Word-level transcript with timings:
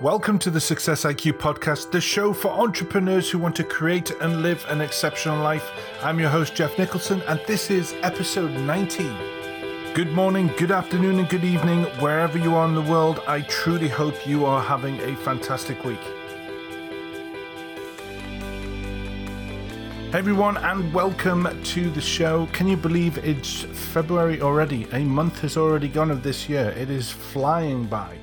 Welcome 0.00 0.38
to 0.40 0.50
the 0.50 0.60
Success 0.60 1.02
IQ 1.02 1.38
podcast, 1.38 1.90
the 1.90 2.00
show 2.00 2.32
for 2.32 2.52
entrepreneurs 2.52 3.28
who 3.28 3.40
want 3.40 3.56
to 3.56 3.64
create 3.64 4.12
and 4.20 4.42
live 4.42 4.64
an 4.68 4.80
exceptional 4.80 5.42
life. 5.42 5.72
I'm 6.04 6.20
your 6.20 6.28
host, 6.28 6.54
Geoff 6.54 6.78
Nicholson, 6.78 7.20
and 7.26 7.40
this 7.48 7.68
is 7.68 7.96
episode 8.04 8.52
19. 8.52 9.94
Good 9.94 10.12
morning, 10.12 10.52
good 10.56 10.70
afternoon, 10.70 11.18
and 11.18 11.28
good 11.28 11.42
evening, 11.42 11.82
wherever 11.98 12.38
you 12.38 12.54
are 12.54 12.68
in 12.68 12.76
the 12.76 12.82
world. 12.82 13.22
I 13.26 13.40
truly 13.40 13.88
hope 13.88 14.24
you 14.24 14.46
are 14.46 14.62
having 14.62 15.00
a 15.00 15.16
fantastic 15.16 15.82
week. 15.82 15.98
Hey 20.12 20.18
everyone, 20.18 20.58
and 20.58 20.94
welcome 20.94 21.48
to 21.60 21.90
the 21.90 22.00
show. 22.00 22.46
Can 22.52 22.68
you 22.68 22.76
believe 22.76 23.18
it's 23.18 23.62
February 23.62 24.42
already? 24.42 24.86
A 24.92 25.00
month 25.00 25.40
has 25.40 25.56
already 25.56 25.88
gone 25.88 26.12
of 26.12 26.22
this 26.22 26.48
year. 26.48 26.70
It 26.70 26.88
is 26.88 27.10
flying 27.10 27.86
by. 27.86 28.16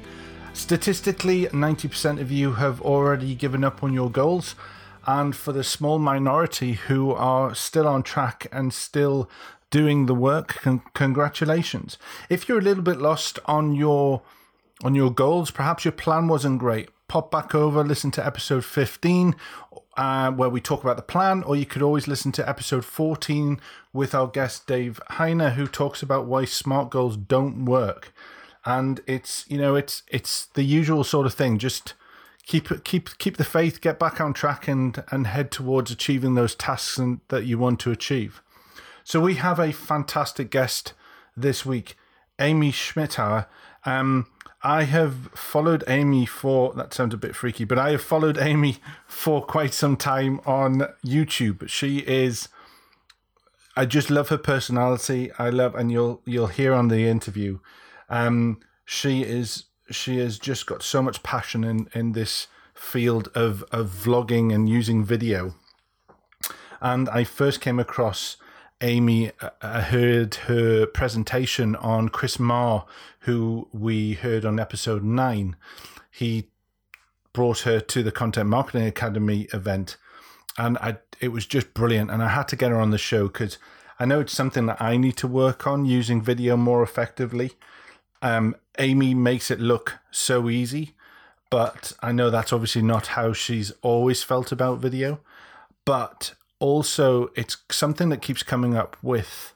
Statistically, 0.56 1.48
90% 1.48 2.22
of 2.22 2.32
you 2.32 2.54
have 2.54 2.82
already 2.82 3.36
given 3.36 3.64
up 3.66 3.84
on 3.84 3.94
your 3.94 4.10
goals. 4.10 4.56
And 5.06 5.36
for 5.36 5.52
the 5.52 5.66
small 5.66 6.00
minority 6.00 6.74
who 6.74 7.12
are 7.12 7.54
still 7.54 7.88
on 7.88 8.04
track 8.04 8.48
and 8.54 8.74
still 8.74 9.30
doing 9.70 10.06
the 10.06 10.16
work, 10.16 10.56
con- 10.62 10.82
congratulations. 10.94 11.98
If 12.30 12.48
you're 12.48 12.58
a 12.60 12.64
little 12.64 12.84
bit 12.84 12.98
lost 12.98 13.38
on 13.46 13.76
your 13.76 14.22
on 14.82 14.96
your 14.96 15.12
goals, 15.12 15.52
perhaps 15.52 15.84
your 15.84 15.92
plan 15.92 16.30
wasn't 16.30 16.60
great, 16.60 16.90
pop 17.10 17.30
back 17.30 17.54
over, 17.54 17.84
listen 17.84 18.12
to 18.12 18.26
episode 18.26 18.66
15 18.66 19.36
uh, 19.98 20.32
where 20.32 20.50
we 20.50 20.62
talk 20.62 20.84
about 20.84 20.96
the 20.96 21.04
plan, 21.04 21.44
or 21.44 21.56
you 21.56 21.66
could 21.66 21.82
always 21.82 22.08
listen 22.08 22.32
to 22.32 22.48
episode 22.48 22.86
14 22.86 23.60
with 23.94 24.16
our 24.16 24.28
guest 24.28 24.68
Dave 24.68 25.02
Heiner, 25.12 25.54
who 25.54 25.68
talks 25.68 26.02
about 26.02 26.26
why 26.26 26.46
smart 26.46 26.90
goals 26.90 27.18
don't 27.18 27.66
work 27.66 28.14
and 28.66 29.02
it's 29.06 29.46
you 29.48 29.58
know 29.58 29.76
it's 29.76 30.04
it's 30.10 30.48
the 30.48 30.64
usual 30.64 31.04
sort 31.04 31.26
of 31.26 31.34
thing. 31.34 31.58
Just 31.60 31.94
keep 32.46 32.84
keep 32.84 33.18
keep 33.18 33.38
the 33.38 33.44
faith, 33.44 33.82
get 33.82 34.00
back 34.00 34.20
on 34.20 34.34
track, 34.34 34.68
and 34.68 35.04
and 35.12 35.28
head 35.28 35.52
towards 35.52 35.92
achieving 35.92 36.36
those 36.36 36.56
tasks 36.56 36.98
and, 36.98 37.20
that 37.30 37.46
you 37.46 37.58
want 37.58 37.80
to 37.82 37.92
achieve. 37.92 38.42
So 39.04 39.20
we 39.20 39.36
have 39.36 39.60
a 39.60 39.72
fantastic 39.72 40.50
guest 40.50 40.94
this 41.38 41.66
week, 41.66 41.96
Amy 42.40 42.72
Schmittauer. 42.72 43.46
Um, 43.86 44.28
I 44.64 44.86
have 44.86 45.30
followed 45.36 45.84
Amy 45.88 46.26
for 46.26 46.74
that 46.74 46.92
sounds 46.92 47.14
a 47.14 47.18
bit 47.18 47.36
freaky, 47.36 47.66
but 47.66 47.78
I 47.78 47.92
have 47.92 48.02
followed 48.02 48.40
Amy 48.40 48.78
for 49.06 49.46
quite 49.46 49.76
some 49.76 49.96
time 49.96 50.42
on 50.44 50.88
YouTube. 51.06 51.70
She 51.70 52.00
is 52.00 52.50
I 53.78 53.86
just 53.86 54.10
love 54.10 54.30
her 54.30 54.38
personality. 54.38 55.32
I 55.38 55.50
love 55.50 55.76
and 55.76 55.92
you'll 55.92 56.22
you'll 56.26 56.48
hear 56.48 56.74
on 56.74 56.88
the 56.88 57.08
interview 57.08 57.60
um, 58.10 58.60
she 58.86 59.24
is 59.24 59.66
she 59.92 60.18
has 60.18 60.40
just 60.40 60.66
got 60.66 60.82
so 60.84 61.02
much 61.02 61.24
passion 61.24 61.64
in 61.64 61.88
in 61.94 62.12
this 62.14 62.48
field 62.74 63.30
of 63.36 63.64
of 63.72 63.90
vlogging 63.90 64.54
and 64.54 64.70
using 64.70 65.04
video. 65.04 65.56
And 66.82 67.10
I 67.10 67.24
first 67.24 67.62
came 67.62 67.80
across 67.80 68.38
Amy. 68.82 69.32
I 69.42 69.46
uh, 69.46 69.50
uh, 69.62 69.82
heard 69.84 70.36
her 70.36 70.86
presentation 70.86 71.76
on 71.78 72.10
Chris 72.10 72.40
Marr, 72.40 72.86
who 73.20 73.68
we 73.72 74.14
heard 74.14 74.46
on 74.46 74.60
episode 74.60 75.04
nine. 75.04 75.56
He 76.12 76.50
brought 77.34 77.60
her 77.60 77.80
to 77.80 78.04
the 78.04 78.12
Content 78.12 78.50
Marketing 78.50 78.86
Academy 78.86 79.48
event, 79.54 79.98
and 80.58 80.78
I 80.80 80.98
it 81.22 81.30
was 81.30 81.46
just 81.46 81.74
brilliant. 81.74 82.12
And 82.12 82.22
I 82.22 82.30
had 82.30 82.48
to 82.50 82.56
get 82.56 82.72
her 82.72 82.80
on 82.80 82.92
the 82.92 82.98
show 82.98 83.28
because 83.28 83.58
I 84.00 84.06
know 84.06 84.20
it's 84.20 84.34
something 84.34 84.66
that 84.66 84.82
I 84.82 84.98
need 84.98 85.16
to 85.18 85.28
work 85.28 85.66
on 85.66 85.86
using 85.86 86.22
video 86.22 86.58
more 86.58 86.84
effectively. 86.84 87.54
Um, 88.26 88.56
Amy 88.80 89.14
makes 89.14 89.52
it 89.52 89.60
look 89.60 90.00
so 90.10 90.50
easy, 90.50 90.96
but 91.52 91.94
I 92.02 92.12
know 92.12 92.32
that's 92.32 92.52
obviously 92.52 92.82
not 92.82 93.08
how 93.08 93.34
she's 93.34 93.72
always 93.84 94.24
felt 94.24 94.52
about 94.52 94.80
video. 94.80 95.20
But 95.86 96.34
also, 96.60 97.30
it's 97.36 97.58
something 97.70 98.10
that 98.10 98.24
keeps 98.24 98.42
coming 98.42 98.76
up 98.76 98.98
with 99.04 99.54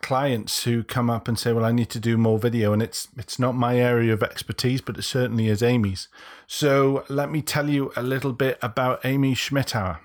clients 0.00 0.64
who 0.64 0.82
come 0.82 1.10
up 1.10 1.28
and 1.28 1.38
say, 1.38 1.52
"Well, 1.52 1.66
I 1.66 1.72
need 1.72 1.90
to 1.90 2.00
do 2.00 2.16
more 2.16 2.38
video," 2.38 2.72
and 2.72 2.82
it's 2.82 3.08
it's 3.18 3.38
not 3.38 3.54
my 3.54 3.76
area 3.76 4.14
of 4.14 4.22
expertise, 4.22 4.80
but 4.80 4.96
it 4.96 5.02
certainly 5.02 5.48
is 5.48 5.62
Amy's. 5.62 6.08
So 6.46 7.04
let 7.10 7.30
me 7.30 7.42
tell 7.42 7.68
you 7.68 7.92
a 7.96 8.02
little 8.02 8.32
bit 8.32 8.58
about 8.62 9.04
Amy 9.04 9.34
Schmittauer. 9.34 9.98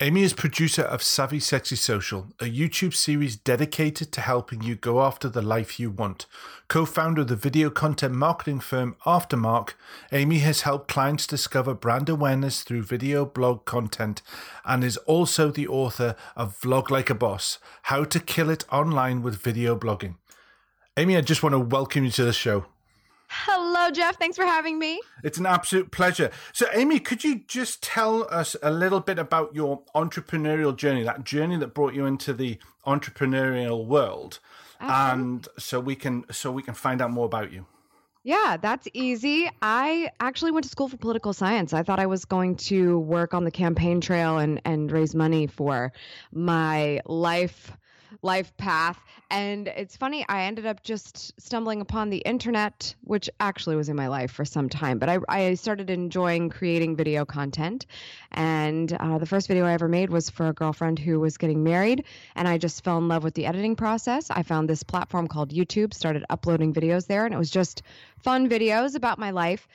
Amy 0.00 0.22
is 0.22 0.32
producer 0.32 0.82
of 0.82 1.02
Savvy 1.02 1.40
Sexy 1.40 1.74
Social, 1.74 2.28
a 2.38 2.44
YouTube 2.44 2.94
series 2.94 3.34
dedicated 3.34 4.12
to 4.12 4.20
helping 4.20 4.62
you 4.62 4.76
go 4.76 5.02
after 5.02 5.28
the 5.28 5.42
life 5.42 5.80
you 5.80 5.90
want. 5.90 6.26
Co 6.68 6.86
founder 6.86 7.22
of 7.22 7.26
the 7.26 7.34
video 7.34 7.68
content 7.68 8.14
marketing 8.14 8.60
firm 8.60 8.94
Aftermarq, 9.04 9.70
Amy 10.12 10.38
has 10.38 10.60
helped 10.60 10.86
clients 10.86 11.26
discover 11.26 11.74
brand 11.74 12.08
awareness 12.08 12.62
through 12.62 12.84
video 12.84 13.24
blog 13.26 13.64
content 13.64 14.22
and 14.64 14.84
is 14.84 14.98
also 14.98 15.50
the 15.50 15.66
author 15.66 16.14
of 16.36 16.60
Vlog 16.60 16.90
Like 16.90 17.10
a 17.10 17.14
Boss 17.16 17.58
How 17.82 18.04
to 18.04 18.20
Kill 18.20 18.50
It 18.50 18.64
Online 18.70 19.20
with 19.20 19.42
Video 19.42 19.76
Blogging. 19.76 20.14
Amy, 20.96 21.16
I 21.16 21.22
just 21.22 21.42
want 21.42 21.54
to 21.54 21.58
welcome 21.58 22.04
you 22.04 22.12
to 22.12 22.24
the 22.24 22.32
show. 22.32 22.66
Hello, 23.44 23.88
Geoff. 23.90 24.16
Thanks 24.16 24.36
for 24.36 24.44
having 24.44 24.80
me. 24.80 25.00
It's 25.22 25.38
an 25.38 25.46
absolute 25.46 25.92
pleasure. 25.92 26.30
So, 26.52 26.66
Amy, 26.72 26.98
could 26.98 27.22
you 27.22 27.42
just 27.46 27.82
tell 27.82 28.26
us 28.32 28.56
a 28.64 28.70
little 28.70 28.98
bit 28.98 29.18
about 29.18 29.54
your 29.54 29.82
entrepreneurial 29.94 30.74
journey, 30.74 31.04
that 31.04 31.22
journey 31.22 31.56
that 31.58 31.72
brought 31.72 31.94
you 31.94 32.04
into 32.04 32.32
the 32.32 32.58
entrepreneurial 32.84 33.86
world, 33.86 34.40
Absolutely. 34.80 35.24
and 35.24 35.48
so 35.56 35.78
we 35.78 35.94
can 35.94 36.24
so 36.32 36.50
we 36.50 36.62
can 36.62 36.74
find 36.74 37.00
out 37.00 37.12
more 37.12 37.26
about 37.26 37.52
you. 37.52 37.64
Yeah, 38.24 38.56
that's 38.60 38.88
easy. 38.92 39.48
I 39.62 40.10
actually 40.18 40.50
went 40.50 40.64
to 40.64 40.70
school 40.70 40.88
for 40.88 40.96
political 40.96 41.32
science. 41.32 41.72
I 41.72 41.84
thought 41.84 42.00
I 42.00 42.06
was 42.06 42.24
going 42.24 42.56
to 42.56 42.98
work 42.98 43.34
on 43.34 43.44
the 43.44 43.52
campaign 43.52 44.00
trail 44.00 44.38
and 44.38 44.60
and 44.64 44.90
raise 44.90 45.14
money 45.14 45.46
for 45.46 45.92
my 46.32 47.00
life 47.06 47.72
life 48.22 48.56
path. 48.56 48.98
And 49.30 49.68
it's 49.68 49.96
funny, 49.96 50.24
I 50.28 50.42
ended 50.42 50.66
up 50.66 50.82
just 50.82 51.38
stumbling 51.40 51.80
upon 51.80 52.10
the 52.10 52.18
internet, 52.18 52.94
which 53.02 53.28
actually 53.40 53.76
was 53.76 53.88
in 53.88 53.96
my 53.96 54.08
life 54.08 54.30
for 54.30 54.44
some 54.44 54.68
time. 54.68 54.98
But 54.98 55.08
I, 55.08 55.18
I 55.28 55.54
started 55.54 55.90
enjoying 55.90 56.50
creating 56.50 56.96
video 56.96 57.24
content. 57.24 57.86
And 58.32 58.92
uh, 58.92 59.18
the 59.18 59.26
first 59.26 59.48
video 59.48 59.64
I 59.64 59.72
ever 59.72 59.88
made 59.88 60.10
was 60.10 60.30
for 60.30 60.48
a 60.48 60.52
girlfriend 60.52 60.98
who 60.98 61.20
was 61.20 61.36
getting 61.36 61.62
married. 61.62 62.04
And 62.34 62.48
I 62.48 62.58
just 62.58 62.82
fell 62.84 62.98
in 62.98 63.08
love 63.08 63.24
with 63.24 63.34
the 63.34 63.46
editing 63.46 63.76
process. 63.76 64.30
I 64.30 64.42
found 64.42 64.68
this 64.68 64.82
platform 64.82 65.28
called 65.28 65.52
YouTube, 65.52 65.94
started 65.94 66.24
uploading 66.30 66.72
videos 66.72 67.06
there, 67.06 67.24
and 67.24 67.34
it 67.34 67.38
was 67.38 67.50
just 67.50 67.82
fun 68.22 68.48
videos 68.48 68.94
about 68.94 69.18
my 69.18 69.30
life 69.30 69.68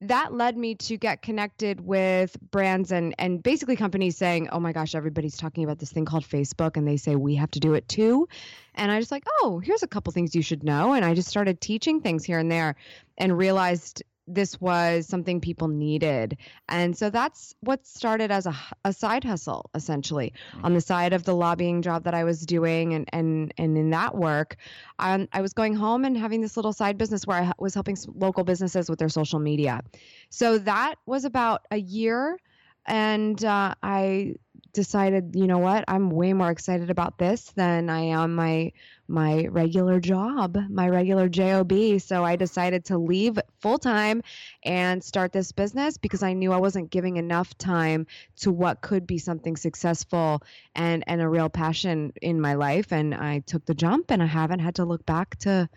that 0.00 0.32
led 0.32 0.56
me 0.56 0.76
to 0.76 0.96
get 0.96 1.22
connected 1.22 1.80
with 1.80 2.36
brands 2.50 2.92
and 2.92 3.14
and 3.18 3.42
basically 3.42 3.76
companies 3.76 4.16
saying, 4.16 4.48
"Oh 4.50 4.60
my 4.60 4.72
gosh, 4.72 4.94
everybody's 4.94 5.36
talking 5.36 5.64
about 5.64 5.78
this 5.78 5.90
thing 5.90 6.04
called 6.04 6.24
Facebook 6.24 6.76
and 6.76 6.86
they 6.86 6.96
say 6.96 7.16
we 7.16 7.34
have 7.34 7.50
to 7.52 7.60
do 7.60 7.74
it 7.74 7.88
too." 7.88 8.28
And 8.74 8.92
I 8.92 9.00
just 9.00 9.10
like, 9.10 9.24
"Oh, 9.40 9.58
here's 9.58 9.82
a 9.82 9.88
couple 9.88 10.12
things 10.12 10.34
you 10.34 10.42
should 10.42 10.62
know." 10.62 10.92
And 10.92 11.04
I 11.04 11.14
just 11.14 11.28
started 11.28 11.60
teaching 11.60 12.00
things 12.00 12.24
here 12.24 12.38
and 12.38 12.50
there 12.50 12.76
and 13.16 13.36
realized 13.36 14.02
this 14.28 14.60
was 14.60 15.06
something 15.06 15.40
people 15.40 15.68
needed. 15.68 16.36
And 16.68 16.96
so 16.96 17.10
that's 17.10 17.54
what 17.60 17.86
started 17.86 18.30
as 18.30 18.46
a, 18.46 18.54
a 18.84 18.92
side 18.92 19.24
hustle, 19.24 19.70
essentially, 19.74 20.32
mm-hmm. 20.52 20.64
on 20.64 20.74
the 20.74 20.80
side 20.80 21.12
of 21.12 21.24
the 21.24 21.34
lobbying 21.34 21.82
job 21.82 22.04
that 22.04 22.14
I 22.14 22.24
was 22.24 22.44
doing. 22.44 22.94
And, 22.94 23.08
and, 23.12 23.54
and 23.56 23.76
in 23.76 23.90
that 23.90 24.14
work, 24.14 24.56
um, 24.98 25.28
I 25.32 25.40
was 25.40 25.52
going 25.52 25.74
home 25.74 26.04
and 26.04 26.16
having 26.16 26.40
this 26.40 26.56
little 26.56 26.72
side 26.72 26.98
business 26.98 27.26
where 27.26 27.42
I 27.42 27.52
was 27.58 27.74
helping 27.74 27.96
local 28.14 28.44
businesses 28.44 28.88
with 28.88 28.98
their 28.98 29.08
social 29.08 29.38
media. 29.38 29.82
So 30.30 30.58
that 30.58 30.96
was 31.06 31.24
about 31.24 31.66
a 31.70 31.78
year. 31.78 32.38
And 32.86 33.44
uh, 33.44 33.74
I 33.82 34.36
decided, 34.78 35.34
you 35.34 35.48
know 35.48 35.58
what, 35.58 35.84
I'm 35.88 36.08
way 36.08 36.32
more 36.32 36.52
excited 36.52 36.88
about 36.88 37.18
this 37.18 37.50
than 37.56 37.90
I 37.90 38.02
am 38.18 38.36
my 38.36 38.70
my 39.08 39.46
regular 39.46 39.98
job, 39.98 40.56
my 40.70 40.88
regular 40.88 41.28
job. 41.28 41.72
So 41.98 42.22
I 42.22 42.36
decided 42.36 42.84
to 42.84 42.98
leave 42.98 43.40
full 43.60 43.78
time 43.78 44.22
and 44.62 45.02
start 45.02 45.32
this 45.32 45.50
business 45.50 45.98
because 45.98 46.22
I 46.22 46.34
knew 46.34 46.52
I 46.52 46.58
wasn't 46.58 46.90
giving 46.90 47.16
enough 47.16 47.58
time 47.58 48.06
to 48.36 48.52
what 48.52 48.80
could 48.80 49.04
be 49.04 49.18
something 49.18 49.56
successful 49.56 50.42
and 50.76 51.02
and 51.08 51.20
a 51.20 51.28
real 51.28 51.48
passion 51.48 52.12
in 52.22 52.40
my 52.40 52.54
life. 52.54 52.92
And 52.92 53.16
I 53.16 53.40
took 53.40 53.64
the 53.66 53.74
jump, 53.74 54.12
and 54.12 54.22
I 54.22 54.26
haven't 54.26 54.60
had 54.60 54.76
to 54.76 54.84
look 54.84 55.04
back 55.04 55.40
to 55.40 55.68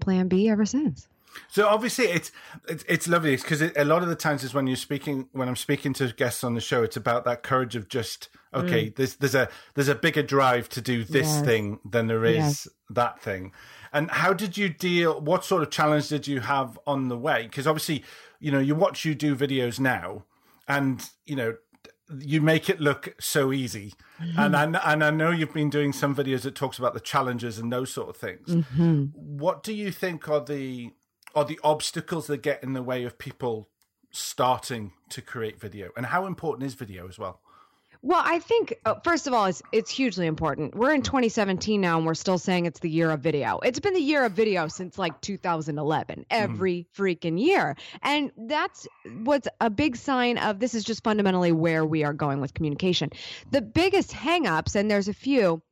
Plan 0.00 0.28
B 0.28 0.48
ever 0.48 0.64
since. 0.64 1.06
So 1.48 1.66
obviously 1.66 2.06
it's 2.06 2.32
it's, 2.68 2.84
it's 2.88 3.08
lovely 3.08 3.36
because 3.36 3.60
it, 3.60 3.72
a 3.76 3.84
lot 3.84 4.02
of 4.02 4.08
the 4.08 4.16
times 4.16 4.44
is 4.44 4.54
when 4.54 4.66
you're 4.66 4.76
speaking 4.76 5.28
when 5.32 5.48
I'm 5.48 5.56
speaking 5.56 5.92
to 5.94 6.12
guests 6.12 6.44
on 6.44 6.54
the 6.54 6.60
show, 6.60 6.82
it's 6.82 6.96
about 6.96 7.24
that 7.24 7.42
courage 7.42 7.76
of 7.76 7.88
just 7.88 8.28
okay, 8.54 8.86
mm. 8.86 8.96
there's 8.96 9.16
there's 9.16 9.34
a 9.34 9.48
there's 9.74 9.88
a 9.88 9.94
bigger 9.94 10.22
drive 10.22 10.68
to 10.70 10.80
do 10.80 11.04
this 11.04 11.26
yes. 11.26 11.44
thing 11.44 11.78
than 11.84 12.06
there 12.06 12.24
is 12.24 12.36
yes. 12.36 12.68
that 12.90 13.20
thing. 13.20 13.52
And 13.92 14.10
how 14.10 14.32
did 14.32 14.56
you 14.56 14.68
deal? 14.68 15.20
What 15.20 15.44
sort 15.44 15.62
of 15.62 15.70
challenge 15.70 16.08
did 16.08 16.26
you 16.26 16.40
have 16.40 16.78
on 16.86 17.08
the 17.08 17.16
way? 17.16 17.44
Because 17.44 17.66
obviously, 17.66 18.04
you 18.40 18.50
know, 18.50 18.58
you 18.58 18.74
watch 18.74 19.04
you 19.04 19.14
do 19.14 19.34
videos 19.34 19.80
now, 19.80 20.24
and 20.68 21.08
you 21.24 21.36
know 21.36 21.56
you 22.20 22.40
make 22.40 22.68
it 22.68 22.80
look 22.80 23.14
so 23.18 23.52
easy. 23.52 23.94
Mm-hmm. 24.20 24.38
And 24.38 24.76
I, 24.76 24.92
and 24.92 25.04
I 25.04 25.10
know 25.10 25.30
you've 25.30 25.52
been 25.52 25.70
doing 25.70 25.92
some 25.92 26.14
videos 26.14 26.42
that 26.42 26.54
talks 26.54 26.78
about 26.78 26.94
the 26.94 27.00
challenges 27.00 27.58
and 27.58 27.72
those 27.72 27.92
sort 27.92 28.08
of 28.08 28.16
things. 28.16 28.48
Mm-hmm. 28.48 29.04
What 29.14 29.62
do 29.62 29.72
you 29.72 29.90
think 29.90 30.28
are 30.28 30.44
the 30.44 30.92
are 31.36 31.44
the 31.44 31.60
obstacles 31.62 32.26
that 32.26 32.38
get 32.38 32.64
in 32.64 32.72
the 32.72 32.82
way 32.82 33.04
of 33.04 33.18
people 33.18 33.68
starting 34.10 34.92
to 35.10 35.20
create 35.20 35.60
video, 35.60 35.90
and 35.96 36.06
how 36.06 36.26
important 36.26 36.66
is 36.66 36.74
video 36.74 37.06
as 37.06 37.18
well? 37.18 37.40
Well, 38.02 38.22
I 38.24 38.38
think 38.38 38.74
uh, 38.84 38.94
first 39.02 39.26
of 39.26 39.32
all, 39.32 39.46
it's 39.46 39.62
it's 39.72 39.90
hugely 39.90 40.26
important. 40.26 40.74
We're 40.74 40.94
in 40.94 41.02
2017 41.02 41.80
now, 41.80 41.96
and 41.96 42.06
we're 42.06 42.14
still 42.14 42.38
saying 42.38 42.66
it's 42.66 42.80
the 42.80 42.88
year 42.88 43.10
of 43.10 43.20
video. 43.20 43.58
It's 43.64 43.80
been 43.80 43.94
the 43.94 44.00
year 44.00 44.24
of 44.24 44.32
video 44.32 44.68
since 44.68 44.98
like 44.98 45.20
2011, 45.22 46.26
every 46.30 46.74
mm. 46.74 46.86
freaking 46.96 47.40
year, 47.40 47.76
and 48.02 48.30
that's 48.36 48.86
what's 49.24 49.48
a 49.60 49.70
big 49.70 49.96
sign 49.96 50.38
of 50.38 50.60
this 50.60 50.74
is 50.74 50.84
just 50.84 51.02
fundamentally 51.02 51.52
where 51.52 51.84
we 51.84 52.04
are 52.04 52.12
going 52.12 52.40
with 52.40 52.54
communication. 52.54 53.10
The 53.50 53.62
biggest 53.62 54.12
hangups, 54.12 54.76
and 54.76 54.90
there's 54.90 55.08
a 55.08 55.14
few, 55.14 55.62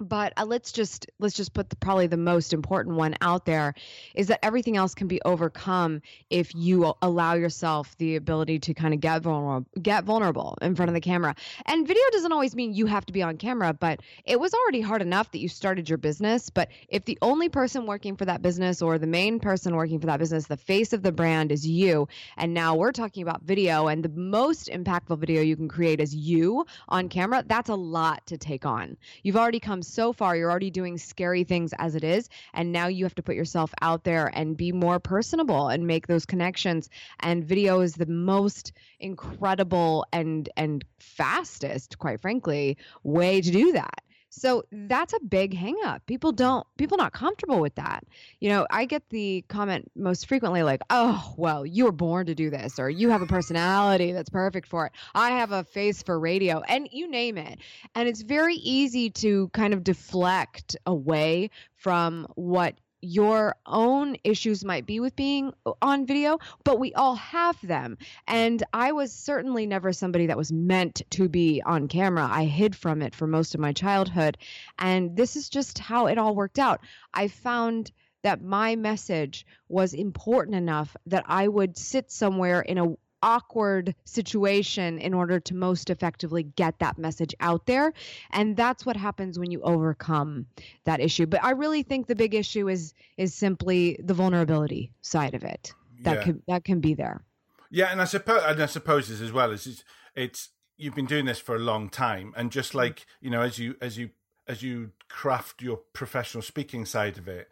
but 0.00 0.32
uh, 0.36 0.44
let's 0.44 0.72
just 0.72 1.06
let's 1.18 1.34
just 1.34 1.52
put 1.52 1.68
the, 1.68 1.76
probably 1.76 2.06
the 2.06 2.16
most 2.16 2.52
important 2.52 2.96
one 2.96 3.14
out 3.20 3.44
there 3.44 3.74
is 4.14 4.28
that 4.28 4.42
everything 4.42 4.76
else 4.76 4.94
can 4.94 5.06
be 5.06 5.20
overcome 5.24 6.00
if 6.30 6.54
you 6.54 6.94
allow 7.02 7.34
yourself 7.34 7.96
the 7.98 8.16
ability 8.16 8.58
to 8.58 8.74
kind 8.74 8.94
of 8.94 9.00
get 9.00 9.22
vulnerable 9.22 9.66
get 9.80 10.04
vulnerable 10.04 10.56
in 10.62 10.74
front 10.74 10.88
of 10.88 10.94
the 10.94 11.00
camera. 11.00 11.34
And 11.66 11.86
video 11.86 12.02
doesn't 12.12 12.32
always 12.32 12.56
mean 12.56 12.72
you 12.72 12.86
have 12.86 13.04
to 13.06 13.12
be 13.12 13.22
on 13.22 13.36
camera 13.36 13.74
but 13.74 14.00
it 14.24 14.40
was 14.40 14.54
already 14.54 14.80
hard 14.80 15.02
enough 15.02 15.30
that 15.32 15.38
you 15.38 15.48
started 15.48 15.88
your 15.88 15.98
business. 15.98 16.50
But 16.50 16.70
if 16.88 17.04
the 17.04 17.18
only 17.20 17.48
person 17.48 17.86
working 17.86 18.16
for 18.16 18.24
that 18.24 18.42
business 18.42 18.82
or 18.82 18.98
the 18.98 19.06
main 19.06 19.38
person 19.38 19.76
working 19.76 20.00
for 20.00 20.06
that 20.06 20.18
business 20.18 20.46
the 20.46 20.56
face 20.56 20.92
of 20.92 21.02
the 21.02 21.12
brand 21.12 21.52
is 21.52 21.66
you 21.66 22.08
and 22.36 22.54
now 22.54 22.74
we're 22.74 22.92
talking 22.92 23.22
about 23.22 23.42
video 23.42 23.88
and 23.88 24.02
the 24.02 24.08
most 24.08 24.68
impactful 24.68 25.18
video 25.18 25.42
you 25.42 25.56
can 25.56 25.68
create 25.68 26.00
is 26.00 26.14
you 26.14 26.64
on 26.88 27.08
camera 27.08 27.44
that's 27.46 27.68
a 27.68 27.74
lot 27.74 28.26
to 28.26 28.38
take 28.38 28.64
on. 28.64 28.96
You've 29.22 29.36
already 29.36 29.60
come 29.60 29.82
so 29.90 30.12
far. 30.12 30.36
You're 30.36 30.50
already 30.50 30.70
doing 30.70 30.98
scary 30.98 31.44
things 31.44 31.72
as 31.78 31.94
it 31.94 32.04
is. 32.04 32.28
And 32.54 32.72
now 32.72 32.86
you 32.86 33.04
have 33.04 33.14
to 33.16 33.22
put 33.22 33.34
yourself 33.34 33.72
out 33.82 34.04
there 34.04 34.30
and 34.34 34.56
be 34.56 34.72
more 34.72 34.98
personable 34.98 35.68
and 35.68 35.86
make 35.86 36.06
those 36.06 36.26
connections. 36.26 36.88
And 37.20 37.44
video 37.44 37.80
is 37.80 37.94
the 37.94 38.06
most 38.06 38.72
incredible 38.98 40.06
and 40.12 40.48
and 40.56 40.84
fastest, 40.98 41.98
quite 41.98 42.20
frankly, 42.20 42.78
way 43.02 43.40
to 43.40 43.50
do 43.50 43.72
that. 43.72 44.02
So 44.30 44.64
that's 44.70 45.12
a 45.12 45.20
big 45.20 45.54
hangup. 45.54 46.06
People 46.06 46.32
don't 46.32 46.66
people 46.78 46.96
not 46.96 47.12
comfortable 47.12 47.60
with 47.60 47.74
that. 47.74 48.04
You 48.38 48.48
know, 48.48 48.66
I 48.70 48.84
get 48.84 49.08
the 49.10 49.44
comment 49.48 49.90
most 49.96 50.26
frequently 50.26 50.62
like, 50.62 50.80
"Oh, 50.88 51.34
well, 51.36 51.66
you 51.66 51.84
were 51.84 51.92
born 51.92 52.26
to 52.26 52.34
do 52.34 52.48
this," 52.48 52.78
or 52.78 52.88
"You 52.88 53.10
have 53.10 53.22
a 53.22 53.26
personality 53.26 54.12
that's 54.12 54.30
perfect 54.30 54.68
for 54.68 54.86
it." 54.86 54.92
I 55.14 55.30
have 55.32 55.52
a 55.52 55.64
face 55.64 56.02
for 56.02 56.18
radio, 56.18 56.60
and 56.60 56.88
you 56.92 57.08
name 57.08 57.38
it. 57.38 57.58
And 57.94 58.08
it's 58.08 58.22
very 58.22 58.54
easy 58.54 59.10
to 59.10 59.48
kind 59.48 59.74
of 59.74 59.84
deflect 59.84 60.76
away 60.86 61.50
from 61.74 62.26
what 62.36 62.74
your 63.02 63.54
own 63.66 64.16
issues 64.24 64.64
might 64.64 64.86
be 64.86 65.00
with 65.00 65.16
being 65.16 65.52
on 65.80 66.06
video, 66.06 66.38
but 66.64 66.78
we 66.78 66.92
all 66.94 67.16
have 67.16 67.56
them. 67.62 67.98
And 68.26 68.62
I 68.72 68.92
was 68.92 69.12
certainly 69.12 69.66
never 69.66 69.92
somebody 69.92 70.26
that 70.26 70.36
was 70.36 70.52
meant 70.52 71.02
to 71.10 71.28
be 71.28 71.62
on 71.64 71.88
camera. 71.88 72.28
I 72.30 72.44
hid 72.44 72.76
from 72.76 73.02
it 73.02 73.14
for 73.14 73.26
most 73.26 73.54
of 73.54 73.60
my 73.60 73.72
childhood. 73.72 74.38
And 74.78 75.16
this 75.16 75.36
is 75.36 75.48
just 75.48 75.78
how 75.78 76.06
it 76.06 76.18
all 76.18 76.34
worked 76.34 76.58
out. 76.58 76.80
I 77.14 77.28
found 77.28 77.90
that 78.22 78.42
my 78.42 78.76
message 78.76 79.46
was 79.68 79.94
important 79.94 80.56
enough 80.56 80.94
that 81.06 81.24
I 81.26 81.48
would 81.48 81.78
sit 81.78 82.10
somewhere 82.10 82.60
in 82.60 82.78
a 82.78 82.94
awkward 83.22 83.94
situation 84.04 84.98
in 84.98 85.14
order 85.14 85.40
to 85.40 85.54
most 85.54 85.90
effectively 85.90 86.42
get 86.42 86.78
that 86.78 86.98
message 86.98 87.34
out 87.40 87.66
there. 87.66 87.92
And 88.30 88.56
that's 88.56 88.86
what 88.86 88.96
happens 88.96 89.38
when 89.38 89.50
you 89.50 89.60
overcome 89.62 90.46
that 90.84 91.00
issue. 91.00 91.26
But 91.26 91.42
i 91.44 91.50
really 91.50 91.82
think 91.82 92.06
the 92.06 92.14
big 92.14 92.34
issue 92.34 92.68
is 92.68 92.94
is 93.16 93.34
simply 93.34 93.98
the 94.02 94.14
vulnerability 94.14 94.92
side 95.02 95.34
of 95.34 95.44
it 95.44 95.72
that 96.02 96.18
yeah. 96.18 96.22
can 96.22 96.42
that 96.48 96.64
can 96.64 96.80
be 96.80 96.94
there. 96.94 97.22
Yeah 97.70 97.86
and 97.86 98.00
i 98.00 98.04
suppose 98.04 98.42
and 98.44 98.62
i 98.62 98.66
suppose 98.66 99.08
this 99.08 99.20
as 99.20 99.32
well 99.32 99.50
is 99.52 99.66
it's, 99.66 99.84
it's 100.14 100.48
you've 100.76 100.94
been 100.94 101.06
doing 101.06 101.26
this 101.26 101.38
for 101.38 101.54
a 101.54 101.58
long 101.58 101.88
time 101.88 102.32
and 102.36 102.50
just 102.50 102.70
mm-hmm. 102.70 102.78
like 102.78 103.06
you 103.20 103.30
know 103.30 103.42
as 103.42 103.58
you 103.58 103.76
as 103.80 103.98
you 103.98 104.10
as 104.48 104.62
you 104.62 104.90
craft 105.08 105.62
your 105.62 105.78
professional 105.92 106.42
speaking 106.42 106.84
side 106.84 107.18
of 107.18 107.28
it 107.28 107.48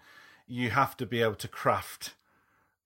you 0.47 0.71
have 0.71 0.97
to 0.97 1.07
be 1.07 1.23
able 1.23 1.35
to 1.35 1.49
craft 1.49 2.15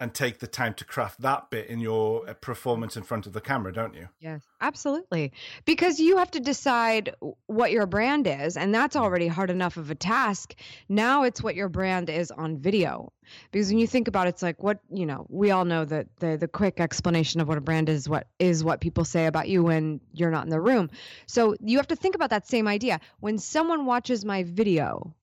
and 0.02 0.12
take 0.12 0.40
the 0.40 0.48
time 0.48 0.74
to 0.74 0.84
craft 0.84 1.20
that 1.20 1.48
bit 1.48 1.68
in 1.68 1.78
your 1.78 2.28
uh, 2.28 2.34
performance 2.34 2.96
in 2.96 3.04
front 3.04 3.24
of 3.24 3.32
the 3.32 3.40
camera, 3.40 3.72
don't 3.72 3.94
you? 3.94 4.08
Yes, 4.18 4.42
absolutely. 4.60 5.32
Because 5.64 6.00
you 6.00 6.16
have 6.16 6.32
to 6.32 6.40
decide 6.40 7.14
what 7.46 7.70
your 7.70 7.86
brand 7.86 8.26
is, 8.26 8.56
and 8.56 8.74
that's 8.74 8.96
already 8.96 9.28
hard 9.28 9.48
enough 9.48 9.76
of 9.76 9.92
a 9.92 9.94
task. 9.94 10.56
Now 10.88 11.22
it's 11.22 11.40
what 11.40 11.54
your 11.54 11.68
brand 11.68 12.10
is 12.10 12.32
on 12.32 12.58
video. 12.58 13.12
Because 13.52 13.68
when 13.68 13.78
you 13.78 13.86
think 13.86 14.08
about 14.08 14.26
it, 14.26 14.30
it's 14.30 14.42
like 14.42 14.60
what, 14.60 14.80
you 14.90 15.06
know, 15.06 15.24
we 15.28 15.52
all 15.52 15.64
know 15.64 15.84
that 15.84 16.08
the 16.18 16.36
the 16.36 16.48
quick 16.48 16.80
explanation 16.80 17.40
of 17.40 17.46
what 17.46 17.56
a 17.56 17.60
brand 17.60 17.88
is 17.88 18.08
what 18.08 18.26
is 18.40 18.64
what 18.64 18.80
people 18.80 19.04
say 19.04 19.26
about 19.26 19.48
you 19.48 19.62
when 19.62 20.00
you're 20.12 20.32
not 20.32 20.42
in 20.42 20.50
the 20.50 20.60
room. 20.60 20.90
So 21.26 21.54
you 21.60 21.76
have 21.76 21.86
to 21.86 21.96
think 21.96 22.16
about 22.16 22.30
that 22.30 22.48
same 22.48 22.66
idea. 22.66 22.98
When 23.20 23.38
someone 23.38 23.86
watches 23.86 24.24
my 24.24 24.42
video, 24.42 25.14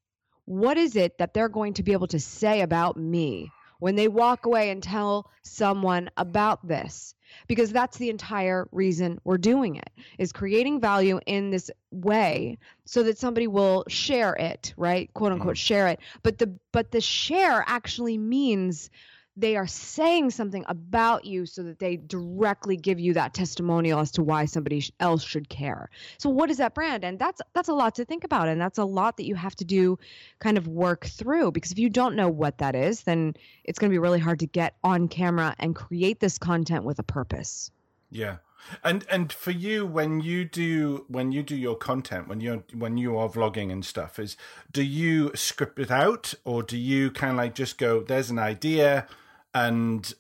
what 0.46 0.78
is 0.78 0.96
it 0.96 1.18
that 1.18 1.34
they're 1.34 1.50
going 1.50 1.74
to 1.74 1.84
be 1.84 1.92
able 1.92 2.08
to 2.08 2.20
say 2.22 2.62
about 2.62 2.96
me? 2.96 3.52
When 3.80 3.96
they 3.96 4.08
walk 4.08 4.46
away 4.46 4.70
and 4.70 4.84
tell 4.84 5.30
someone 5.42 6.10
about 6.18 6.66
this 6.68 7.16
because 7.48 7.72
that's 7.72 7.98
the 7.98 8.10
entire 8.10 8.68
reason 8.72 9.20
we're 9.24 9.38
doing 9.38 9.76
it 9.76 9.90
is 10.18 10.32
creating 10.32 10.80
value 10.80 11.20
in 11.26 11.50
this 11.50 11.72
way 11.92 12.58
so 12.86 13.04
that 13.04 13.18
somebody 13.18 13.48
will 13.48 13.84
share 13.88 14.34
it 14.34 14.74
right 14.78 15.14
quote 15.14 15.32
unquote 15.32 15.56
mm-hmm. 15.56 15.60
share 15.60 15.88
it 15.88 16.00
but 16.24 16.38
the 16.38 16.54
but 16.72 16.92
the 16.92 17.02
share 17.02 17.64
actually 17.68 18.18
means 18.18 18.90
they 19.38 19.56
are 19.56 19.68
saying 19.68 20.32
something 20.32 20.66
about 20.68 21.24
you 21.24 21.46
so 21.46 21.64
that 21.64 21.80
they 21.80 21.96
directly 21.96 22.76
give 22.76 23.00
you 23.00 23.14
that 23.14 23.34
testimonial 23.34 24.00
as 24.00 24.12
to 24.12 24.24
why 24.24 24.46
somebody 24.46 24.84
else 25.00 25.24
should 25.24 25.48
care. 25.48 25.90
So 26.18 26.30
what 26.30 26.50
is 26.50 26.58
that 26.58 26.74
brand? 26.74 27.04
And 27.04 27.18
that's 27.18 27.42
that's 27.54 27.70
a 27.70 27.74
lot 27.74 27.96
to 27.96 28.06
think 28.06 28.24
about 28.24 28.48
and 28.48 28.60
that's 28.60 28.78
a 28.78 28.86
lot 28.86 29.18
that 29.18 29.26
you 29.26 29.36
have 29.36 29.56
to 29.58 29.66
do 29.66 29.98
kind 30.40 30.58
of 30.58 30.68
work 30.68 31.06
through 31.06 31.52
because 31.52 31.72
if 31.72 31.80
you 31.80 31.90
don't 31.90 32.16
know 32.16 32.30
what 32.30 32.58
that 32.58 32.76
is, 32.76 33.04
then 33.04 33.34
it's 33.64 33.80
going 33.80 33.90
to 33.90 33.94
be 33.94 34.00
really 34.00 34.20
hard 34.20 34.40
to 34.40 34.48
get 34.48 34.76
on 34.84 35.08
camera 35.08 35.56
and 35.60 35.76
create 35.76 36.20
this 36.20 36.38
content 36.38 36.84
with 36.84 37.00
a 37.00 37.04
purpose. 37.04 37.72
Yeah. 38.12 38.38
And 38.84 39.06
and 39.10 39.32
for 39.32 39.52
you 39.52 39.86
when 39.86 40.20
you 40.22 40.46
do 40.46 41.06
when 41.08 41.32
you 41.32 41.44
do 41.44 41.56
your 41.56 41.76
content 41.76 42.28
when 42.28 42.42
you 42.42 42.64
when 42.74 42.98
you 42.98 43.18
are 43.18 43.30
vlogging 43.30 43.72
and 43.72 43.84
stuff 43.86 44.20
is 44.20 44.38
do 44.72 44.84
you 44.84 45.32
script 45.36 45.80
it 45.80 45.90
out 45.90 46.34
or 46.46 46.62
do 46.62 46.78
you 46.78 47.10
kind 47.12 47.32
of 47.32 47.38
like 47.38 47.56
just 47.56 47.78
go 47.78 48.02
there's 48.02 48.30
an 48.30 48.40
idea 48.40 49.08
and 49.54 50.14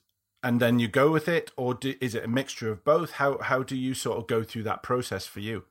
and 0.44 0.60
then 0.60 0.80
you 0.80 0.88
go 0.88 1.12
with 1.12 1.28
it, 1.28 1.52
or 1.58 1.74
do, 1.74 1.96
is 2.00 2.16
it 2.16 2.24
a 2.24 2.28
mixture 2.28 2.72
of 2.72 2.84
both? 2.84 3.14
How 3.14 3.38
how 3.40 3.64
do 3.64 3.76
you 3.76 3.94
sort 3.94 4.18
of 4.18 4.28
go 4.28 4.44
through 4.44 4.64
that 4.64 4.84
process 4.84 5.26
for 5.26 5.40
you? 5.42 5.66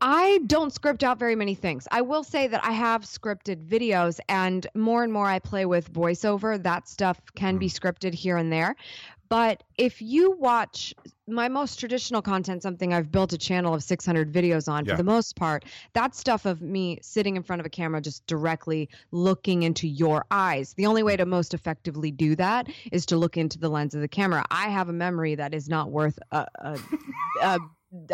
I 0.00 0.40
don't 0.46 0.72
script 0.72 1.02
out 1.02 1.18
very 1.18 1.36
many 1.36 1.54
things. 1.54 1.88
I 1.90 2.02
will 2.02 2.24
say 2.24 2.46
that 2.48 2.64
I 2.64 2.72
have 2.72 3.02
scripted 3.02 3.66
videos, 3.66 4.20
and 4.28 4.66
more 4.74 5.02
and 5.02 5.12
more 5.12 5.26
I 5.26 5.38
play 5.38 5.66
with 5.66 5.92
voiceover. 5.92 6.62
That 6.62 6.88
stuff 6.88 7.20
can 7.34 7.58
be 7.58 7.68
mm. 7.68 7.78
scripted 7.78 8.14
here 8.14 8.36
and 8.36 8.52
there. 8.52 8.76
But 9.28 9.62
if 9.78 10.02
you 10.02 10.32
watch 10.32 10.94
my 11.26 11.48
most 11.48 11.80
traditional 11.80 12.22
content, 12.22 12.62
something 12.62 12.92
I've 12.92 13.10
built 13.10 13.32
a 13.32 13.38
channel 13.38 13.74
of 13.74 13.82
600 13.82 14.32
videos 14.32 14.70
on 14.70 14.84
yeah. 14.84 14.92
for 14.92 14.96
the 14.98 15.04
most 15.04 15.34
part, 15.34 15.64
that 15.94 16.14
stuff 16.14 16.44
of 16.44 16.60
me 16.60 16.98
sitting 17.00 17.36
in 17.36 17.42
front 17.42 17.60
of 17.60 17.66
a 17.66 17.70
camera, 17.70 18.00
just 18.00 18.26
directly 18.26 18.88
looking 19.10 19.62
into 19.62 19.88
your 19.88 20.24
eyes. 20.30 20.74
The 20.74 20.86
only 20.86 21.02
way 21.02 21.16
to 21.16 21.24
most 21.24 21.54
effectively 21.54 22.10
do 22.10 22.36
that 22.36 22.68
is 22.92 23.06
to 23.06 23.16
look 23.16 23.36
into 23.36 23.58
the 23.58 23.68
lens 23.68 23.94
of 23.94 24.02
the 24.02 24.08
camera. 24.08 24.44
I 24.50 24.68
have 24.68 24.88
a 24.88 24.92
memory 24.92 25.34
that 25.36 25.54
is 25.54 25.68
not 25.68 25.90
worth 25.90 26.18
a, 26.30 26.46
a, 26.56 26.78
a 27.42 27.58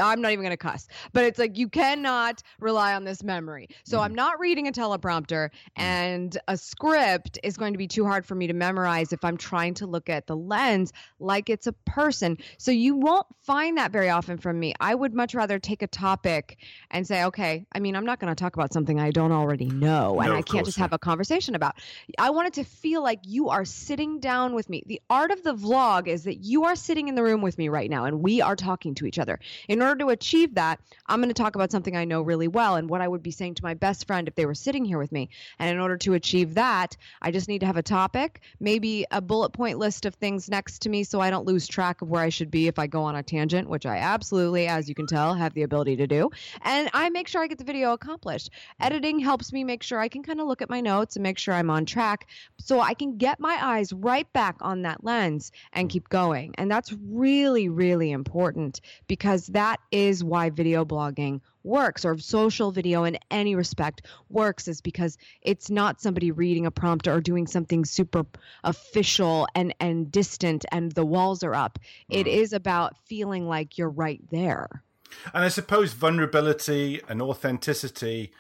I'm 0.01 0.21
not 0.21 0.33
even 0.33 0.45
going 0.45 0.51
to 0.51 0.57
cuss, 0.57 0.89
but 1.13 1.25
it's 1.25 1.39
like 1.39 1.59
you 1.59 1.69
cannot 1.69 2.43
rely 2.59 2.95
on 2.95 3.05
this 3.05 3.23
memory. 3.23 3.69
So 3.85 3.99
mm. 3.99 4.05
I'm 4.05 4.15
not 4.15 4.41
reading 4.41 4.69
a 4.69 4.73
teleprompter, 4.73 5.49
mm. 5.49 5.51
and 5.77 6.37
a 6.49 6.57
script 6.57 7.39
is 7.43 7.57
going 7.57 7.75
to 7.75 7.79
be 7.79 7.87
too 7.87 8.05
hard 8.05 8.27
for 8.27 8.35
me 8.35 8.47
to 8.47 8.55
memorize 8.55 9.13
if 9.13 9.25
I'm 9.25 9.37
trying 9.37 9.75
to 9.75 9.87
look 9.87 10.09
at 10.09 10.27
the 10.27 10.37
lens 10.37 10.93
like 11.19 11.51
it's 11.51 11.67
a 11.67 11.73
person. 11.73 12.39
So 12.59 12.71
you 12.71 12.97
won't 12.97 13.27
find 13.43 13.79
that 13.79 13.93
very 13.93 14.11
often 14.11 14.39
from 14.39 14.59
me. 14.59 14.75
I 14.81 14.95
would 14.95 15.15
much 15.15 15.35
rather 15.35 15.59
take 15.59 15.83
a 15.83 15.87
topic 15.87 16.59
and 16.91 17.07
say, 17.07 17.25
okay, 17.25 17.67
I 17.73 17.81
mean, 17.81 17.97
I'm 17.97 18.07
not 18.07 18.19
going 18.19 18.35
to 18.35 18.41
talk 18.41 18.57
about 18.57 18.73
something 18.73 18.99
I 18.99 19.11
don't 19.11 19.33
already 19.33 19.67
know 19.67 19.91
no, 19.91 20.21
and 20.21 20.33
I 20.33 20.43
can't 20.43 20.65
just 20.65 20.79
have 20.79 20.93
a 20.93 20.99
conversation 20.99 21.55
about. 21.55 21.77
I 22.19 22.31
want 22.31 22.49
it 22.49 22.55
to 22.55 22.65
feel 22.65 23.03
like 23.03 23.21
you 23.25 23.49
are 23.49 23.65
sitting 23.65 24.21
down 24.21 24.55
with 24.55 24.69
me. 24.69 24.83
The 24.87 25.01
art 25.11 25.31
of 25.31 25.43
the 25.43 25.55
vlog 25.55 26.07
is 26.07 26.25
that 26.25 26.45
you 26.45 26.65
are 26.65 26.77
sitting 26.77 27.09
in 27.09 27.15
the 27.15 27.23
room 27.23 27.43
with 27.43 27.59
me 27.59 27.69
right 27.69 27.91
now 27.91 28.05
and 28.05 28.23
we 28.23 28.41
are 28.41 28.57
talking 28.57 28.95
to 28.97 29.07
each 29.07 29.19
other 29.19 29.39
In 29.71 29.83
order 29.83 30.01
to 30.01 30.09
achieve 30.09 30.57
that, 30.57 30.81
I'm 31.07 31.21
going 31.21 31.29
to 31.29 31.43
talk 31.43 31.55
about 31.55 31.71
something 31.71 31.97
I 31.97 32.05
know 32.05 32.23
really 32.23 32.49
well 32.49 32.75
and 32.75 32.91
what 32.91 33.01
I 33.01 33.07
would 33.07 33.23
be 33.23 33.31
saying 33.31 33.55
to 33.55 33.63
my 33.63 33.75
best 33.75 34.05
friend 34.05 34.27
if 34.27 34.35
they 34.35 34.45
were 34.45 34.53
sitting 34.53 34.85
here 34.85 34.99
with 34.99 35.13
me. 35.13 35.29
And 35.61 35.71
in 35.71 35.79
order 35.79 35.97
to 35.99 36.15
achieve 36.15 36.55
that, 36.55 36.97
I 37.23 37.31
just 37.31 37.47
need 37.47 37.61
to 37.61 37.67
have 37.67 37.77
a 37.77 37.83
topic, 37.83 38.41
maybe 38.59 39.07
a 39.13 39.21
bullet 39.21 39.51
point 39.51 39.79
list 39.79 40.07
of 40.07 40.17
things 40.17 40.51
next 40.51 40.81
to 40.81 40.89
me 40.89 41.05
so 41.05 41.21
I 41.21 41.31
don't 41.31 41.47
lose 41.47 41.69
track 41.69 42.03
of 42.03 42.11
where 42.11 42.21
I 42.21 42.31
should 42.31 42.51
be 42.51 42.67
if 42.67 42.81
I 42.81 42.89
go 42.89 43.05
on 43.05 43.15
a 43.15 43.23
tangent, 43.23 43.69
which 43.69 43.87
I 43.87 43.99
absolutely, 43.99 44.67
as 44.67 44.89
you 44.89 44.97
can 44.97 45.07
tell, 45.07 45.35
have 45.35 45.55
the 45.55 45.63
ability 45.63 45.95
to 45.99 46.09
do. 46.09 46.31
And 46.63 46.91
I 46.93 47.09
make 47.11 47.29
sure 47.29 47.41
I 47.41 47.47
get 47.47 47.59
the 47.59 47.65
video 47.65 47.93
accomplished. 47.93 48.51
Editing 48.81 49.21
helps 49.21 49.53
me 49.53 49.63
make 49.63 49.85
sure 49.85 50.01
I 50.01 50.09
can 50.09 50.25
kind 50.25 50.41
of 50.41 50.49
look 50.49 50.63
at 50.63 50.69
my 50.69 50.81
notes 50.81 51.15
and 51.15 51.23
make 51.23 51.39
sure 51.39 51.55
I'm 51.55 51.71
on 51.71 51.87
track 51.87 52.27
so 52.59 52.81
I 52.81 52.95
can 52.95 53.19
get 53.19 53.39
my 53.39 53.57
eyes 53.63 53.93
right 53.93 54.31
back 54.33 54.57
on 54.63 54.83
that 54.83 55.05
lens 55.05 55.53
and 55.73 55.89
keep 55.89 56.09
going. 56.09 56.57
And 56.59 56.69
that's 56.69 56.93
really, 56.93 57.69
really 57.69 58.11
important 58.11 58.81
because 59.07 59.47
that 59.47 59.60
is 59.91 60.23
why 60.23 60.51
video 60.51 60.85
blogging 60.85 61.41
works 61.63 62.05
or 62.05 62.19
social 62.19 62.71
video 62.71 63.05
in 63.05 63.19
any 63.31 63.55
respect 63.55 64.03
works 64.29 64.69
is 64.69 64.81
because 64.81 65.19
it's 65.43 65.71
not 65.71 66.01
somebody 66.01 66.31
reading 66.31 66.67
a 66.67 66.71
prompt 66.71 67.07
or 67.07 67.21
doing 67.21 67.47
something 67.47 67.85
super 67.85 68.25
official 68.65 69.47
and 69.55 69.75
and 69.81 70.11
distant 70.11 70.65
and 70.73 70.93
the 70.93 71.05
walls 71.05 71.43
are 71.43 71.55
up. 71.55 71.79
Mm. 72.11 72.21
it 72.21 72.27
is 72.27 72.53
about 72.53 72.97
feeling 73.07 73.47
like 73.49 73.79
you're 73.79 73.91
right 73.91 74.21
there. 74.31 74.83
And 75.35 75.45
i 75.45 75.49
suppose 75.49 75.93
vulnerability 75.93 77.01
and 77.09 77.21
authenticity 77.21 78.33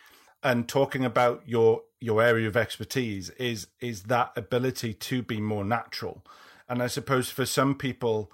and 0.43 0.69
talking 0.69 1.05
about 1.05 1.43
your 1.47 1.83
your 2.01 2.23
area 2.23 2.49
of 2.49 2.57
expertise 2.57 3.31
is 3.31 3.67
is 3.81 4.05
that 4.05 4.33
ability 4.37 4.95
to 4.95 5.23
be 5.23 5.41
more 5.41 5.65
natural. 5.65 6.25
And 6.69 6.83
i 6.83 6.87
suppose 6.87 7.29
for 7.31 7.47
some 7.47 7.75
people 7.75 8.31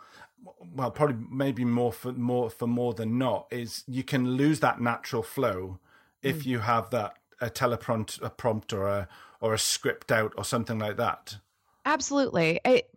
well, 0.75 0.91
probably 0.91 1.17
maybe 1.31 1.65
more 1.65 1.93
for 1.93 2.13
more 2.13 2.51
for 2.51 2.67
more 2.67 2.95
than 2.95 3.19
not 3.19 3.47
is 3.51 3.85
you 3.87 4.03
can 4.03 4.37
lose 4.37 4.61
that 4.61 4.81
natural 4.81 5.23
flow 5.23 5.79
if 6.23 6.43
mm. 6.43 6.47
you 6.47 6.59
have 6.61 6.91
that 6.91 7.15
a 7.41 7.51
teleprompt 7.51 8.23
a 8.23 8.31
prompt 8.31 8.73
or 8.73 8.89
a 8.89 9.09
or 9.41 9.55
a 9.55 9.59
script 9.59 10.11
out 10.11 10.33
or 10.37 10.45
something 10.45 10.79
like 10.79 10.97
that. 10.97 11.37
Absolutely, 11.85 12.61
it, 12.65 12.91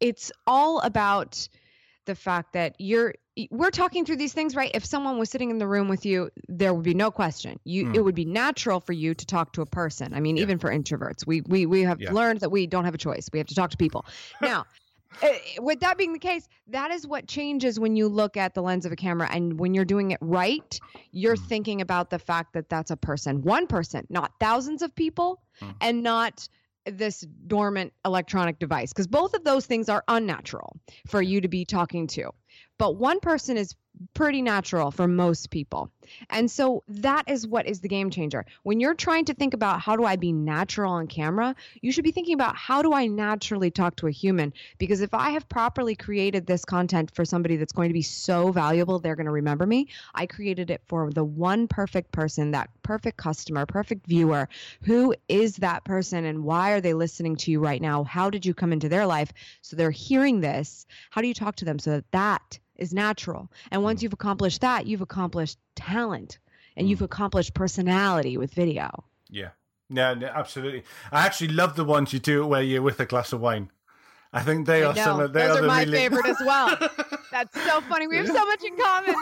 it's 0.00 0.30
all 0.46 0.80
about 0.80 1.48
the 2.04 2.14
fact 2.14 2.52
that 2.52 2.74
you're 2.78 3.14
we're 3.50 3.70
talking 3.70 4.04
through 4.04 4.16
these 4.16 4.32
things 4.32 4.54
right 4.54 4.70
if 4.74 4.84
someone 4.84 5.18
was 5.18 5.30
sitting 5.30 5.50
in 5.50 5.58
the 5.58 5.66
room 5.66 5.88
with 5.88 6.04
you 6.04 6.30
there 6.48 6.74
would 6.74 6.84
be 6.84 6.94
no 6.94 7.10
question 7.10 7.58
you 7.64 7.86
mm. 7.86 7.94
it 7.94 8.02
would 8.02 8.14
be 8.14 8.24
natural 8.24 8.80
for 8.80 8.92
you 8.92 9.14
to 9.14 9.24
talk 9.24 9.52
to 9.52 9.62
a 9.62 9.66
person 9.66 10.12
i 10.12 10.20
mean 10.20 10.36
yeah. 10.36 10.42
even 10.42 10.58
for 10.58 10.70
introverts 10.70 11.26
we 11.26 11.40
we 11.42 11.64
we 11.64 11.82
have 11.82 12.00
yeah. 12.00 12.12
learned 12.12 12.40
that 12.40 12.50
we 12.50 12.66
don't 12.66 12.84
have 12.84 12.94
a 12.94 12.98
choice 12.98 13.30
we 13.32 13.38
have 13.38 13.46
to 13.46 13.54
talk 13.54 13.70
to 13.70 13.76
people 13.76 14.04
now 14.40 14.64
with 15.58 15.80
that 15.80 15.98
being 15.98 16.12
the 16.12 16.18
case, 16.18 16.48
that 16.68 16.90
is 16.90 17.06
what 17.06 17.26
changes 17.26 17.78
when 17.78 17.96
you 17.96 18.08
look 18.08 18.36
at 18.36 18.54
the 18.54 18.62
lens 18.62 18.86
of 18.86 18.92
a 18.92 18.96
camera. 18.96 19.28
And 19.30 19.58
when 19.58 19.74
you're 19.74 19.84
doing 19.84 20.10
it 20.10 20.18
right, 20.20 20.78
you're 21.10 21.36
mm. 21.36 21.46
thinking 21.46 21.80
about 21.80 22.10
the 22.10 22.18
fact 22.18 22.54
that 22.54 22.68
that's 22.68 22.90
a 22.90 22.96
person, 22.96 23.42
one 23.42 23.66
person, 23.66 24.06
not 24.10 24.32
thousands 24.40 24.82
of 24.82 24.94
people, 24.94 25.42
mm. 25.60 25.74
and 25.80 26.02
not 26.02 26.48
this 26.86 27.20
dormant 27.46 27.92
electronic 28.04 28.58
device. 28.58 28.92
Because 28.92 29.06
both 29.06 29.34
of 29.34 29.44
those 29.44 29.66
things 29.66 29.88
are 29.88 30.02
unnatural 30.08 30.76
for 31.06 31.22
you 31.22 31.40
to 31.40 31.48
be 31.48 31.64
talking 31.64 32.06
to. 32.08 32.30
But 32.78 32.96
one 32.96 33.20
person 33.20 33.56
is 33.56 33.74
pretty 34.14 34.42
natural 34.42 34.90
for 34.90 35.06
most 35.06 35.50
people. 35.50 35.90
And 36.30 36.50
so 36.50 36.82
that 36.88 37.28
is 37.28 37.46
what 37.46 37.66
is 37.66 37.80
the 37.80 37.88
game 37.88 38.10
changer. 38.10 38.44
When 38.62 38.80
you're 38.80 38.94
trying 38.94 39.26
to 39.26 39.34
think 39.34 39.54
about 39.54 39.80
how 39.80 39.96
do 39.96 40.04
I 40.04 40.16
be 40.16 40.32
natural 40.32 40.92
on 40.92 41.06
camera, 41.06 41.54
you 41.80 41.92
should 41.92 42.04
be 42.04 42.12
thinking 42.12 42.34
about 42.34 42.56
how 42.56 42.82
do 42.82 42.92
I 42.92 43.06
naturally 43.06 43.70
talk 43.70 43.96
to 43.96 44.06
a 44.06 44.10
human? 44.10 44.52
Because 44.78 45.00
if 45.00 45.14
I 45.14 45.30
have 45.30 45.48
properly 45.48 45.94
created 45.94 46.46
this 46.46 46.64
content 46.64 47.14
for 47.14 47.24
somebody 47.24 47.56
that's 47.56 47.72
going 47.72 47.88
to 47.88 47.94
be 47.94 48.02
so 48.02 48.50
valuable, 48.52 48.98
they're 48.98 49.16
going 49.16 49.26
to 49.26 49.32
remember 49.32 49.66
me. 49.66 49.88
I 50.14 50.26
created 50.26 50.70
it 50.70 50.82
for 50.86 51.10
the 51.10 51.24
one 51.24 51.68
perfect 51.68 52.12
person, 52.12 52.50
that 52.52 52.70
perfect 52.82 53.16
customer, 53.16 53.66
perfect 53.66 54.06
viewer. 54.06 54.48
Who 54.82 55.14
is 55.28 55.56
that 55.56 55.84
person 55.84 56.24
and 56.24 56.44
why 56.44 56.72
are 56.72 56.80
they 56.80 56.94
listening 56.94 57.36
to 57.36 57.50
you 57.50 57.60
right 57.60 57.80
now? 57.80 58.04
How 58.04 58.30
did 58.30 58.44
you 58.44 58.54
come 58.54 58.72
into 58.72 58.88
their 58.88 59.06
life? 59.06 59.32
So 59.60 59.76
they're 59.76 59.90
hearing 59.90 60.40
this. 60.40 60.86
How 61.10 61.20
do 61.20 61.28
you 61.28 61.34
talk 61.34 61.56
to 61.56 61.64
them 61.64 61.78
so 61.78 61.90
that 61.90 62.10
that 62.12 62.58
is 62.76 62.92
natural. 62.92 63.50
And 63.70 63.82
once 63.82 64.00
mm. 64.00 64.04
you've 64.04 64.12
accomplished 64.12 64.60
that, 64.60 64.86
you've 64.86 65.00
accomplished 65.00 65.58
talent 65.74 66.38
and 66.76 66.88
you've 66.88 67.00
mm. 67.00 67.06
accomplished 67.06 67.54
personality 67.54 68.36
with 68.36 68.54
video. 68.54 69.04
Yeah. 69.28 69.50
no, 70.14 70.26
absolutely. 70.26 70.84
I 71.10 71.26
actually 71.26 71.48
love 71.48 71.76
the 71.76 71.84
ones 71.84 72.12
you 72.12 72.18
do 72.18 72.46
where 72.46 72.62
you're 72.62 72.82
with 72.82 73.00
a 73.00 73.06
glass 73.06 73.32
of 73.32 73.40
wine. 73.40 73.70
I 74.34 74.40
think 74.42 74.66
they 74.66 74.82
I 74.82 74.90
are 74.90 74.94
know. 74.94 75.04
some 75.04 75.20
of 75.20 75.32
they 75.34 75.46
Those 75.46 75.58
are, 75.58 75.64
are 75.64 75.66
my 75.66 75.80
really... 75.80 75.92
favorite 75.98 76.26
as 76.26 76.38
well. 76.40 76.76
That's 77.30 77.64
so 77.64 77.82
funny. 77.82 78.06
We 78.06 78.16
have 78.16 78.26
so 78.26 78.46
much 78.46 78.64
in 78.64 78.76
common. 78.78 79.14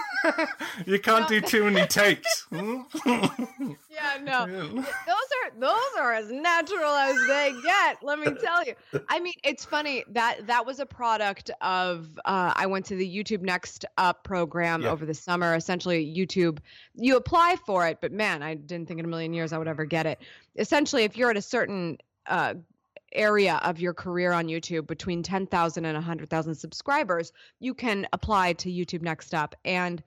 you 0.87 1.01
can't 1.01 1.27
do 1.27 1.41
too 1.41 1.69
many 1.69 1.85
takes. 1.89 2.47
yeah, 2.53 4.19
no. 4.23 4.47
Those 4.47 4.85
are 4.85 5.59
those 5.59 5.99
are 5.99 6.13
as 6.13 6.31
natural 6.31 6.93
as 6.93 7.17
they 7.27 7.53
get. 7.65 7.99
Let 8.03 8.21
me 8.21 8.29
tell 8.41 8.65
you. 8.65 8.75
I 9.09 9.19
mean, 9.19 9.35
it's 9.43 9.65
funny 9.65 10.05
that 10.11 10.47
that 10.47 10.65
was 10.65 10.79
a 10.79 10.87
product 10.87 11.51
of. 11.61 12.09
Uh, 12.25 12.53
I 12.55 12.67
went 12.67 12.87
to 12.87 12.95
the 12.95 13.09
YouTube 13.09 13.43
Next 13.43 13.85
Up 13.99 14.23
program 14.23 14.83
yeah. 14.83 14.91
over 14.91 15.05
the 15.05 15.15
summer. 15.15 15.57
Essentially, 15.57 16.05
YouTube. 16.05 16.59
You 16.95 17.17
apply 17.17 17.57
for 17.67 17.89
it, 17.89 17.99
but 18.01 18.13
man, 18.13 18.45
I 18.45 18.55
didn't 18.55 18.87
think 18.87 19.01
in 19.01 19.07
a 19.07 19.09
million 19.09 19.33
years 19.33 19.53
I 19.53 19.59
would 19.59 19.69
ever 19.69 19.85
get 19.85 20.07
it. 20.07 20.21
Essentially, 20.57 21.03
if 21.03 21.17
you're 21.17 21.31
at 21.31 21.37
a 21.37 21.43
certain 21.43 21.99
uh, 22.27 22.55
area 23.13 23.61
of 23.63 23.81
your 23.81 23.95
career 23.95 24.33
on 24.33 24.47
YouTube 24.47 24.87
between 24.87 25.23
10,000 25.23 25.85
and 25.85 25.95
100,000 25.95 26.55
subscribers, 26.55 27.33
you 27.59 27.75
can 27.75 28.07
apply 28.13 28.53
to 28.55 28.71
YouTube 28.71 29.03
Next 29.03 29.35
Up. 29.35 29.55
And 29.65 30.03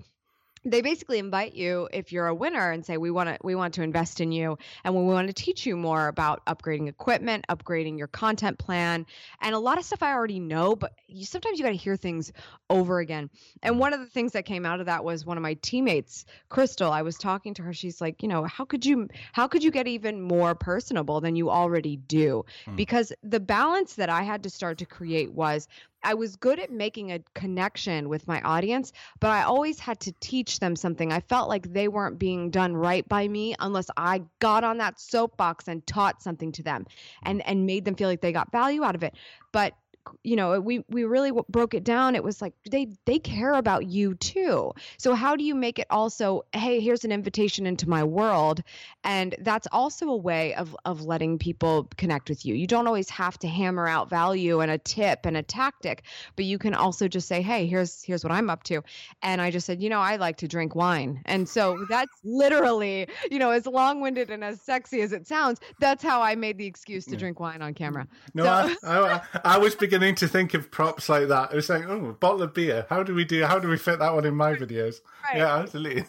they 0.65 0.81
basically 0.81 1.19
invite 1.19 1.53
you 1.53 1.87
if 1.91 2.11
you're 2.11 2.27
a 2.27 2.35
winner 2.35 2.71
and 2.71 2.85
say 2.85 2.97
we 2.97 3.11
want 3.11 3.29
to 3.29 3.37
we 3.43 3.55
want 3.55 3.73
to 3.75 3.83
invest 3.83 4.21
in 4.21 4.31
you 4.31 4.57
and 4.83 4.95
we 4.95 5.03
want 5.03 5.27
to 5.27 5.33
teach 5.33 5.65
you 5.65 5.75
more 5.75 6.07
about 6.07 6.45
upgrading 6.45 6.87
equipment 6.87 7.45
upgrading 7.49 7.97
your 7.97 8.07
content 8.07 8.57
plan 8.57 9.05
and 9.41 9.55
a 9.55 9.59
lot 9.59 9.77
of 9.77 9.83
stuff 9.83 10.03
i 10.03 10.13
already 10.13 10.39
know 10.39 10.75
but 10.75 10.93
you 11.07 11.25
sometimes 11.25 11.59
you 11.59 11.65
got 11.65 11.71
to 11.71 11.75
hear 11.75 11.95
things 11.95 12.31
over 12.69 12.99
again. 12.99 13.29
And 13.61 13.79
one 13.79 13.93
of 13.93 13.99
the 13.99 14.07
things 14.07 14.31
that 14.31 14.45
came 14.45 14.65
out 14.65 14.79
of 14.79 14.87
that 14.87 15.03
was 15.03 15.25
one 15.25 15.37
of 15.37 15.43
my 15.43 15.53
teammates 15.55 16.25
crystal. 16.49 16.91
I 16.91 17.03
was 17.03 17.17
talking 17.17 17.53
to 17.55 17.63
her. 17.63 17.73
She's 17.73 18.01
like 18.01 18.23
you 18.23 18.27
know 18.27 18.43
how 18.45 18.65
could 18.65 18.85
you 18.85 19.07
how 19.31 19.47
could 19.47 19.63
you 19.63 19.71
get 19.71 19.87
even 19.87 20.21
more 20.21 20.55
personable 20.55 21.21
than 21.21 21.35
you 21.35 21.49
already 21.49 21.97
do? 21.97 22.45
Hmm. 22.65 22.75
because 22.75 23.11
the 23.23 23.39
balance 23.39 23.95
that 23.95 24.09
i 24.09 24.23
had 24.23 24.43
to 24.43 24.49
start 24.49 24.77
to 24.77 24.85
create 24.85 25.31
was 25.31 25.67
I 26.03 26.13
was 26.13 26.35
good 26.35 26.59
at 26.59 26.71
making 26.71 27.11
a 27.11 27.19
connection 27.33 28.09
with 28.09 28.27
my 28.27 28.41
audience, 28.41 28.91
but 29.19 29.29
I 29.29 29.43
always 29.43 29.79
had 29.79 29.99
to 30.01 30.11
teach 30.19 30.59
them 30.59 30.75
something. 30.75 31.11
I 31.11 31.21
felt 31.21 31.49
like 31.49 31.71
they 31.71 31.87
weren't 31.87 32.19
being 32.19 32.49
done 32.49 32.75
right 32.75 33.07
by 33.07 33.27
me 33.27 33.55
unless 33.59 33.87
I 33.97 34.23
got 34.39 34.63
on 34.63 34.77
that 34.79 34.99
soapbox 34.99 35.67
and 35.67 35.85
taught 35.87 36.21
something 36.21 36.51
to 36.53 36.63
them 36.63 36.85
and 37.23 37.45
and 37.47 37.65
made 37.65 37.85
them 37.85 37.95
feel 37.95 38.09
like 38.09 38.21
they 38.21 38.31
got 38.31 38.51
value 38.51 38.83
out 38.83 38.95
of 38.95 39.03
it. 39.03 39.15
But 39.51 39.73
you 40.23 40.35
know 40.35 40.59
we 40.59 40.83
we 40.89 41.03
really 41.03 41.31
broke 41.49 41.73
it 41.73 41.83
down. 41.83 42.15
It 42.15 42.23
was 42.23 42.41
like 42.41 42.53
they 42.69 42.87
they 43.05 43.19
care 43.19 43.53
about 43.53 43.87
you 43.87 44.15
too. 44.15 44.73
So 44.97 45.13
how 45.15 45.35
do 45.35 45.43
you 45.43 45.55
make 45.55 45.79
it 45.79 45.87
also 45.89 46.43
hey 46.53 46.79
here's 46.79 47.05
an 47.05 47.11
invitation 47.11 47.65
into 47.65 47.89
my 47.89 48.03
world? 48.03 48.61
And 49.03 49.35
that's 49.39 49.67
also 49.71 50.09
a 50.09 50.17
way 50.17 50.53
of 50.55 50.75
of 50.85 51.01
letting 51.03 51.37
people 51.37 51.89
connect 51.97 52.29
with 52.29 52.45
you. 52.45 52.55
You 52.55 52.67
don't 52.67 52.87
always 52.87 53.09
have 53.09 53.37
to 53.39 53.47
hammer 53.47 53.87
out 53.87 54.09
value 54.09 54.59
and 54.59 54.71
a 54.71 54.77
tip 54.77 55.25
and 55.25 55.37
a 55.37 55.43
tactic 55.43 56.03
but 56.35 56.45
you 56.45 56.57
can 56.57 56.73
also 56.73 57.07
just 57.07 57.27
say 57.27 57.41
hey 57.41 57.65
here's 57.65 58.03
here's 58.03 58.23
what 58.23 58.31
i'm 58.31 58.49
up 58.49 58.63
to. 58.63 58.81
And 59.21 59.41
i 59.41 59.51
just 59.51 59.65
said 59.65 59.81
you 59.81 59.89
know 59.89 59.99
i 59.99 60.17
like 60.17 60.37
to 60.37 60.47
drink 60.47 60.75
wine. 60.75 61.21
And 61.25 61.47
so 61.47 61.85
that's 61.89 62.13
literally 62.23 63.07
you 63.31 63.39
know 63.39 63.51
as 63.51 63.65
long-winded 63.65 64.29
and 64.29 64.43
as 64.43 64.61
sexy 64.61 65.01
as 65.01 65.13
it 65.13 65.27
sounds 65.27 65.59
that's 65.79 66.03
how 66.03 66.21
i 66.21 66.35
made 66.35 66.57
the 66.57 66.65
excuse 66.65 67.05
to 67.05 67.15
drink 67.15 67.39
wine 67.39 67.61
on 67.61 67.73
camera. 67.73 68.07
No 68.33 68.43
so- 68.43 68.77
I, 68.83 69.13
I, 69.13 69.21
I 69.45 69.57
was 69.57 69.75
beginning 69.83 69.92
to 69.99 70.27
think 70.27 70.53
of 70.53 70.71
props 70.71 71.09
like 71.09 71.27
that. 71.27 71.51
It 71.51 71.55
was 71.55 71.67
saying, 71.67 71.85
"Oh, 71.87 72.09
a 72.09 72.13
bottle 72.13 72.43
of 72.43 72.53
beer. 72.53 72.85
How 72.89 73.03
do 73.03 73.13
we 73.13 73.25
do? 73.25 73.43
How 73.45 73.59
do 73.59 73.67
we 73.67 73.77
fit 73.77 73.99
that 73.99 74.13
one 74.13 74.25
in 74.25 74.35
my 74.35 74.53
videos?" 74.53 75.01
Right. 75.23 75.37
Yeah, 75.37 75.57
absolutely. 75.57 76.05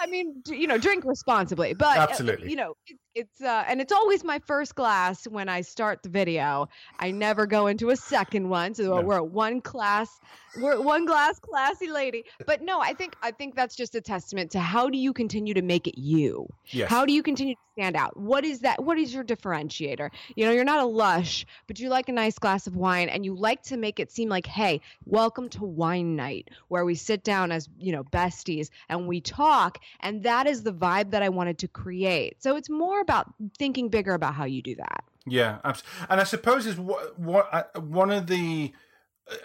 I 0.00 0.06
mean, 0.06 0.42
you 0.46 0.66
know, 0.66 0.78
drink 0.78 1.04
responsibly, 1.04 1.74
but 1.74 1.98
uh, 1.98 2.06
absolutely, 2.08 2.50
you 2.50 2.56
know, 2.56 2.74
it's 3.14 3.40
uh, 3.40 3.64
and 3.66 3.80
it's 3.80 3.92
always 3.92 4.22
my 4.22 4.38
first 4.40 4.74
glass 4.74 5.26
when 5.26 5.48
I 5.48 5.62
start 5.62 6.02
the 6.02 6.08
video. 6.08 6.68
I 6.98 7.10
never 7.10 7.46
go 7.46 7.66
into 7.66 7.90
a 7.90 7.96
second 7.96 8.48
one, 8.48 8.74
so 8.74 8.84
no. 8.84 9.00
we're 9.02 9.16
at 9.16 9.28
one 9.28 9.60
class, 9.60 10.20
we're 10.60 10.80
one 10.80 11.06
glass, 11.06 11.38
classy 11.38 11.88
lady. 11.88 12.24
But 12.46 12.62
no, 12.62 12.80
I 12.80 12.94
think 12.94 13.16
I 13.22 13.32
think 13.32 13.56
that's 13.56 13.74
just 13.74 13.94
a 13.94 14.00
testament 14.00 14.52
to 14.52 14.60
how 14.60 14.88
do 14.88 14.98
you 14.98 15.12
continue 15.12 15.54
to 15.54 15.62
make 15.62 15.86
it 15.86 15.98
you? 15.98 16.48
Yes. 16.66 16.88
How 16.88 17.04
do 17.04 17.12
you 17.12 17.22
continue 17.22 17.54
to 17.54 17.60
stand 17.72 17.96
out? 17.96 18.16
What 18.16 18.44
is 18.44 18.60
that? 18.60 18.82
What 18.82 18.98
is 18.98 19.12
your 19.12 19.24
differentiator? 19.24 20.10
You 20.36 20.46
know, 20.46 20.52
you're 20.52 20.64
not 20.64 20.80
a 20.80 20.86
lush, 20.86 21.46
but 21.66 21.80
you 21.80 21.88
like 21.88 22.08
a 22.08 22.12
nice 22.12 22.38
glass 22.38 22.66
of 22.66 22.76
wine, 22.76 23.08
and 23.08 23.24
you 23.24 23.34
like 23.34 23.62
to 23.64 23.76
make 23.76 23.98
it 23.98 24.12
seem 24.12 24.28
like, 24.28 24.46
hey, 24.46 24.80
welcome 25.04 25.48
to 25.50 25.64
wine 25.64 26.14
night, 26.14 26.48
where 26.68 26.84
we 26.84 26.94
sit 26.94 27.24
down 27.24 27.50
as 27.50 27.68
you 27.78 27.90
know 27.90 28.04
besties 28.04 28.70
and 28.88 29.08
we 29.08 29.20
talk, 29.20 29.78
and 30.00 30.22
that 30.22 30.46
is 30.46 30.62
the 30.62 30.72
vibe 30.72 31.10
that 31.10 31.22
I 31.22 31.28
wanted 31.28 31.58
to 31.58 31.68
create. 31.68 32.40
So 32.42 32.56
it's 32.56 32.70
more 32.70 32.99
about 33.00 33.32
thinking 33.58 33.88
bigger 33.88 34.14
about 34.14 34.34
how 34.34 34.44
you 34.44 34.62
do 34.62 34.74
that. 34.76 35.04
Yeah, 35.26 35.58
absolutely. 35.64 36.06
And 36.08 36.20
I 36.20 36.24
suppose 36.24 36.66
is 36.66 36.78
what, 36.78 37.18
what 37.18 37.82
one 37.82 38.10
of 38.10 38.26
the 38.26 38.72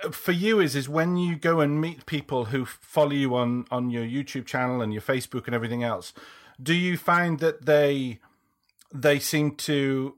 uh, 0.04 0.12
for 0.12 0.32
you 0.32 0.60
is 0.60 0.76
is 0.76 0.90
when 0.90 1.18
you 1.18 1.36
go 1.36 1.60
and 1.60 1.80
meet 1.80 2.06
people 2.06 2.46
who 2.46 2.66
follow 2.66 3.12
you 3.12 3.36
on 3.36 3.66
on 3.72 3.90
your 3.90 4.04
YouTube 4.04 4.46
channel 4.46 4.82
and 4.82 4.94
your 4.94 5.02
Facebook 5.02 5.46
and 5.46 5.56
everything 5.56 5.84
else. 5.84 6.14
Do 6.62 6.74
you 6.74 6.98
find 6.98 7.40
that 7.40 7.66
they 7.66 8.20
they 8.94 9.20
seem 9.20 9.56
to 9.56 10.16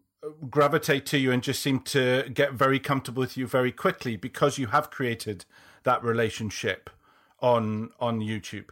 gravitate 0.50 1.06
to 1.08 1.18
you 1.18 1.32
and 1.32 1.42
just 1.42 1.62
seem 1.62 1.80
to 1.80 2.30
get 2.34 2.54
very 2.54 2.80
comfortable 2.80 3.22
with 3.22 3.38
you 3.38 3.48
very 3.48 3.72
quickly 3.72 4.16
because 4.16 4.58
you 4.58 4.68
have 4.68 4.90
created 4.92 5.46
that 5.84 6.04
relationship 6.04 6.90
on 7.40 7.92
on 8.00 8.20
YouTube? 8.20 8.70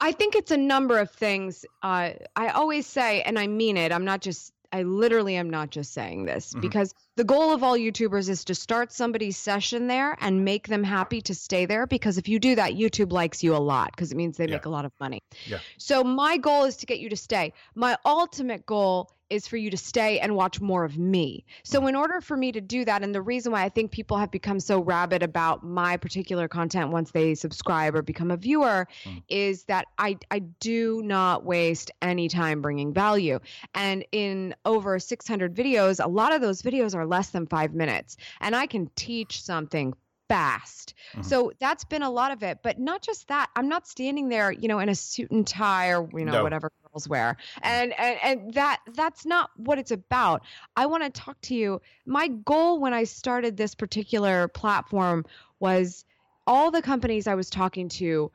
I 0.00 0.12
think 0.12 0.34
it's 0.34 0.50
a 0.50 0.56
number 0.56 0.98
of 0.98 1.10
things. 1.10 1.64
Uh, 1.82 2.10
I 2.34 2.48
always 2.48 2.86
say, 2.86 3.22
and 3.22 3.38
I 3.38 3.46
mean 3.46 3.76
it. 3.76 3.92
I'm 3.92 4.04
not 4.04 4.20
just. 4.20 4.52
I 4.72 4.82
literally 4.82 5.36
am 5.36 5.48
not 5.48 5.70
just 5.70 5.94
saying 5.94 6.24
this 6.24 6.50
mm-hmm. 6.50 6.60
because 6.60 6.92
the 7.16 7.24
goal 7.24 7.52
of 7.52 7.62
all 7.62 7.76
YouTubers 7.76 8.28
is 8.28 8.44
to 8.44 8.54
start 8.54 8.92
somebody's 8.92 9.36
session 9.38 9.86
there 9.86 10.16
and 10.20 10.44
make 10.44 10.68
them 10.68 10.84
happy 10.84 11.22
to 11.22 11.34
stay 11.34 11.64
there. 11.64 11.86
Because 11.86 12.18
if 12.18 12.28
you 12.28 12.38
do 12.38 12.54
that, 12.54 12.74
YouTube 12.74 13.10
likes 13.10 13.42
you 13.42 13.56
a 13.56 13.58
lot 13.58 13.90
because 13.92 14.12
it 14.12 14.16
means 14.16 14.36
they 14.36 14.46
yeah. 14.46 14.56
make 14.56 14.66
a 14.66 14.70
lot 14.70 14.84
of 14.84 14.92
money. 15.00 15.20
Yeah. 15.46 15.58
So 15.78 16.04
my 16.04 16.36
goal 16.36 16.64
is 16.64 16.76
to 16.78 16.86
get 16.86 17.00
you 17.00 17.08
to 17.08 17.16
stay. 17.16 17.54
My 17.74 17.96
ultimate 18.04 18.66
goal 18.66 19.10
is 19.30 19.48
for 19.48 19.56
you 19.56 19.70
to 19.70 19.76
stay 19.76 20.18
and 20.20 20.36
watch 20.36 20.60
more 20.60 20.84
of 20.84 20.96
me. 20.96 21.44
So, 21.64 21.80
mm. 21.80 21.88
in 21.88 21.96
order 21.96 22.20
for 22.20 22.36
me 22.36 22.52
to 22.52 22.60
do 22.60 22.84
that, 22.84 23.02
and 23.02 23.14
the 23.14 23.22
reason 23.22 23.52
why 23.52 23.64
I 23.64 23.68
think 23.68 23.90
people 23.90 24.16
have 24.18 24.30
become 24.30 24.60
so 24.60 24.80
rabid 24.80 25.22
about 25.22 25.64
my 25.64 25.96
particular 25.96 26.48
content 26.48 26.90
once 26.90 27.10
they 27.10 27.34
subscribe 27.34 27.94
or 27.94 28.02
become 28.02 28.30
a 28.30 28.36
viewer 28.36 28.86
mm. 29.04 29.22
is 29.28 29.64
that 29.64 29.86
I, 29.98 30.18
I 30.30 30.40
do 30.40 31.02
not 31.04 31.44
waste 31.44 31.90
any 32.02 32.28
time 32.28 32.62
bringing 32.62 32.92
value. 32.92 33.40
And 33.74 34.04
in 34.12 34.54
over 34.64 34.98
600 34.98 35.54
videos, 35.54 36.04
a 36.04 36.08
lot 36.08 36.34
of 36.34 36.40
those 36.40 36.62
videos 36.62 36.94
are 36.94 37.05
less 37.06 37.30
than 37.30 37.46
five 37.46 37.74
minutes. 37.74 38.16
And 38.40 38.54
I 38.54 38.66
can 38.66 38.90
teach 38.96 39.42
something 39.42 39.94
fast. 40.28 40.94
Mm-hmm. 41.12 41.22
So 41.22 41.52
that's 41.60 41.84
been 41.84 42.02
a 42.02 42.10
lot 42.10 42.32
of 42.32 42.42
it. 42.42 42.58
But 42.62 42.78
not 42.78 43.02
just 43.02 43.28
that. 43.28 43.48
I'm 43.56 43.68
not 43.68 43.86
standing 43.86 44.28
there, 44.28 44.52
you 44.52 44.68
know, 44.68 44.78
in 44.78 44.88
a 44.88 44.94
suit 44.94 45.30
and 45.30 45.46
tie 45.46 45.92
or, 45.92 46.08
you 46.12 46.24
know, 46.24 46.32
no. 46.32 46.42
whatever 46.42 46.72
girls 46.82 47.08
wear. 47.08 47.36
And, 47.62 47.92
and 47.98 48.18
and 48.22 48.54
that 48.54 48.80
that's 48.94 49.24
not 49.24 49.50
what 49.56 49.78
it's 49.78 49.90
about. 49.90 50.42
I 50.76 50.86
want 50.86 51.04
to 51.04 51.10
talk 51.10 51.40
to 51.42 51.54
you. 51.54 51.80
My 52.04 52.28
goal 52.28 52.80
when 52.80 52.94
I 52.94 53.04
started 53.04 53.56
this 53.56 53.74
particular 53.74 54.48
platform 54.48 55.24
was 55.60 56.04
all 56.46 56.70
the 56.70 56.82
companies 56.82 57.26
I 57.26 57.34
was 57.34 57.50
talking 57.50 57.88
to 57.88 58.30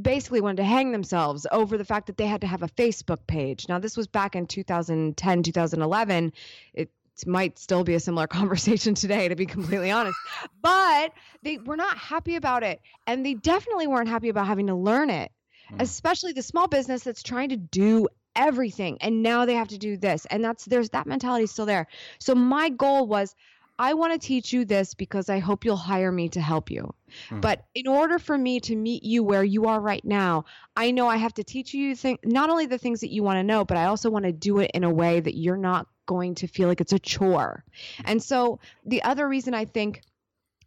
basically 0.00 0.40
wanted 0.40 0.58
to 0.58 0.64
hang 0.64 0.92
themselves 0.92 1.46
over 1.50 1.76
the 1.76 1.84
fact 1.84 2.06
that 2.06 2.16
they 2.16 2.26
had 2.26 2.40
to 2.40 2.46
have 2.46 2.62
a 2.62 2.68
Facebook 2.68 3.26
page. 3.26 3.68
Now, 3.68 3.78
this 3.78 3.96
was 3.96 4.06
back 4.06 4.36
in 4.36 4.46
2010, 4.46 5.42
2011. 5.42 6.32
It 6.72 6.90
might 7.26 7.58
still 7.58 7.84
be 7.84 7.94
a 7.94 8.00
similar 8.00 8.26
conversation 8.40 8.94
today, 8.94 9.28
to 9.28 9.36
be 9.36 9.46
completely 9.46 9.90
honest. 9.90 10.16
But 10.62 11.12
they 11.42 11.58
were 11.58 11.76
not 11.76 11.96
happy 11.96 12.36
about 12.36 12.62
it. 12.62 12.80
And 13.06 13.24
they 13.24 13.34
definitely 13.34 13.86
weren't 13.86 14.08
happy 14.08 14.28
about 14.28 14.46
having 14.46 14.66
to 14.68 14.74
learn 14.74 15.10
it, 15.10 15.30
mm. 15.72 15.80
especially 15.80 16.32
the 16.32 16.42
small 16.42 16.68
business 16.68 17.02
that's 17.02 17.22
trying 17.22 17.50
to 17.50 17.56
do 17.56 18.08
everything. 18.36 18.98
And 19.00 19.22
now 19.22 19.44
they 19.44 19.54
have 19.54 19.68
to 19.68 19.78
do 19.78 19.96
this. 19.96 20.26
And 20.26 20.44
that's 20.44 20.64
there's 20.64 20.90
that 20.90 21.06
mentality 21.06 21.46
still 21.46 21.66
there. 21.66 21.86
So 22.18 22.34
my 22.34 22.68
goal 22.68 23.06
was 23.06 23.34
I 23.80 23.94
want 23.94 24.12
to 24.12 24.18
teach 24.18 24.52
you 24.52 24.66
this 24.66 24.92
because 24.92 25.30
I 25.30 25.38
hope 25.38 25.64
you'll 25.64 25.74
hire 25.74 26.12
me 26.12 26.28
to 26.30 26.40
help 26.40 26.70
you. 26.70 26.92
Mm. 27.30 27.40
But 27.40 27.64
in 27.74 27.86
order 27.86 28.18
for 28.18 28.36
me 28.36 28.60
to 28.60 28.76
meet 28.76 29.04
you 29.04 29.24
where 29.24 29.42
you 29.42 29.68
are 29.68 29.80
right 29.80 30.04
now, 30.04 30.44
I 30.76 30.90
know 30.90 31.08
I 31.08 31.16
have 31.16 31.32
to 31.34 31.44
teach 31.44 31.72
you 31.72 31.96
think 31.96 32.20
not 32.22 32.50
only 32.50 32.66
the 32.66 32.76
things 32.76 33.00
that 33.00 33.10
you 33.10 33.22
want 33.22 33.38
to 33.38 33.42
know, 33.42 33.64
but 33.64 33.78
I 33.78 33.86
also 33.86 34.10
want 34.10 34.26
to 34.26 34.32
do 34.32 34.58
it 34.58 34.70
in 34.74 34.84
a 34.84 34.90
way 34.90 35.20
that 35.20 35.34
you're 35.34 35.56
not 35.56 35.86
going 36.10 36.34
to 36.34 36.48
feel 36.48 36.66
like 36.66 36.80
it's 36.80 36.92
a 36.92 36.98
chore. 36.98 37.64
And 38.04 38.20
so 38.20 38.58
the 38.84 39.00
other 39.04 39.28
reason 39.28 39.54
I 39.54 39.64
think 39.64 40.02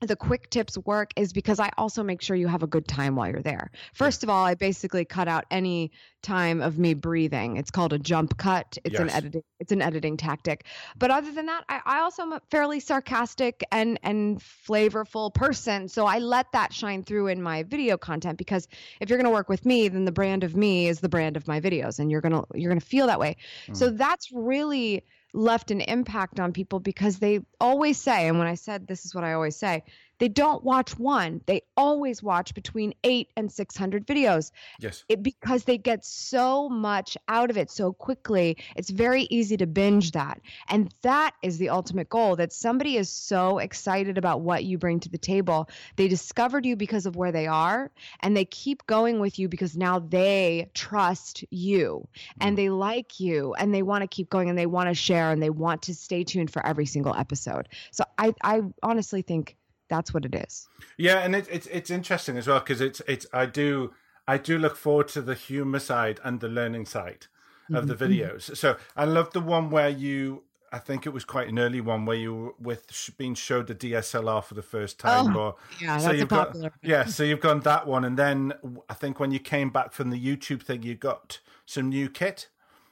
the 0.07 0.15
quick 0.15 0.49
tips 0.49 0.77
work 0.79 1.11
is 1.15 1.33
because 1.33 1.59
I 1.59 1.71
also 1.77 2.03
make 2.03 2.21
sure 2.21 2.35
you 2.35 2.47
have 2.47 2.63
a 2.63 2.67
good 2.67 2.87
time 2.87 3.15
while 3.15 3.29
you're 3.29 3.41
there. 3.41 3.71
First 3.93 4.23
of 4.23 4.29
all, 4.29 4.45
I 4.45 4.55
basically 4.55 5.05
cut 5.05 5.27
out 5.27 5.45
any 5.49 5.91
time 6.21 6.61
of 6.61 6.77
me 6.77 6.93
breathing. 6.93 7.57
It's 7.57 7.71
called 7.71 7.93
a 7.93 7.99
jump 7.99 8.37
cut. 8.37 8.77
It's 8.83 8.93
yes. 8.93 9.01
an 9.01 9.09
editing 9.09 9.43
it's 9.59 9.71
an 9.71 9.81
editing 9.81 10.17
tactic. 10.17 10.65
But 10.97 11.11
other 11.11 11.31
than 11.31 11.45
that, 11.45 11.63
I, 11.69 11.81
I 11.85 11.99
also 11.99 12.23
am 12.23 12.33
a 12.33 12.41
fairly 12.51 12.79
sarcastic 12.79 13.63
and 13.71 13.99
and 14.03 14.39
flavorful 14.39 15.33
person. 15.33 15.87
So 15.87 16.05
I 16.05 16.19
let 16.19 16.51
that 16.51 16.73
shine 16.73 17.03
through 17.03 17.27
in 17.27 17.41
my 17.41 17.63
video 17.63 17.97
content 17.97 18.37
because 18.37 18.67
if 18.99 19.09
you're 19.09 19.17
gonna 19.17 19.31
work 19.31 19.49
with 19.49 19.65
me, 19.65 19.87
then 19.87 20.05
the 20.05 20.11
brand 20.11 20.43
of 20.43 20.55
me 20.55 20.87
is 20.87 20.99
the 20.99 21.09
brand 21.09 21.37
of 21.37 21.47
my 21.47 21.61
videos 21.61 21.99
and 21.99 22.11
you're 22.11 22.21
gonna 22.21 22.43
you're 22.53 22.69
gonna 22.69 22.81
feel 22.81 23.07
that 23.07 23.19
way. 23.19 23.37
Mm. 23.67 23.77
So 23.77 23.89
that's 23.89 24.31
really 24.31 25.03
left 25.33 25.71
an 25.71 25.81
impact 25.81 26.39
on 26.39 26.53
people 26.53 26.79
because 26.79 27.19
they 27.19 27.39
always 27.59 27.97
say, 27.97 28.27
and 28.27 28.37
when 28.37 28.47
I 28.47 28.55
said 28.55 28.87
this 28.87 29.05
is 29.05 29.15
what 29.15 29.23
I 29.23 29.33
always 29.33 29.55
say, 29.55 29.83
they 30.23 30.29
don't 30.29 30.63
watch 30.63 30.97
one. 30.97 31.41
They 31.47 31.63
always 31.75 32.23
watch 32.23 32.53
between 32.53 32.93
eight 33.03 33.27
and 33.35 33.51
600 33.51 34.07
videos. 34.07 34.51
Yes. 34.79 35.03
It, 35.09 35.21
because 35.21 35.65
they 35.65 35.77
get 35.77 36.05
so 36.05 36.69
much 36.69 37.17
out 37.27 37.49
of 37.49 37.57
it 37.57 37.69
so 37.69 37.91
quickly, 37.91 38.55
it's 38.77 38.89
very 38.89 39.23
easy 39.23 39.57
to 39.57 39.67
binge 39.67 40.11
that. 40.11 40.39
And 40.69 40.95
that 41.01 41.33
is 41.41 41.57
the 41.57 41.67
ultimate 41.67 42.07
goal 42.07 42.37
that 42.37 42.53
somebody 42.53 42.95
is 42.95 43.09
so 43.09 43.57
excited 43.57 44.17
about 44.17 44.39
what 44.39 44.63
you 44.63 44.77
bring 44.77 45.01
to 45.01 45.09
the 45.09 45.17
table. 45.17 45.67
They 45.97 46.07
discovered 46.07 46.65
you 46.65 46.77
because 46.77 47.05
of 47.05 47.17
where 47.17 47.33
they 47.33 47.47
are, 47.47 47.91
and 48.21 48.37
they 48.37 48.45
keep 48.45 48.87
going 48.87 49.19
with 49.19 49.37
you 49.39 49.49
because 49.49 49.75
now 49.75 49.99
they 49.99 50.71
trust 50.73 51.43
you 51.49 52.07
and 52.39 52.53
mm. 52.53 52.55
they 52.55 52.69
like 52.69 53.19
you 53.19 53.55
and 53.55 53.75
they 53.75 53.83
want 53.83 54.03
to 54.03 54.07
keep 54.07 54.29
going 54.29 54.47
and 54.47 54.57
they 54.57 54.67
want 54.67 54.87
to 54.87 54.95
share 54.95 55.31
and 55.31 55.43
they 55.43 55.49
want 55.49 55.81
to 55.81 55.93
stay 55.93 56.23
tuned 56.23 56.49
for 56.49 56.65
every 56.65 56.85
single 56.85 57.13
episode. 57.13 57.67
So 57.91 58.05
I, 58.17 58.33
I 58.41 58.61
honestly 58.81 59.21
think 59.21 59.57
that's 59.89 60.13
what 60.13 60.25
it 60.25 60.35
is. 60.35 60.67
Yeah, 60.97 61.19
and 61.19 61.35
it, 61.35 61.47
it's 61.51 61.67
it's 61.67 61.89
interesting 61.89 62.37
as 62.37 62.47
well 62.47 62.59
because 62.59 62.81
it's 62.81 63.01
it's 63.07 63.25
I 63.33 63.45
do 63.45 63.93
I 64.27 64.37
do 64.37 64.57
look 64.57 64.75
forward 64.75 65.07
to 65.09 65.21
the 65.21 65.35
humor 65.35 65.79
side 65.79 66.19
and 66.23 66.39
the 66.39 66.47
learning 66.47 66.85
side 66.85 67.27
of 67.73 67.87
the 67.87 67.95
mm-hmm. 67.95 68.03
videos. 68.03 68.55
So 68.55 68.77
I 68.95 69.05
love 69.05 69.31
the 69.31 69.41
one 69.41 69.69
where 69.69 69.89
you. 69.89 70.43
I 70.71 70.79
think 70.79 71.05
it 71.05 71.11
was 71.11 71.23
quite 71.23 71.49
an 71.49 71.59
early 71.59 71.81
one 71.81 72.03
where 72.05 72.17
you 72.17 72.33
were 72.33 72.53
with 72.59 73.11
being 73.15 73.35
showed 73.35 73.67
the 73.67 73.75
DSLR 73.75 74.43
for 74.43 74.55
the 74.55 74.63
first 74.63 74.99
time. 74.99 75.37
Oh, 75.37 75.39
or, 75.39 75.55
yeah, 75.79 75.99
so 75.99 76.07
that's 76.07 76.17
you've 76.17 76.29
popular. 76.29 76.69
Got, 76.71 76.79
yeah, 76.81 77.05
so 77.05 77.23
you've 77.23 77.41
gone 77.41 77.59
that 77.59 77.85
one, 77.85 78.03
and 78.03 78.17
then 78.17 78.53
I 78.89 78.95
think 78.95 79.19
when 79.19 79.29
you 79.29 79.37
came 79.37 79.69
back 79.69 79.91
from 79.91 80.09
the 80.09 80.19
YouTube 80.19 80.63
thing, 80.63 80.81
you 80.81 80.95
got 80.95 81.41
some 81.67 81.89
new 81.89 82.09
kit. 82.09 82.47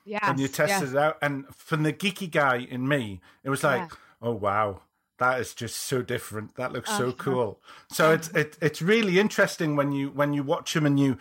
Yeah, 0.05 0.19
and 0.21 0.39
you 0.39 0.47
tested 0.47 0.89
yes. 0.89 0.91
it 0.91 0.97
out, 0.97 1.17
and 1.23 1.45
from 1.55 1.81
the 1.81 1.91
geeky 1.91 2.29
guy 2.29 2.57
in 2.57 2.87
me, 2.87 3.19
it 3.43 3.49
was 3.49 3.63
like, 3.63 3.79
yeah. 3.79 3.97
oh 4.21 4.33
wow, 4.33 4.81
that 5.21 5.39
is 5.39 5.53
just 5.53 5.77
so 5.77 6.01
different. 6.01 6.55
That 6.55 6.73
looks 6.73 6.89
so 6.89 7.09
uh-huh. 7.09 7.15
cool. 7.19 7.59
So 7.91 8.11
it's 8.11 8.29
it, 8.29 8.57
it's 8.59 8.81
really 8.81 9.19
interesting 9.19 9.75
when 9.75 9.91
you 9.91 10.09
when 10.09 10.33
you 10.33 10.41
watch 10.41 10.73
them 10.73 10.83
and 10.83 10.99
you 10.99 11.15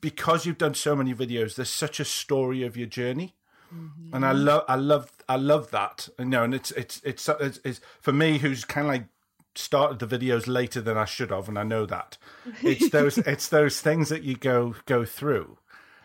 because 0.00 0.46
you've 0.46 0.58
done 0.58 0.74
so 0.74 0.94
many 0.94 1.12
videos. 1.12 1.56
There's 1.56 1.68
such 1.68 1.98
a 1.98 2.04
story 2.04 2.62
of 2.62 2.76
your 2.76 2.86
journey, 2.86 3.34
mm-hmm. 3.74 4.14
and 4.14 4.24
I 4.24 4.30
love 4.30 4.64
I 4.68 4.76
love 4.76 5.10
I 5.28 5.34
love 5.36 5.72
that. 5.72 6.08
You 6.20 6.26
know, 6.26 6.44
and 6.44 6.54
it's 6.54 6.70
it's 6.70 7.00
it's, 7.04 7.28
it's, 7.28 7.58
it's 7.64 7.80
for 8.00 8.12
me 8.12 8.38
who's 8.38 8.64
kind 8.64 8.86
of 8.86 8.92
like 8.92 9.04
started 9.56 9.98
the 9.98 10.06
videos 10.06 10.46
later 10.46 10.80
than 10.80 10.96
I 10.96 11.04
should 11.04 11.32
have, 11.32 11.48
and 11.48 11.58
I 11.58 11.64
know 11.64 11.84
that. 11.84 12.18
It's 12.62 12.90
those 12.90 13.18
it's 13.18 13.48
those 13.48 13.80
things 13.80 14.08
that 14.10 14.22
you 14.22 14.36
go 14.36 14.76
go 14.86 15.04
through, 15.04 15.58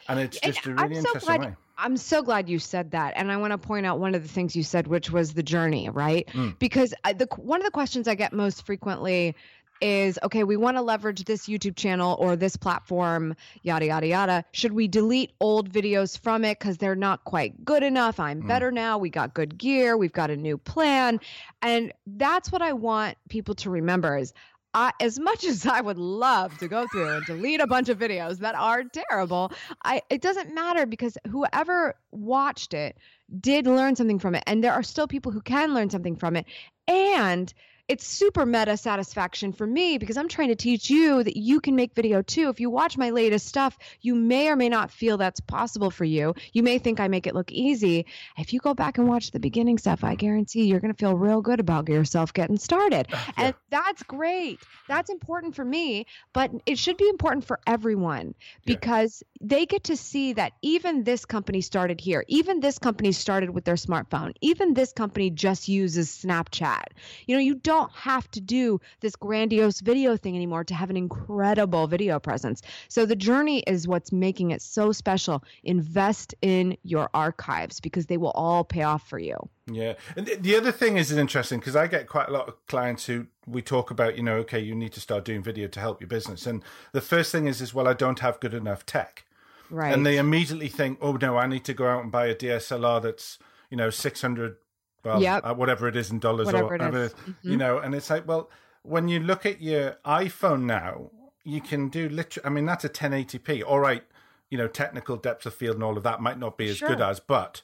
and 0.10 0.20
it's 0.20 0.40
just 0.40 0.66
and 0.66 0.80
a 0.80 0.84
really 0.84 0.96
so 0.96 1.00
interesting 1.02 1.36
glad- 1.36 1.50
way 1.52 1.56
I'm 1.78 1.98
so 1.98 2.24
glad 2.24 2.50
you 2.50 2.60
said 2.60 2.92
that, 2.92 3.14
and 3.16 3.32
I 3.32 3.38
want 3.38 3.52
to 3.52 3.58
point 3.58 3.86
out 3.86 4.00
one 4.00 4.16
of 4.16 4.24
the 4.24 4.30
things 4.30 4.56
you 4.56 4.64
said, 4.64 4.88
which 4.88 5.12
was 5.12 5.34
the 5.34 5.44
journey, 5.44 5.90
right? 5.90 6.28
Mm. 6.34 6.58
Because 6.58 6.94
I, 7.04 7.14
the 7.14 7.28
one 7.38 7.60
of 7.60 7.66
the 7.66 7.72
questions 7.72 8.08
I 8.08 8.16
get 8.16 8.34
most 8.34 8.66
frequently 8.66 9.36
is 9.82 10.18
okay 10.24 10.44
we 10.44 10.58
want 10.58 10.76
to 10.78 10.82
leverage 10.82 11.24
this 11.26 11.48
youtube 11.48 11.76
channel 11.76 12.18
or 12.20 12.36
this 12.36 12.56
platform 12.56 13.36
yada 13.62 13.86
yada 13.86 14.08
yada 14.08 14.46
should 14.52 14.74
we 14.74 14.88
delete 14.88 15.32
old 15.40 15.72
videos 15.72 16.18
from 16.18 16.44
it 16.44 16.58
because 16.60 16.78
they're 16.78 16.96
not 16.96 17.24
quite 17.26 17.64
good 17.64 17.84
enough 17.84 18.20
i'm 18.20 18.42
mm. 18.42 18.48
better 18.48 18.72
now 18.72 18.98
we 18.98 19.10
got 19.10 19.34
good 19.34 19.58
gear 19.58 19.96
we've 19.98 20.14
got 20.14 20.32
a 20.32 20.38
new 20.38 20.58
plan 20.58 21.20
and 21.62 21.94
that's 22.08 22.52
what 22.52 22.62
i 22.62 22.74
want 22.74 23.16
people 23.30 23.54
to 23.54 23.70
remember 23.70 24.18
is 24.18 24.34
I, 24.78 24.92
as 25.00 25.18
much 25.18 25.44
as 25.44 25.66
I 25.66 25.82
would 25.82 25.98
love 25.98 26.58
to 26.58 26.68
go 26.68 26.86
through 26.86 27.14
and 27.14 27.26
delete 27.26 27.60
a 27.62 27.66
bunch 27.66 27.90
of 27.90 27.98
videos 27.98 28.38
that 28.40 28.54
are 28.54 28.84
terrible, 28.84 29.52
I 29.84 30.04
it 30.12 30.22
doesn't 30.22 30.54
matter 30.54 30.86
because 30.86 31.18
whoever 31.28 31.96
watched 32.12 32.76
it 32.76 32.96
did 33.40 33.66
learn 33.66 33.96
something 33.96 34.20
from 34.20 34.36
it, 34.36 34.44
and 34.46 34.64
there 34.64 34.74
are 34.74 34.84
still 34.84 35.08
people 35.08 35.32
who 35.32 35.42
can 35.42 35.74
learn 35.74 35.90
something 35.90 36.16
from 36.16 36.36
it, 36.36 36.46
and 36.88 37.52
it's 37.88 38.06
super 38.06 38.46
meta 38.46 38.76
satisfaction 38.76 39.54
for 39.54 39.66
me 39.66 39.98
because 39.98 40.18
I'm 40.18 40.28
trying 40.28 40.50
to 40.50 40.56
teach 40.56 40.90
you 40.90 41.24
that 41.24 41.38
you 41.38 41.62
can 41.62 41.76
make 41.76 41.94
video 41.96 42.22
too. 42.22 42.50
If 42.50 42.60
you 42.60 42.70
watch 42.70 42.98
my 42.98 43.12
latest 43.12 43.48
stuff, 43.48 43.78
you 44.02 44.14
may 44.14 44.50
or 44.50 44.58
may 44.58 44.68
not 44.68 44.92
feel 44.92 45.18
that's 45.18 45.40
possible 45.40 45.90
for 45.90 46.04
you. 46.04 46.36
You 46.52 46.64
may 46.64 46.80
think 46.80 47.00
I 47.00 47.08
make 47.08 47.28
it 47.28 47.36
look 47.36 47.50
easy. 47.52 48.06
If 48.38 48.52
you 48.52 48.60
go 48.60 48.74
back 48.74 48.98
and 48.98 49.08
watch 49.08 49.32
the 49.32 49.40
beginning 49.40 49.78
stuff, 49.78 50.04
I 50.04 50.16
guarantee 50.16 50.66
you're 50.66 50.82
going 50.82 50.94
to 50.94 50.98
feel 50.98 51.16
real 51.16 51.42
good 51.42 51.62
about 51.62 51.88
yourself 51.88 52.34
getting 52.34 52.58
started. 52.58 53.08
Ah, 53.14 53.26
yeah. 53.38 53.46
And 53.46 53.56
that's 53.70 54.04
great. 54.04 54.60
That's 54.90 55.10
important 55.10 55.56
for 55.56 55.64
me, 55.64 56.08
but 56.34 56.52
it 56.66 56.78
should 56.78 56.98
be 56.98 57.08
important 57.08 57.46
for 57.46 57.60
everyone 57.66 58.36
because 58.66 59.24
yeah. 59.40 59.48
they 59.48 59.66
get 59.66 59.86
to 59.86 59.96
see 59.96 60.34
that 60.34 60.54
even 60.62 61.06
this 61.06 61.24
company 61.24 61.62
started 61.62 62.02
here. 62.02 62.26
Even 62.28 62.60
this 62.60 62.80
company 62.80 63.14
started 63.14 63.52
with 63.52 63.64
their 63.64 63.76
smartphone. 63.76 64.34
Even 64.42 64.74
this 64.74 64.92
company 64.92 65.30
just 65.30 65.70
uses 65.70 66.10
Snapchat. 66.10 66.84
You 67.28 67.36
know, 67.36 67.42
you 67.42 67.56
don't 67.56 67.77
don't 67.78 67.92
have 67.92 68.30
to 68.32 68.42
do 68.42 68.80
this 69.02 69.16
grandiose 69.16 69.82
video 69.82 70.18
thing 70.18 70.36
anymore 70.36 70.64
to 70.64 70.74
have 70.74 70.90
an 70.90 70.98
incredible 70.98 71.88
video 71.88 72.20
presence. 72.20 72.62
So 72.88 73.06
the 73.06 73.16
journey 73.16 73.60
is 73.68 73.88
what's 73.88 74.12
making 74.12 74.52
it 74.52 74.62
so 74.62 74.92
special. 74.92 75.44
Invest 75.64 76.34
in 76.42 76.78
your 76.84 77.10
archives 77.14 77.80
because 77.80 78.08
they 78.08 78.18
will 78.18 78.32
all 78.32 78.64
pay 78.64 78.84
off 78.84 79.08
for 79.08 79.20
you. 79.20 79.38
Yeah. 79.72 79.94
And 80.16 80.28
the 80.40 80.56
other 80.56 80.72
thing 80.72 80.98
is 80.98 81.12
interesting 81.12 81.60
because 81.60 81.76
I 81.76 81.88
get 81.88 82.08
quite 82.08 82.30
a 82.30 82.32
lot 82.32 82.48
of 82.48 82.66
clients 82.68 83.06
who 83.06 83.28
we 83.46 83.62
talk 83.62 83.92
about, 83.92 84.18
you 84.18 84.24
know, 84.24 84.38
okay, 84.38 84.60
you 84.60 84.74
need 84.74 84.94
to 84.94 85.00
start 85.00 85.26
doing 85.26 85.44
video 85.44 85.68
to 85.68 85.80
help 85.80 86.02
your 86.02 86.08
business. 86.08 86.48
And 86.48 86.64
the 86.94 87.02
first 87.02 87.32
thing 87.32 87.48
is, 87.48 87.62
is 87.62 87.74
well, 87.74 87.88
I 87.88 87.94
don't 87.94 88.20
have 88.20 88.40
good 88.40 88.54
enough 88.54 88.86
tech. 88.86 89.26
Right. 89.70 89.94
And 89.94 90.06
they 90.06 90.18
immediately 90.18 90.70
think, 90.70 90.98
oh, 91.02 91.14
no, 91.14 91.38
I 91.38 91.46
need 91.46 91.66
to 91.66 91.74
go 91.74 91.88
out 91.88 92.02
and 92.02 92.12
buy 92.12 92.28
a 92.28 92.36
DSLR 92.36 93.02
that's, 93.02 93.38
you 93.70 93.76
know, 93.76 93.90
600 93.90 94.56
well, 95.04 95.22
yep. 95.22 95.46
uh, 95.46 95.54
whatever 95.54 95.88
it 95.88 95.96
is 95.96 96.12
in 96.12 96.20
dollars 96.20 96.48
whatever 96.48 96.66
or 96.66 96.70
whatever, 96.70 97.10
mm-hmm. 97.10 97.32
you 97.50 97.58
know, 97.58 97.78
and 97.78 97.96
it's 97.96 98.10
like, 98.10 98.28
well, 98.28 98.50
when 98.84 99.08
you 99.08 99.20
look 99.20 99.46
at 99.46 99.62
your 99.62 99.98
iPhone 100.06 100.64
now, 100.64 101.12
you 101.44 101.62
can 101.62 101.90
do 101.90 102.10
literally, 102.10 102.46
I 102.46 102.50
mean, 102.50 102.66
that's 102.66 102.84
a 102.84 102.90
1080p. 102.90 103.64
All 103.66 103.80
right, 103.80 104.04
you 104.50 104.58
know, 104.58 104.68
technical 104.68 105.18
depth 105.18 105.46
of 105.46 105.54
field 105.54 105.76
and 105.76 105.84
all 105.84 105.98
of 105.98 106.04
that 106.04 106.22
might 106.22 106.40
not 106.40 106.58
be 106.58 106.70
as 106.70 106.78
sure. 106.78 106.90
good 106.90 107.02
as, 107.02 107.20
but, 107.20 107.62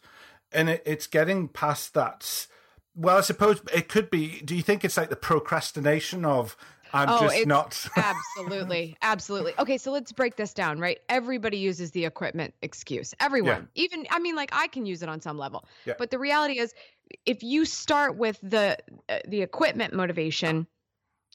and 0.52 0.70
it, 0.70 0.84
it's 0.86 1.08
getting 1.08 1.48
past 1.48 1.94
that. 1.94 2.48
Well, 2.96 3.18
I 3.18 3.22
suppose 3.22 3.62
it 3.74 3.90
could 3.90 4.10
be. 4.10 4.42
Do 4.42 4.56
you 4.56 4.62
think 4.62 4.86
it's 4.86 4.98
like 4.98 5.10
the 5.10 5.16
procrastination 5.16 6.26
of 6.26 6.56
I'm 6.94 7.10
oh, 7.10 7.28
just 7.28 7.48
not. 7.48 7.88
absolutely. 7.96 8.96
Absolutely. 9.02 9.54
Okay, 9.58 9.78
so 9.78 9.92
let's 9.92 10.12
break 10.12 10.36
this 10.36 10.54
down, 10.54 10.80
right? 10.80 11.00
Everybody 11.10 11.58
uses 11.58 11.92
the 11.92 12.06
equipment 12.06 12.54
excuse. 12.62 13.14
Everyone. 13.20 13.68
Yeah. 13.74 13.84
Even, 13.84 14.06
I 14.12 14.20
mean, 14.20 14.36
like 14.36 14.52
I 14.54 14.68
can 14.68 14.86
use 14.86 15.02
it 15.02 15.10
on 15.10 15.20
some 15.20 15.38
level. 15.38 15.66
Yeah. 15.86 15.94
But 15.98 16.12
the 16.12 16.20
reality 16.20 16.60
is, 16.60 16.74
if 17.26 17.44
you 17.44 17.66
start 17.66 18.16
with 18.16 18.40
the 18.42 18.78
uh, 19.10 19.20
the 19.28 19.42
equipment 19.42 19.94
motivation, 19.94 20.68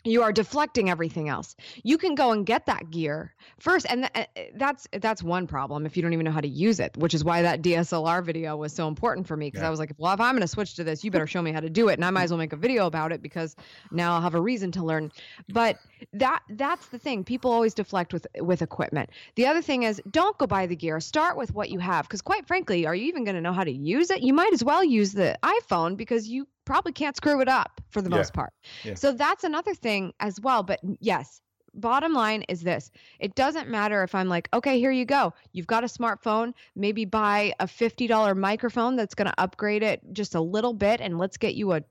you 0.08 0.22
are 0.22 0.32
deflecting 0.32 0.90
everything 0.90 1.28
else. 1.28 1.56
You 1.82 1.98
can 1.98 2.14
go 2.14 2.32
and 2.32 2.44
get 2.44 2.66
that 2.66 2.90
gear 2.90 3.34
first 3.58 3.86
and 3.88 4.08
th- 4.14 4.28
uh, 4.36 4.42
that's 4.54 4.88
that's 4.92 5.22
one 5.22 5.46
problem 5.46 5.86
if 5.86 5.96
you 5.96 6.02
don't 6.02 6.12
even 6.12 6.24
know 6.24 6.30
how 6.30 6.40
to 6.40 6.48
use 6.48 6.80
it 6.80 6.96
which 6.96 7.14
is 7.14 7.24
why 7.24 7.42
that 7.42 7.62
dslr 7.62 8.24
video 8.24 8.56
was 8.56 8.72
so 8.72 8.88
important 8.88 9.26
for 9.26 9.36
me 9.36 9.46
because 9.48 9.62
yeah. 9.62 9.66
i 9.66 9.70
was 9.70 9.78
like 9.78 9.92
well 9.98 10.12
if 10.12 10.20
i'm 10.20 10.34
going 10.34 10.40
to 10.40 10.48
switch 10.48 10.74
to 10.74 10.84
this 10.84 11.02
you 11.02 11.10
better 11.10 11.26
show 11.26 11.42
me 11.42 11.50
how 11.50 11.60
to 11.60 11.70
do 11.70 11.88
it 11.88 11.94
and 11.94 12.04
i 12.04 12.10
might 12.10 12.24
as 12.24 12.30
well 12.30 12.38
make 12.38 12.52
a 12.52 12.56
video 12.56 12.86
about 12.86 13.12
it 13.12 13.22
because 13.22 13.56
now 13.90 14.14
i'll 14.14 14.20
have 14.20 14.34
a 14.34 14.40
reason 14.40 14.72
to 14.72 14.84
learn. 14.84 15.12
But 15.48 15.78
that 16.14 16.42
that's 16.50 16.86
the 16.88 16.98
thing. 16.98 17.24
People 17.24 17.52
always 17.52 17.74
deflect 17.74 18.12
with 18.12 18.26
with 18.40 18.62
equipment. 18.62 19.10
The 19.36 19.46
other 19.46 19.62
thing 19.62 19.82
is 19.82 20.00
don't 20.10 20.36
go 20.38 20.46
buy 20.46 20.66
the 20.66 20.76
gear. 20.76 21.00
Start 21.00 21.36
with 21.36 21.54
what 21.54 21.70
you 21.70 21.78
have 21.78 22.06
because 22.06 22.22
quite 22.22 22.46
frankly 22.46 22.86
are 22.86 22.94
you 22.94 23.06
even 23.06 23.24
going 23.24 23.36
to 23.36 23.40
know 23.40 23.52
how 23.52 23.64
to 23.64 23.70
use 23.70 24.10
it? 24.10 24.22
You 24.22 24.32
might 24.34 24.52
as 24.52 24.64
well 24.64 24.82
use 24.82 25.12
the 25.12 25.38
iphone 25.42 25.96
because 25.96 26.26
you 26.28 26.46
probably 26.68 26.92
can't 26.92 27.16
screw 27.16 27.40
it 27.40 27.48
up 27.48 27.80
for 27.88 28.02
the 28.02 28.10
yeah. 28.10 28.16
most 28.16 28.34
part. 28.34 28.52
Yeah. 28.84 28.94
So 28.94 29.12
that's 29.12 29.42
another 29.42 29.74
thing 29.74 30.12
as 30.20 30.38
well. 30.38 30.62
But 30.62 30.80
yes, 31.00 31.40
bottom 31.72 32.12
line 32.12 32.42
is 32.42 32.60
this 32.60 32.90
it 33.20 33.34
doesn't 33.34 33.70
matter 33.70 34.02
if 34.02 34.14
I'm 34.14 34.28
like, 34.28 34.50
okay, 34.52 34.78
here 34.78 34.90
you 34.90 35.06
go. 35.06 35.32
You've 35.52 35.66
got 35.66 35.82
a 35.82 35.86
smartphone. 35.86 36.52
Maybe 36.76 37.06
buy 37.06 37.54
a 37.58 37.66
$50 37.66 38.36
microphone 38.36 38.96
that's 38.96 39.14
going 39.14 39.28
to 39.28 39.40
upgrade 39.40 39.82
it 39.82 40.02
just 40.12 40.34
a 40.34 40.40
little 40.40 40.74
bit 40.74 41.00
and 41.00 41.18
let's 41.18 41.38
get 41.38 41.54
you 41.54 41.72
a 41.72 41.82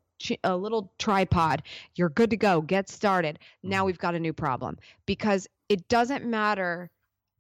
a 0.43 0.57
little 0.57 0.91
tripod. 0.97 1.61
You're 1.95 2.09
good 2.09 2.31
to 2.31 2.37
go. 2.37 2.61
Get 2.61 2.89
started. 2.89 3.37
Now 3.61 3.77
mm-hmm. 3.77 3.85
we've 3.87 3.99
got 3.99 4.15
a 4.15 4.19
new 4.19 4.33
problem 4.33 4.77
because 5.05 5.47
it 5.69 5.87
doesn't 5.89 6.25
matter 6.25 6.89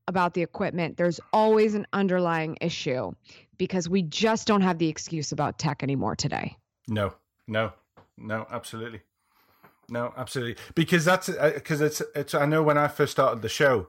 about 0.07 0.33
the 0.33 0.41
equipment. 0.41 0.97
There's 0.97 1.19
always 1.33 1.75
an 1.75 1.85
underlying 1.93 2.57
issue 2.61 3.11
because 3.57 3.89
we 3.89 4.03
just 4.03 4.47
don't 4.47 4.61
have 4.61 4.77
the 4.77 4.89
excuse 4.89 5.31
about 5.31 5.59
tech 5.59 5.83
anymore 5.83 6.15
today. 6.15 6.55
No, 6.87 7.13
no, 7.47 7.73
no, 8.17 8.45
absolutely, 8.51 9.01
no, 9.89 10.13
absolutely. 10.17 10.61
Because 10.75 11.05
that's 11.05 11.27
because 11.29 11.81
uh, 11.81 11.85
it's 11.85 12.01
it's. 12.15 12.33
I 12.33 12.45
know 12.45 12.61
when 12.61 12.77
I 12.77 12.87
first 12.87 13.13
started 13.13 13.41
the 13.41 13.49
show, 13.49 13.87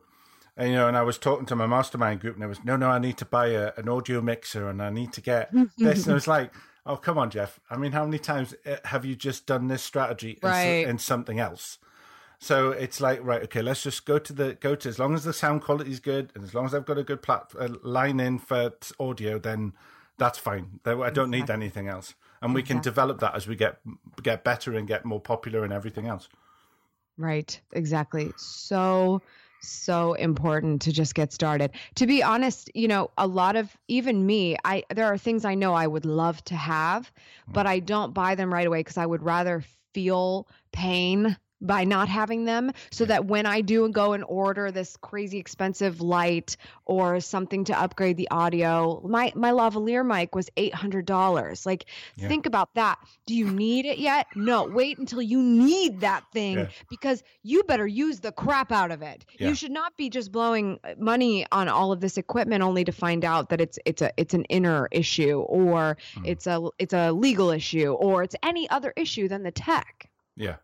and 0.57 0.71
you 0.71 0.77
know, 0.77 0.89
and 0.89 0.97
I 0.97 1.03
was 1.03 1.19
talking 1.19 1.47
to 1.47 1.57
my 1.57 1.67
mastermind 1.67 2.21
group, 2.21 2.37
and 2.37 2.45
I 2.45 2.47
was 2.47 2.63
no, 2.65 2.77
no, 2.77 2.89
I 2.89 2.99
need 2.99 3.19
to 3.19 3.25
buy 3.25 3.49
a, 3.49 3.73
an 3.77 3.89
audio 3.89 4.21
mixer, 4.21 4.69
and 4.69 4.83
I 4.83 4.91
need 4.91 5.13
to 5.15 5.21
get 5.21 5.51
this, 5.79 6.05
and 6.05 6.13
I 6.13 6.15
was 6.15 6.29
like, 6.29 6.53
oh, 6.87 6.97
come 6.97 7.19
on, 7.19 7.31
Geoff. 7.31 7.59
I 7.69 7.77
mean, 7.77 7.93
how 7.93 8.05
many 8.05 8.19
times 8.19 8.55
uh, 8.65 8.77
have 8.85 9.05
you 9.05 9.17
just 9.17 9.47
done 9.47 9.67
this 9.67 9.83
strategy 9.83 10.39
right. 10.43 10.85
in, 10.85 10.91
in 10.91 10.99
something 10.99 11.41
else? 11.41 11.79
So 12.41 12.71
it's 12.71 13.01
like, 13.01 13.25
right, 13.25 13.43
okay, 13.43 13.63
let's 13.63 13.83
just 13.83 14.07
go 14.07 14.21
to 14.21 14.33
the 14.33 14.55
go 14.55 14.77
to 14.77 14.89
as 14.89 15.01
long 15.01 15.15
as 15.15 15.25
the 15.25 15.33
sound 15.33 15.63
quality 15.63 15.91
is 15.91 15.99
good, 16.01 16.31
and 16.35 16.45
as 16.45 16.55
long 16.55 16.67
as 16.67 16.75
I've 16.75 16.87
got 16.87 16.99
a 16.99 17.03
good 17.03 17.23
plat, 17.23 17.51
uh, 17.59 17.69
line 17.83 18.21
in 18.21 18.39
for 18.39 18.73
audio, 19.01 19.41
then 19.41 19.73
that's 20.17 20.39
fine. 20.39 20.79
I 20.85 21.11
don't 21.11 21.31
need 21.31 21.51
anything 21.51 21.89
else 21.89 22.15
and 22.43 22.55
we 22.55 22.63
can 22.63 22.81
develop 22.81 23.21
that 23.21 23.35
as 23.35 23.47
we 23.47 23.57
get 23.57 23.81
get 24.23 24.45
better 24.45 24.75
and 24.75 24.87
get 24.87 25.05
more 25.05 25.21
popular 25.21 25.65
and 25.65 25.73
everything 25.73 26.07
else. 26.07 26.29
Right. 27.17 27.61
Exactly. 27.73 28.33
So 28.37 29.23
so 29.61 30.13
important 30.15 30.81
to 30.83 30.93
just 30.93 31.17
get 31.17 31.33
started. 31.33 31.73
To 31.97 32.07
be 32.07 32.23
honest 32.23 32.71
you 32.75 32.89
know 32.89 33.11
a 33.19 33.27
lot 33.27 33.57
of 33.57 33.77
even 33.89 34.25
me 34.25 34.57
i 34.65 34.85
there 34.95 35.07
are 35.07 35.19
things 35.19 35.45
i 35.45 35.55
know 35.55 35.75
i 35.75 35.87
would 35.87 36.05
love 36.05 36.45
to 36.45 36.55
have 36.55 37.11
but 37.49 37.67
mm. 37.67 37.71
i 37.71 37.79
don't 37.81 38.15
buy 38.15 38.35
them 38.35 38.53
right 38.53 38.67
away 38.67 38.81
because 38.81 38.99
i 38.99 39.07
would 39.07 39.23
rather 39.23 39.65
feel 39.95 40.47
pain 40.73 41.37
by 41.61 41.85
not 41.85 42.09
having 42.09 42.45
them 42.45 42.73
so 42.91 43.05
that 43.05 43.27
when 43.27 43.47
I 43.47 43.61
do 43.61 43.89
go 43.89 44.13
and 44.13 44.25
order 44.25 44.71
this 44.71 44.97
crazy 44.97 45.39
expensive 45.39 46.01
light 46.01 46.57
or 46.85 47.21
something 47.21 47.65
to 47.65 47.79
upgrade 47.79 48.17
the 48.17 48.31
audio, 48.31 49.01
my 49.05 49.33
my 49.35 49.51
lavalier 49.51 50.07
mic 50.07 50.35
was 50.35 50.49
$800. 50.57 51.67
Like 51.67 51.87
yeah. 52.17 52.29
think 52.29 52.47
about 52.47 52.75
that. 52.75 52.99
Do 53.27 53.35
you 53.35 53.51
need 53.51 53.87
it 53.87 53.99
yet? 53.99 54.27
No, 54.37 54.65
wait 54.65 54.99
until 54.99 55.23
you 55.23 55.43
need 55.43 56.01
that 56.01 56.25
thing 56.33 56.59
yeah. 56.59 56.69
because 56.89 57.23
you 57.43 57.63
better 57.65 57.87
use 57.87 58.21
the 58.21 58.33
crap 58.33 58.71
out 58.71 58.91
of 58.91 59.03
it. 59.03 59.25
Yeah. 59.39 59.49
You 59.49 59.55
should 59.55 59.73
not 59.73 59.97
be 59.97 60.11
just 60.11 60.31
blowing 60.31 60.79
money 60.97 61.47
on 61.51 61.69
all 61.69 61.93
of 61.93 62.01
this 62.01 62.19
equipment 62.19 62.63
only 62.63 62.85
to 62.85 62.93
find 62.93 63.25
out 63.25 63.49
that 63.51 63.61
it's 63.61 63.79
it's 63.85 64.03
a 64.03 64.13
it's 64.17 64.35
an 64.35 64.45
inner 64.45 64.89
issue 64.93 65.41
or 65.41 65.97
mm. 66.15 66.23
it's 66.25 66.47
a 66.47 66.69
it's 66.79 66.95
a 66.95 67.13
legal 67.13 67.51
issue 67.51 67.93
or 67.93 68.23
it's 68.23 68.37
any 68.43 68.69
other 68.71 68.93
issue 68.97 69.29
than 69.29 69.43
the 69.43 69.51
tech. 69.51 70.09
Yeah. 70.37 70.57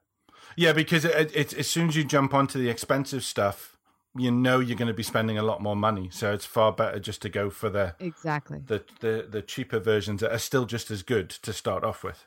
Yeah, 0.57 0.73
because 0.73 1.05
it, 1.05 1.35
it, 1.35 1.53
as 1.55 1.69
soon 1.69 1.89
as 1.89 1.97
you 1.97 2.05
jump 2.05 2.35
onto 2.35 2.59
the 2.59 2.69
expensive 2.69 3.25
stuff, 3.25 3.77
you 4.17 4.31
know 4.31 4.61
you're 4.61 4.77
going 4.77 4.89
to 4.89 4.95
be 4.95 5.03
spending 5.03 5.39
a 5.39 5.43
lot 5.43 5.61
more 5.61 5.77
money. 5.77 6.09
So 6.13 6.33
it's 6.33 6.45
far 6.45 6.73
better 6.73 6.99
just 6.99 7.23
to 7.23 7.29
go 7.29 7.51
for 7.51 7.69
the 7.69 7.95
exactly 7.99 8.63
the 8.67 8.85
the, 9.01 9.27
the 9.29 9.43
cheaper 9.43 9.81
versions 9.81 10.21
that 10.21 10.33
are 10.33 10.39
still 10.39 10.67
just 10.67 10.91
as 10.91 11.03
good 11.03 11.31
to 11.31 11.53
start 11.53 11.85
off 11.85 12.05
with. 12.05 12.27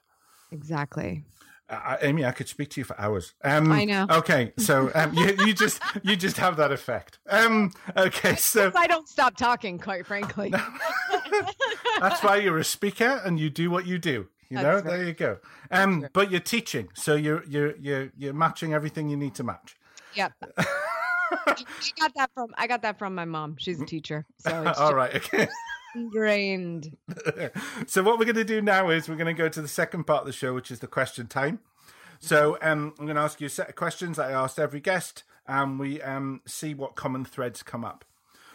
Exactly. 0.52 1.24
Uh, 1.70 1.98
Amy, 2.02 2.24
I 2.24 2.32
could 2.32 2.48
speak 2.48 2.70
to 2.70 2.80
you 2.80 2.86
for 2.86 2.98
hours. 2.98 3.34
Um, 3.44 3.70
I 3.74 3.84
know. 3.84 4.06
Okay, 4.10 4.54
so 4.58 4.90
um, 4.96 5.14
you, 5.14 5.36
you 5.46 5.54
just 5.54 5.82
you 6.02 6.16
just 6.16 6.38
have 6.38 6.56
that 6.58 6.72
effect. 6.72 7.20
Um, 7.30 7.74
okay, 7.96 8.36
so 8.38 8.72
I 8.74 8.88
don't 8.88 9.08
stop 9.08 9.36
talking, 9.36 9.78
quite 9.78 10.06
frankly. 10.06 10.54
That's 12.00 12.24
why 12.24 12.38
you're 12.38 12.58
a 12.58 12.64
speaker 12.64 13.22
and 13.26 13.38
you 13.38 13.50
do 13.50 13.70
what 13.70 13.86
you 13.86 14.00
do. 14.00 14.28
You 14.50 14.58
know, 14.58 14.82
there 14.82 15.04
you 15.04 15.14
go. 15.14 15.40
Um, 15.72 16.08
but 16.14 16.32
you're 16.32 16.40
teaching, 16.40 16.90
so 16.94 17.16
you're 17.16 17.44
you're 17.46 17.76
you're 17.78 18.12
you're 18.18 18.34
matching 18.34 18.74
everything 18.74 19.10
you 19.10 19.18
need 19.18 19.36
to 19.36 19.44
match. 19.44 19.76
Yep. 20.16 20.34
I 21.30 21.66
got 22.00 22.14
that 22.16 22.32
from 22.34 22.48
I 22.58 22.68
got 22.68 22.82
that 22.84 22.98
from 22.98 23.14
my 23.14 23.26
mom. 23.26 23.58
She's 23.60 23.82
a 23.82 23.86
teacher. 23.86 24.26
So 24.40 24.74
all 24.78 24.94
right, 24.94 25.16
okay. 25.16 25.48
Ingrained. 25.96 26.96
so 27.88 28.04
what 28.04 28.20
we're 28.20 28.26
going 28.26 28.36
to 28.36 28.44
do 28.44 28.62
now 28.62 28.90
is 28.90 29.10
we're 29.10 29.16
going 29.16 29.34
to 29.36 29.42
go 29.42 29.50
to 29.50 29.62
the 29.62 29.68
second 29.68 30.06
part 30.06 30.22
of 30.22 30.28
the 30.28 30.34
show, 30.34 30.54
which 30.54 30.70
is 30.72 30.80
the 30.80 30.88
question 30.88 31.28
time. 31.28 31.60
So 32.20 32.58
um, 32.62 32.94
I'm 33.00 33.06
going 33.06 33.16
to 33.16 33.22
ask 33.22 33.42
you 33.42 33.48
a 33.48 33.50
set 33.50 33.70
of 33.70 33.76
questions 33.76 34.18
that 34.18 34.30
I 34.30 34.32
asked 34.32 34.60
every 34.60 34.80
guest, 34.80 35.24
and 35.48 35.80
we 35.80 36.02
um, 36.02 36.42
see 36.46 36.74
what 36.74 36.96
common 36.96 37.26
threads 37.26 37.64
come 37.64 37.84
up. 37.84 38.06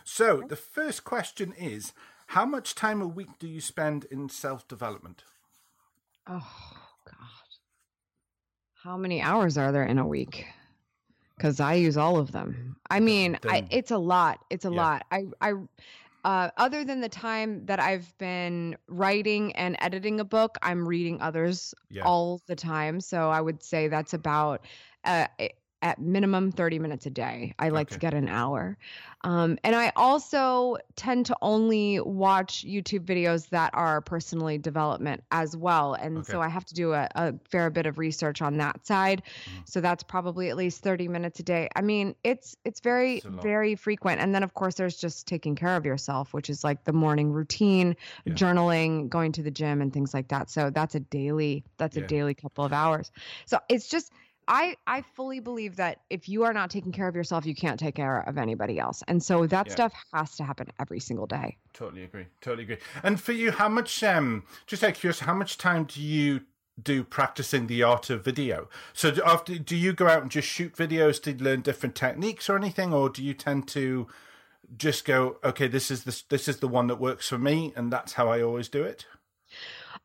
So 0.04 0.42
the 0.48 0.56
first 0.56 1.04
question 1.04 1.52
is: 1.58 1.92
How 2.28 2.46
much 2.46 2.74
time 2.74 3.02
a 3.02 3.06
week 3.06 3.38
do 3.38 3.46
you 3.46 3.60
spend 3.60 4.04
in 4.04 4.28
self 4.28 4.66
development? 4.66 5.24
Oh 6.28 6.52
God. 7.04 7.16
How 8.74 8.96
many 8.96 9.20
hours 9.20 9.56
are 9.58 9.72
there 9.72 9.84
in 9.84 9.98
a 9.98 10.06
week? 10.06 10.46
Because 11.36 11.60
I 11.60 11.74
use 11.74 11.96
all 11.96 12.18
of 12.18 12.32
them. 12.32 12.76
I 12.90 13.00
mean, 13.00 13.38
I, 13.48 13.66
it's 13.70 13.90
a 13.90 13.98
lot. 13.98 14.44
It's 14.50 14.64
a 14.64 14.70
yeah. 14.70 14.76
lot. 14.76 15.06
I, 15.10 15.26
I, 15.40 15.54
uh, 16.24 16.50
other 16.56 16.84
than 16.84 17.00
the 17.00 17.08
time 17.08 17.66
that 17.66 17.80
I've 17.80 18.16
been 18.18 18.76
writing 18.86 19.52
and 19.56 19.76
editing 19.80 20.20
a 20.20 20.24
book, 20.24 20.56
I'm 20.62 20.86
reading 20.86 21.20
others 21.20 21.74
yeah. 21.90 22.02
all 22.02 22.40
the 22.46 22.54
time. 22.54 23.00
So 23.00 23.30
I 23.30 23.40
would 23.40 23.62
say 23.62 23.88
that's 23.88 24.14
about 24.14 24.64
uh, 25.04 25.26
at 25.82 26.00
minimum 26.00 26.52
30 26.52 26.78
minutes 26.78 27.06
a 27.06 27.10
day. 27.10 27.54
I 27.58 27.68
like 27.68 27.88
okay. 27.88 27.94
to 27.94 28.00
get 28.00 28.14
an 28.14 28.28
hour. 28.28 28.78
Um, 29.24 29.58
and 29.62 29.76
I 29.76 29.92
also 29.94 30.78
tend 30.96 31.26
to 31.26 31.36
only 31.40 32.00
watch 32.00 32.64
YouTube 32.66 33.04
videos 33.04 33.48
that 33.50 33.70
are 33.72 34.00
personally 34.00 34.58
development 34.58 35.22
as 35.30 35.56
well. 35.56 35.94
And 35.94 36.18
okay. 36.18 36.32
so 36.32 36.40
I 36.40 36.48
have 36.48 36.64
to 36.66 36.74
do 36.74 36.92
a, 36.92 37.08
a, 37.14 37.34
fair 37.48 37.70
bit 37.70 37.86
of 37.86 37.98
research 37.98 38.42
on 38.42 38.56
that 38.56 38.84
side. 38.84 39.22
Mm-hmm. 39.24 39.60
So 39.66 39.80
that's 39.80 40.02
probably 40.02 40.50
at 40.50 40.56
least 40.56 40.82
30 40.82 41.06
minutes 41.06 41.38
a 41.38 41.44
day. 41.44 41.68
I 41.76 41.82
mean, 41.82 42.16
it's 42.24 42.56
it's 42.64 42.80
very, 42.80 43.22
very 43.24 43.76
frequent. 43.76 44.20
And 44.20 44.34
then 44.34 44.42
of 44.42 44.54
course 44.54 44.74
there's 44.74 44.96
just 44.96 45.28
taking 45.28 45.54
care 45.54 45.76
of 45.76 45.86
yourself, 45.86 46.34
which 46.34 46.50
is 46.50 46.64
like 46.64 46.82
the 46.84 46.92
morning 46.92 47.30
routine, 47.30 47.96
yeah. 48.24 48.34
journaling, 48.34 49.08
going 49.08 49.32
to 49.32 49.42
the 49.42 49.52
gym 49.52 49.82
and 49.82 49.92
things 49.92 50.12
like 50.12 50.28
that. 50.28 50.50
So 50.50 50.70
that's 50.70 50.96
a 50.96 51.00
daily, 51.00 51.64
that's 51.76 51.96
yeah. 51.96 52.04
a 52.04 52.06
daily 52.06 52.34
couple 52.34 52.64
of 52.64 52.72
hours. 52.72 53.12
So 53.46 53.58
it's 53.68 53.88
just 53.88 54.12
I 54.48 54.76
I 54.86 55.02
fully 55.02 55.40
believe 55.40 55.76
that 55.76 56.00
if 56.10 56.28
you 56.28 56.44
are 56.44 56.52
not 56.52 56.70
taking 56.70 56.92
care 56.92 57.08
of 57.08 57.14
yourself, 57.14 57.46
you 57.46 57.54
can't 57.54 57.78
take 57.78 57.94
care 57.94 58.20
of 58.20 58.38
anybody 58.38 58.78
else. 58.78 59.02
And 59.08 59.22
so 59.22 59.46
that 59.46 59.66
yeah. 59.66 59.72
stuff 59.72 59.92
has 60.12 60.36
to 60.36 60.44
happen 60.44 60.68
every 60.80 61.00
single 61.00 61.26
day. 61.26 61.56
Totally 61.72 62.04
agree. 62.04 62.26
Totally 62.40 62.64
agree. 62.64 62.78
And 63.02 63.20
for 63.20 63.32
you, 63.32 63.50
how 63.50 63.68
much 63.68 64.02
um 64.02 64.44
just 64.66 64.82
out 64.82 64.90
of 64.90 64.96
curiosity, 64.96 65.26
how 65.26 65.34
much 65.34 65.58
time 65.58 65.84
do 65.84 66.00
you 66.00 66.40
do 66.82 67.04
practicing 67.04 67.66
the 67.66 67.82
art 67.82 68.10
of 68.10 68.24
video? 68.24 68.68
So 68.92 69.10
do, 69.10 69.22
after 69.24 69.58
do 69.58 69.76
you 69.76 69.92
go 69.92 70.08
out 70.08 70.22
and 70.22 70.30
just 70.30 70.48
shoot 70.48 70.74
videos 70.74 71.22
to 71.22 71.42
learn 71.42 71.60
different 71.60 71.94
techniques 71.94 72.48
or 72.48 72.56
anything, 72.56 72.92
or 72.92 73.08
do 73.08 73.22
you 73.22 73.34
tend 73.34 73.68
to 73.68 74.06
just 74.76 75.04
go, 75.04 75.36
okay, 75.44 75.68
this 75.68 75.90
is 75.90 76.04
the 76.04 76.22
this 76.28 76.48
is 76.48 76.58
the 76.58 76.68
one 76.68 76.86
that 76.86 76.96
works 76.96 77.28
for 77.28 77.38
me, 77.38 77.72
and 77.76 77.92
that's 77.92 78.14
how 78.14 78.28
I 78.28 78.42
always 78.42 78.68
do 78.68 78.82
it? 78.82 79.06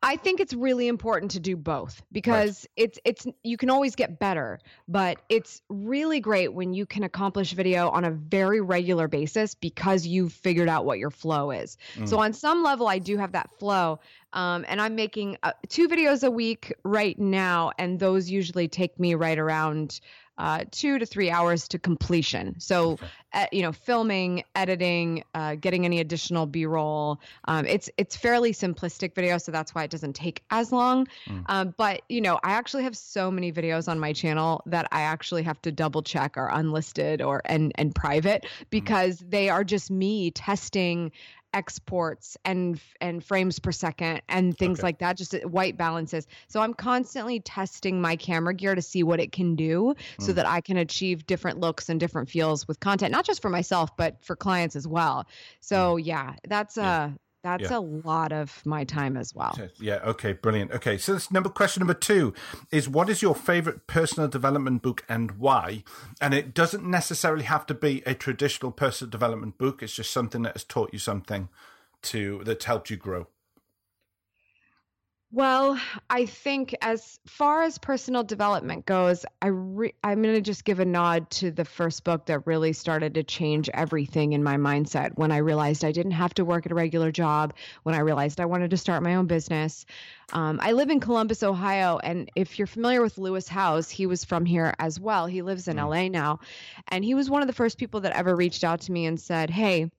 I 0.00 0.16
think 0.16 0.38
it's 0.38 0.54
really 0.54 0.86
important 0.86 1.32
to 1.32 1.40
do 1.40 1.56
both 1.56 2.02
because 2.12 2.66
right. 2.78 2.84
it's 2.84 2.98
it's 3.04 3.26
you 3.42 3.56
can 3.56 3.68
always 3.68 3.96
get 3.96 4.20
better, 4.20 4.60
but 4.86 5.18
it's 5.28 5.60
really 5.68 6.20
great 6.20 6.54
when 6.54 6.72
you 6.72 6.86
can 6.86 7.02
accomplish 7.02 7.52
video 7.52 7.88
on 7.90 8.04
a 8.04 8.12
very 8.12 8.60
regular 8.60 9.08
basis 9.08 9.56
because 9.56 10.06
you've 10.06 10.32
figured 10.32 10.68
out 10.68 10.84
what 10.84 11.00
your 11.00 11.10
flow 11.10 11.50
is. 11.50 11.76
Mm. 11.96 12.08
So 12.08 12.20
on 12.20 12.32
some 12.32 12.62
level, 12.62 12.86
I 12.86 13.00
do 13.00 13.16
have 13.16 13.32
that 13.32 13.50
flow, 13.58 13.98
um, 14.34 14.64
and 14.68 14.80
I'm 14.80 14.94
making 14.94 15.36
uh, 15.42 15.52
two 15.68 15.88
videos 15.88 16.22
a 16.22 16.30
week 16.30 16.72
right 16.84 17.18
now, 17.18 17.72
and 17.76 17.98
those 17.98 18.30
usually 18.30 18.68
take 18.68 19.00
me 19.00 19.16
right 19.16 19.38
around 19.38 20.00
uh, 20.38 20.64
two 20.70 20.98
to 20.98 21.06
three 21.06 21.30
hours 21.30 21.68
to 21.68 21.78
completion. 21.78 22.58
So, 22.60 22.98
uh, 23.34 23.46
you 23.52 23.62
know, 23.62 23.72
filming, 23.72 24.44
editing, 24.54 25.24
uh, 25.34 25.56
getting 25.56 25.84
any 25.84 26.00
additional 26.00 26.46
B-roll. 26.46 27.20
Um, 27.46 27.66
it's 27.66 27.90
it's 27.98 28.16
fairly 28.16 28.52
simplistic 28.52 29.14
video, 29.14 29.38
so 29.38 29.52
that's 29.52 29.74
why 29.74 29.84
it 29.84 29.90
doesn't 29.90 30.14
take 30.14 30.42
as 30.50 30.72
long. 30.72 31.08
Mm. 31.26 31.42
Um, 31.46 31.74
but 31.76 32.02
you 32.08 32.20
know, 32.20 32.38
I 32.42 32.52
actually 32.52 32.84
have 32.84 32.96
so 32.96 33.30
many 33.30 33.52
videos 33.52 33.88
on 33.88 33.98
my 33.98 34.12
channel 34.12 34.62
that 34.66 34.88
I 34.92 35.02
actually 35.02 35.42
have 35.42 35.60
to 35.62 35.72
double 35.72 36.02
check 36.02 36.36
are 36.36 36.50
unlisted 36.52 37.20
or 37.20 37.42
and 37.44 37.72
and 37.74 37.94
private 37.94 38.42
mm. 38.42 38.70
because 38.70 39.20
mm. 39.20 39.30
they 39.30 39.48
are 39.48 39.64
just 39.64 39.90
me 39.90 40.30
testing 40.30 41.12
exports 41.54 42.36
and 42.44 42.78
and 43.00 43.24
frames 43.24 43.58
per 43.58 43.72
second 43.72 44.20
and 44.28 44.56
things 44.56 44.80
okay. 44.80 44.86
like 44.86 44.98
that 44.98 45.16
just 45.16 45.34
uh, 45.34 45.38
white 45.40 45.78
balances 45.78 46.26
so 46.46 46.60
i'm 46.60 46.74
constantly 46.74 47.40
testing 47.40 48.00
my 48.00 48.16
camera 48.16 48.52
gear 48.52 48.74
to 48.74 48.82
see 48.82 49.02
what 49.02 49.18
it 49.18 49.32
can 49.32 49.56
do 49.56 49.94
mm. 50.18 50.22
so 50.22 50.32
that 50.32 50.46
i 50.46 50.60
can 50.60 50.76
achieve 50.76 51.26
different 51.26 51.58
looks 51.58 51.88
and 51.88 51.98
different 52.00 52.28
feels 52.28 52.68
with 52.68 52.78
content 52.80 53.10
not 53.12 53.24
just 53.24 53.40
for 53.40 53.48
myself 53.48 53.96
but 53.96 54.22
for 54.22 54.36
clients 54.36 54.76
as 54.76 54.86
well 54.86 55.26
so 55.60 55.96
mm. 55.96 56.04
yeah 56.04 56.34
that's 56.46 56.76
yeah. 56.76 57.04
uh 57.04 57.10
that's 57.42 57.70
yeah. 57.70 57.78
a 57.78 57.80
lot 57.80 58.32
of 58.32 58.64
my 58.66 58.84
time 58.84 59.16
as 59.16 59.34
well. 59.34 59.56
Yeah. 59.78 60.00
Okay. 60.04 60.32
Brilliant. 60.32 60.72
Okay. 60.72 60.98
So 60.98 61.14
this 61.14 61.30
number 61.30 61.48
question 61.48 61.80
number 61.80 61.94
two 61.94 62.34
is 62.70 62.88
what 62.88 63.08
is 63.08 63.22
your 63.22 63.34
favorite 63.34 63.86
personal 63.86 64.28
development 64.28 64.82
book 64.82 65.04
and 65.08 65.32
why? 65.32 65.84
And 66.20 66.34
it 66.34 66.52
doesn't 66.52 66.84
necessarily 66.84 67.44
have 67.44 67.66
to 67.66 67.74
be 67.74 68.02
a 68.06 68.14
traditional 68.14 68.72
personal 68.72 69.10
development 69.10 69.56
book. 69.58 69.82
It's 69.82 69.94
just 69.94 70.10
something 70.10 70.42
that 70.42 70.54
has 70.54 70.64
taught 70.64 70.92
you 70.92 70.98
something 70.98 71.48
to 72.02 72.42
that 72.44 72.62
helped 72.64 72.90
you 72.90 72.96
grow. 72.96 73.28
Well, 75.30 75.78
I 76.08 76.24
think 76.24 76.74
as 76.80 77.20
far 77.26 77.62
as 77.62 77.76
personal 77.76 78.24
development 78.24 78.86
goes, 78.86 79.26
I 79.42 79.48
re- 79.48 79.92
I'm 80.02 80.22
going 80.22 80.36
to 80.36 80.40
just 80.40 80.64
give 80.64 80.80
a 80.80 80.86
nod 80.86 81.28
to 81.32 81.50
the 81.50 81.66
first 81.66 82.02
book 82.02 82.24
that 82.26 82.46
really 82.46 82.72
started 82.72 83.12
to 83.14 83.22
change 83.22 83.68
everything 83.74 84.32
in 84.32 84.42
my 84.42 84.56
mindset 84.56 85.18
when 85.18 85.30
I 85.30 85.38
realized 85.38 85.84
I 85.84 85.92
didn't 85.92 86.12
have 86.12 86.32
to 86.34 86.46
work 86.46 86.64
at 86.64 86.72
a 86.72 86.74
regular 86.74 87.12
job, 87.12 87.52
when 87.82 87.94
I 87.94 87.98
realized 87.98 88.40
I 88.40 88.46
wanted 88.46 88.70
to 88.70 88.78
start 88.78 89.02
my 89.02 89.16
own 89.16 89.26
business. 89.26 89.84
Um, 90.32 90.60
I 90.62 90.72
live 90.72 90.88
in 90.88 90.98
Columbus, 90.98 91.42
Ohio, 91.42 91.98
and 91.98 92.30
if 92.34 92.58
you're 92.58 92.66
familiar 92.66 93.02
with 93.02 93.18
Lewis 93.18 93.48
Howes, 93.48 93.90
he 93.90 94.06
was 94.06 94.24
from 94.24 94.46
here 94.46 94.72
as 94.78 94.98
well. 94.98 95.26
He 95.26 95.42
lives 95.42 95.68
in 95.68 95.76
mm. 95.76 95.90
LA 95.90 96.08
now, 96.08 96.40
and 96.88 97.04
he 97.04 97.12
was 97.12 97.28
one 97.28 97.42
of 97.42 97.48
the 97.48 97.54
first 97.54 97.76
people 97.76 98.00
that 98.00 98.16
ever 98.16 98.34
reached 98.34 98.64
out 98.64 98.80
to 98.82 98.92
me 98.92 99.04
and 99.04 99.20
said, 99.20 99.50
"Hey, 99.50 99.90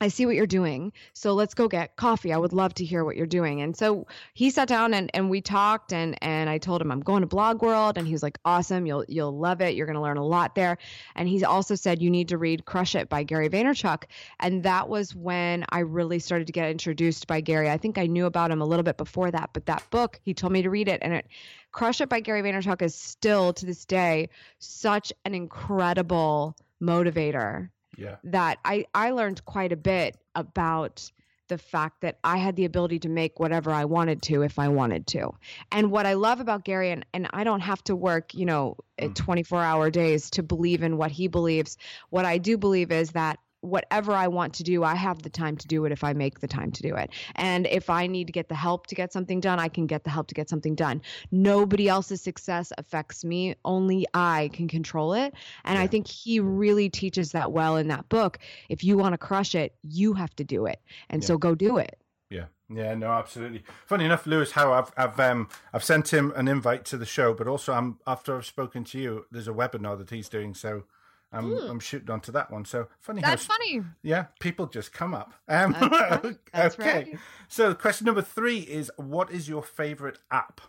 I 0.00 0.08
see 0.08 0.26
what 0.26 0.36
you're 0.36 0.46
doing. 0.46 0.92
So 1.12 1.34
let's 1.34 1.54
go 1.54 1.66
get 1.68 1.96
coffee. 1.96 2.32
I 2.32 2.38
would 2.38 2.52
love 2.52 2.74
to 2.74 2.84
hear 2.84 3.04
what 3.04 3.16
you're 3.16 3.26
doing. 3.26 3.60
And 3.62 3.76
so 3.76 4.06
he 4.32 4.50
sat 4.50 4.68
down 4.68 4.94
and, 4.94 5.10
and 5.14 5.28
we 5.28 5.40
talked 5.40 5.92
and, 5.92 6.16
and 6.22 6.48
I 6.48 6.58
told 6.58 6.80
him 6.80 6.92
I'm 6.92 7.00
going 7.00 7.22
to 7.22 7.26
blog 7.26 7.62
world 7.62 7.98
and 7.98 8.06
he 8.06 8.12
was 8.12 8.22
like, 8.22 8.38
awesome. 8.44 8.86
You'll, 8.86 9.04
you'll 9.08 9.36
love 9.36 9.60
it. 9.60 9.74
You're 9.74 9.86
going 9.86 9.96
to 9.96 10.02
learn 10.02 10.16
a 10.16 10.24
lot 10.24 10.54
there. 10.54 10.78
And 11.16 11.28
he 11.28 11.44
also 11.44 11.74
said, 11.74 12.00
you 12.00 12.10
need 12.10 12.28
to 12.28 12.38
read 12.38 12.64
Crush 12.64 12.94
It 12.94 13.08
by 13.08 13.24
Gary 13.24 13.48
Vaynerchuk. 13.48 14.04
And 14.38 14.62
that 14.62 14.88
was 14.88 15.14
when 15.14 15.64
I 15.70 15.80
really 15.80 16.20
started 16.20 16.46
to 16.46 16.52
get 16.52 16.70
introduced 16.70 17.26
by 17.26 17.40
Gary. 17.40 17.68
I 17.68 17.78
think 17.78 17.98
I 17.98 18.06
knew 18.06 18.26
about 18.26 18.50
him 18.50 18.62
a 18.62 18.66
little 18.66 18.84
bit 18.84 18.96
before 18.96 19.30
that, 19.30 19.50
but 19.52 19.66
that 19.66 19.82
book, 19.90 20.20
he 20.22 20.34
told 20.34 20.52
me 20.52 20.62
to 20.62 20.70
read 20.70 20.88
it 20.88 21.00
and 21.02 21.12
it, 21.12 21.26
Crush 21.72 22.00
It 22.00 22.08
by 22.08 22.20
Gary 22.20 22.42
Vaynerchuk 22.42 22.82
is 22.82 22.94
still 22.94 23.52
to 23.54 23.66
this 23.66 23.84
day 23.84 24.28
such 24.58 25.12
an 25.24 25.34
incredible 25.34 26.56
motivator 26.80 27.70
yeah. 27.96 28.16
that 28.24 28.58
I, 28.64 28.86
I 28.94 29.10
learned 29.10 29.44
quite 29.44 29.72
a 29.72 29.76
bit 29.76 30.16
about 30.34 31.10
the 31.48 31.58
fact 31.58 32.02
that 32.02 32.18
I 32.22 32.36
had 32.36 32.56
the 32.56 32.66
ability 32.66 33.00
to 33.00 33.08
make 33.08 33.40
whatever 33.40 33.72
I 33.72 33.86
wanted 33.86 34.22
to 34.22 34.42
if 34.42 34.58
I 34.58 34.68
wanted 34.68 35.06
to. 35.08 35.30
And 35.72 35.90
what 35.90 36.06
I 36.06 36.12
love 36.12 36.40
about 36.40 36.64
Gary, 36.64 36.90
and, 36.90 37.04
and 37.12 37.28
I 37.32 37.44
don't 37.44 37.60
have 37.60 37.82
to 37.84 37.96
work, 37.96 38.34
you 38.34 38.46
know, 38.46 38.76
mm. 39.00 39.14
24 39.14 39.62
hour 39.62 39.90
days 39.90 40.30
to 40.30 40.42
believe 40.42 40.82
in 40.82 40.96
what 40.96 41.10
he 41.10 41.26
believes. 41.28 41.78
What 42.10 42.24
I 42.24 42.38
do 42.38 42.58
believe 42.58 42.92
is 42.92 43.12
that 43.12 43.38
whatever 43.60 44.12
I 44.12 44.28
want 44.28 44.54
to 44.54 44.62
do, 44.62 44.84
I 44.84 44.94
have 44.94 45.22
the 45.22 45.30
time 45.30 45.56
to 45.56 45.66
do 45.66 45.84
it 45.84 45.92
if 45.92 46.04
I 46.04 46.12
make 46.12 46.40
the 46.40 46.48
time 46.48 46.70
to 46.72 46.82
do 46.82 46.94
it. 46.94 47.10
And 47.34 47.66
if 47.66 47.90
I 47.90 48.06
need 48.06 48.26
to 48.26 48.32
get 48.32 48.48
the 48.48 48.54
help 48.54 48.86
to 48.88 48.94
get 48.94 49.12
something 49.12 49.40
done, 49.40 49.58
I 49.58 49.68
can 49.68 49.86
get 49.86 50.04
the 50.04 50.10
help 50.10 50.28
to 50.28 50.34
get 50.34 50.48
something 50.48 50.74
done. 50.74 51.02
Nobody 51.30 51.88
else's 51.88 52.22
success 52.22 52.72
affects 52.78 53.24
me, 53.24 53.56
only 53.64 54.06
I 54.14 54.50
can 54.52 54.68
control 54.68 55.14
it. 55.14 55.34
And 55.64 55.76
yeah. 55.76 55.82
I 55.82 55.86
think 55.86 56.06
he 56.06 56.40
really 56.40 56.88
teaches 56.88 57.32
that 57.32 57.52
well 57.52 57.76
in 57.76 57.88
that 57.88 58.08
book. 58.08 58.38
If 58.68 58.84
you 58.84 58.96
want 58.96 59.14
to 59.14 59.18
crush 59.18 59.54
it, 59.54 59.74
you 59.82 60.14
have 60.14 60.34
to 60.36 60.44
do 60.44 60.66
it. 60.66 60.80
And 61.10 61.22
yeah. 61.22 61.26
so 61.26 61.38
go 61.38 61.54
do 61.54 61.78
it. 61.78 61.98
Yeah. 62.30 62.44
Yeah, 62.70 62.94
no, 62.94 63.10
absolutely. 63.12 63.64
Funny 63.86 64.04
enough, 64.04 64.26
Lewis, 64.26 64.52
how 64.52 64.74
I've 64.74 64.92
I've 64.94 65.18
um 65.18 65.48
I've 65.72 65.82
sent 65.82 66.12
him 66.12 66.34
an 66.36 66.48
invite 66.48 66.84
to 66.86 66.98
the 66.98 67.06
show, 67.06 67.32
but 67.32 67.48
also 67.48 67.72
I'm 67.72 67.98
after 68.06 68.36
I've 68.36 68.44
spoken 68.44 68.84
to 68.84 68.98
you, 68.98 69.24
there's 69.30 69.48
a 69.48 69.52
webinar 69.52 69.96
that 69.96 70.10
he's 70.10 70.28
doing, 70.28 70.52
so 70.52 70.84
I'm 71.32 71.50
mm. 71.50 71.70
I'm 71.70 71.80
shooting 71.80 72.10
onto 72.10 72.32
that 72.32 72.50
one. 72.50 72.64
So 72.64 72.88
funny. 73.00 73.20
That's 73.20 73.46
how, 73.46 73.54
funny. 73.54 73.82
Yeah, 74.02 74.26
people 74.40 74.66
just 74.66 74.92
come 74.92 75.14
up. 75.14 75.34
Um, 75.46 75.76
that's, 75.78 76.38
that's 76.52 76.78
okay. 76.78 76.92
Right. 76.92 77.18
So 77.48 77.74
question 77.74 78.06
number 78.06 78.22
three 78.22 78.60
is: 78.60 78.90
What 78.96 79.30
is 79.30 79.48
your 79.48 79.62
favorite 79.62 80.18
app? 80.30 80.60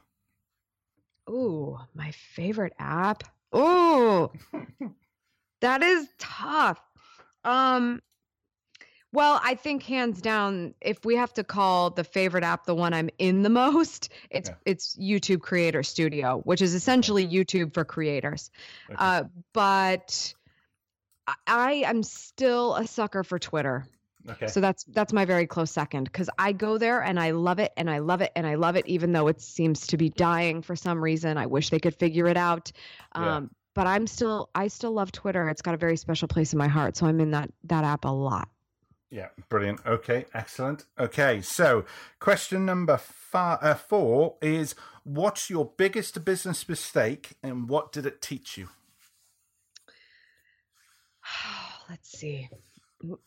Ooh, 1.30 1.78
my 1.94 2.12
favorite 2.12 2.74
app. 2.80 3.24
Ooh, 3.56 4.32
that 5.62 5.82
is 5.82 6.08
tough. 6.18 6.82
Um, 7.44 8.02
well, 9.12 9.40
I 9.44 9.56
think 9.56 9.82
hands 9.84 10.22
down, 10.22 10.76
if 10.82 11.04
we 11.04 11.16
have 11.16 11.34
to 11.34 11.44
call 11.44 11.90
the 11.90 12.04
favorite 12.04 12.44
app 12.44 12.66
the 12.66 12.76
one 12.76 12.94
I'm 12.94 13.10
in 13.18 13.42
the 13.42 13.50
most, 13.50 14.10
it's 14.30 14.50
okay. 14.50 14.58
it's 14.66 14.96
YouTube 14.98 15.42
Creator 15.42 15.82
Studio, 15.82 16.42
which 16.44 16.62
is 16.62 16.76
essentially 16.76 17.28
YouTube 17.28 17.74
for 17.74 17.84
creators. 17.84 18.52
Okay. 18.88 18.96
Uh, 19.00 19.24
but 19.52 20.34
I 21.48 21.84
am 21.86 22.04
still 22.04 22.76
a 22.76 22.88
sucker 22.88 23.24
for 23.24 23.40
Twitter. 23.40 23.86
Okay. 24.30 24.48
So 24.48 24.60
that's 24.60 24.84
that's 24.86 25.14
my 25.14 25.26
very 25.26 25.48
close 25.48 25.72
second 25.72 26.06
because 26.06 26.30
I 26.38 26.52
go 26.52 26.78
there 26.78 27.02
and 27.02 27.20
I 27.20 27.32
love 27.32 27.60
it 27.60 27.72
and 27.78 27.90
I 27.90 28.00
love 28.00 28.22
it 28.22 28.32
and 28.36 28.46
I 28.46 28.56
love 28.56 28.76
it 28.76 28.86
even 28.86 29.14
though 29.14 29.28
it 29.28 29.42
seems 29.42 29.88
to 29.88 29.98
be 29.98 30.10
dying 30.10 30.62
for 30.62 30.76
some 30.76 31.02
reason. 31.02 31.38
I 31.38 31.46
wish 31.46 31.70
they 31.70 31.80
could 31.80 31.96
figure 31.96 32.28
it 32.28 32.38
out. 32.38 32.72
Um, 33.14 33.24
yeah. 33.24 33.42
But 33.76 33.88
I'm 33.88 34.08
still 34.08 34.50
I 34.54 34.68
still 34.68 34.92
love 34.92 35.12
Twitter. 35.12 35.48
It's 35.48 35.62
got 35.62 35.74
a 35.74 35.78
very 35.78 35.96
special 35.96 36.28
place 36.28 36.54
in 36.54 36.60
my 36.60 36.68
heart. 36.68 36.98
So 36.98 37.06
I'm 37.06 37.20
in 37.20 37.32
that 37.32 37.52
that 37.66 37.84
app 37.84 38.06
a 38.06 38.10
lot. 38.10 38.50
Yeah, 39.10 39.30
brilliant. 39.48 39.80
Okay, 39.86 40.26
excellent. 40.36 40.86
Okay, 41.00 41.42
so 41.42 41.84
question 42.20 42.66
number 42.66 42.98
five, 42.98 43.58
uh, 43.62 43.74
four 43.74 44.36
is: 44.42 44.76
What's 45.04 45.50
your 45.50 45.72
biggest 45.78 46.24
business 46.24 46.70
mistake, 46.70 47.38
and 47.42 47.68
what 47.70 47.92
did 47.92 48.06
it 48.06 48.22
teach 48.22 48.58
you? 48.58 48.70
Let's 51.90 52.18
see. 52.18 52.50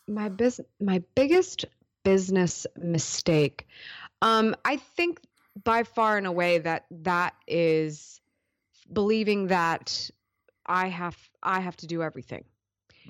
My 0.07 0.29
business, 0.29 0.67
my 0.79 1.03
biggest 1.15 1.65
business 2.03 2.67
mistake. 2.77 3.67
Um, 4.21 4.55
I 4.63 4.77
think 4.77 5.19
by 5.63 5.83
far 5.83 6.17
and 6.17 6.27
away 6.27 6.59
that 6.59 6.85
that 6.91 7.33
is 7.47 8.21
believing 8.91 9.47
that 9.47 10.09
I 10.65 10.87
have 10.87 11.17
I 11.41 11.59
have 11.59 11.77
to 11.77 11.87
do 11.87 12.01
everything. 12.01 12.45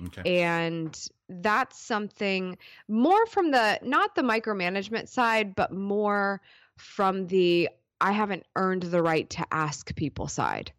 Okay. 0.06 0.42
And 0.42 1.08
that's 1.28 1.78
something 1.78 2.58
more 2.88 3.26
from 3.26 3.50
the 3.50 3.78
not 3.82 4.14
the 4.14 4.22
micromanagement 4.22 5.08
side, 5.08 5.54
but 5.54 5.72
more 5.72 6.40
from 6.76 7.26
the 7.28 7.68
I 8.00 8.12
haven't 8.12 8.44
earned 8.56 8.82
the 8.82 9.02
right 9.02 9.28
to 9.30 9.46
ask 9.52 9.94
people 9.94 10.28
side. 10.28 10.72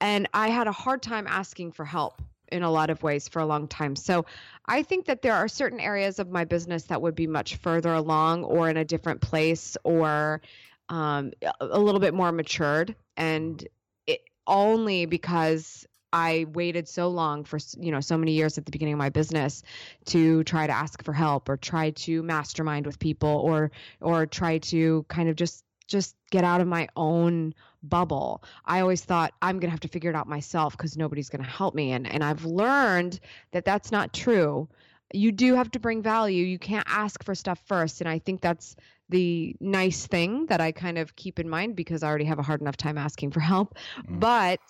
And 0.00 0.28
I 0.34 0.48
had 0.48 0.66
a 0.66 0.72
hard 0.72 1.02
time 1.02 1.26
asking 1.28 1.72
for 1.72 1.84
help 1.84 2.20
in 2.54 2.62
a 2.62 2.70
lot 2.70 2.88
of 2.88 3.02
ways 3.02 3.28
for 3.28 3.40
a 3.40 3.46
long 3.46 3.66
time. 3.66 3.96
So 3.96 4.24
I 4.64 4.82
think 4.82 5.06
that 5.06 5.22
there 5.22 5.34
are 5.34 5.48
certain 5.48 5.80
areas 5.80 6.18
of 6.20 6.30
my 6.30 6.44
business 6.44 6.84
that 6.84 7.02
would 7.02 7.16
be 7.16 7.26
much 7.26 7.56
further 7.56 7.92
along 7.92 8.44
or 8.44 8.70
in 8.70 8.76
a 8.76 8.84
different 8.84 9.20
place 9.20 9.76
or 9.82 10.40
um, 10.88 11.32
a 11.60 11.78
little 11.78 12.00
bit 12.00 12.14
more 12.14 12.30
matured. 12.30 12.94
And 13.16 13.66
it 14.06 14.22
only 14.46 15.06
because 15.06 15.86
I 16.12 16.46
waited 16.52 16.88
so 16.88 17.08
long 17.08 17.42
for 17.42 17.58
you 17.80 17.90
know 17.90 18.00
so 18.00 18.16
many 18.16 18.32
years 18.32 18.56
at 18.56 18.64
the 18.64 18.70
beginning 18.70 18.94
of 18.94 18.98
my 18.98 19.10
business 19.10 19.64
to 20.06 20.44
try 20.44 20.64
to 20.64 20.72
ask 20.72 21.02
for 21.02 21.12
help 21.12 21.48
or 21.48 21.56
try 21.56 21.90
to 21.90 22.22
mastermind 22.22 22.86
with 22.86 23.00
people 23.00 23.28
or 23.28 23.72
or 24.00 24.24
try 24.24 24.58
to 24.58 25.04
kind 25.08 25.28
of 25.28 25.34
just 25.34 25.64
just 25.86 26.16
get 26.30 26.44
out 26.44 26.60
of 26.60 26.66
my 26.66 26.88
own 26.96 27.54
bubble. 27.82 28.42
I 28.64 28.80
always 28.80 29.02
thought 29.02 29.34
I'm 29.42 29.56
going 29.56 29.68
to 29.68 29.72
have 29.72 29.80
to 29.80 29.88
figure 29.88 30.10
it 30.10 30.16
out 30.16 30.26
myself 30.26 30.76
because 30.76 30.96
nobody's 30.96 31.28
going 31.28 31.44
to 31.44 31.50
help 31.50 31.74
me. 31.74 31.92
And, 31.92 32.10
and 32.10 32.24
I've 32.24 32.44
learned 32.44 33.20
that 33.52 33.64
that's 33.64 33.92
not 33.92 34.12
true. 34.12 34.68
You 35.12 35.32
do 35.32 35.54
have 35.54 35.70
to 35.72 35.78
bring 35.78 36.02
value. 36.02 36.44
You 36.44 36.58
can't 36.58 36.86
ask 36.88 37.22
for 37.22 37.34
stuff 37.34 37.60
first. 37.66 38.00
And 38.00 38.08
I 38.08 38.18
think 38.18 38.40
that's 38.40 38.76
the 39.10 39.54
nice 39.60 40.06
thing 40.06 40.46
that 40.46 40.60
I 40.60 40.72
kind 40.72 40.98
of 40.98 41.14
keep 41.14 41.38
in 41.38 41.48
mind 41.48 41.76
because 41.76 42.02
I 42.02 42.08
already 42.08 42.24
have 42.24 42.38
a 42.38 42.42
hard 42.42 42.60
enough 42.60 42.76
time 42.76 42.98
asking 42.98 43.32
for 43.32 43.40
help. 43.40 43.76
Mm. 44.08 44.20
But 44.20 44.60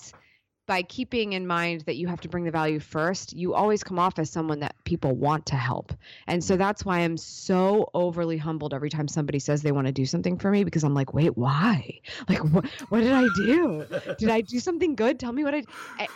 by 0.66 0.82
keeping 0.82 1.34
in 1.34 1.46
mind 1.46 1.82
that 1.82 1.96
you 1.96 2.06
have 2.08 2.20
to 2.22 2.28
bring 2.28 2.44
the 2.44 2.50
value 2.50 2.80
first, 2.80 3.34
you 3.34 3.54
always 3.54 3.84
come 3.84 3.98
off 3.98 4.18
as 4.18 4.30
someone 4.30 4.60
that 4.60 4.74
people 4.84 5.14
want 5.14 5.46
to 5.46 5.56
help. 5.56 5.92
And 6.26 6.42
so 6.42 6.56
that's 6.56 6.84
why 6.84 7.00
I'm 7.00 7.16
so 7.16 7.90
overly 7.92 8.38
humbled 8.38 8.72
every 8.72 8.90
time 8.90 9.08
somebody 9.08 9.38
says 9.38 9.62
they 9.62 9.72
want 9.72 9.86
to 9.86 9.92
do 9.92 10.06
something 10.06 10.38
for 10.38 10.50
me 10.50 10.64
because 10.64 10.84
I'm 10.84 10.94
like, 10.94 11.12
wait, 11.12 11.36
why? 11.36 12.00
Like, 12.28 12.42
what, 12.44 12.64
what 12.88 13.00
did 13.00 13.12
I 13.12 13.28
do? 13.36 13.84
did 14.18 14.30
I 14.30 14.40
do 14.40 14.58
something 14.58 14.94
good? 14.94 15.20
Tell 15.20 15.32
me 15.32 15.44
what 15.44 15.54
I, 15.54 15.64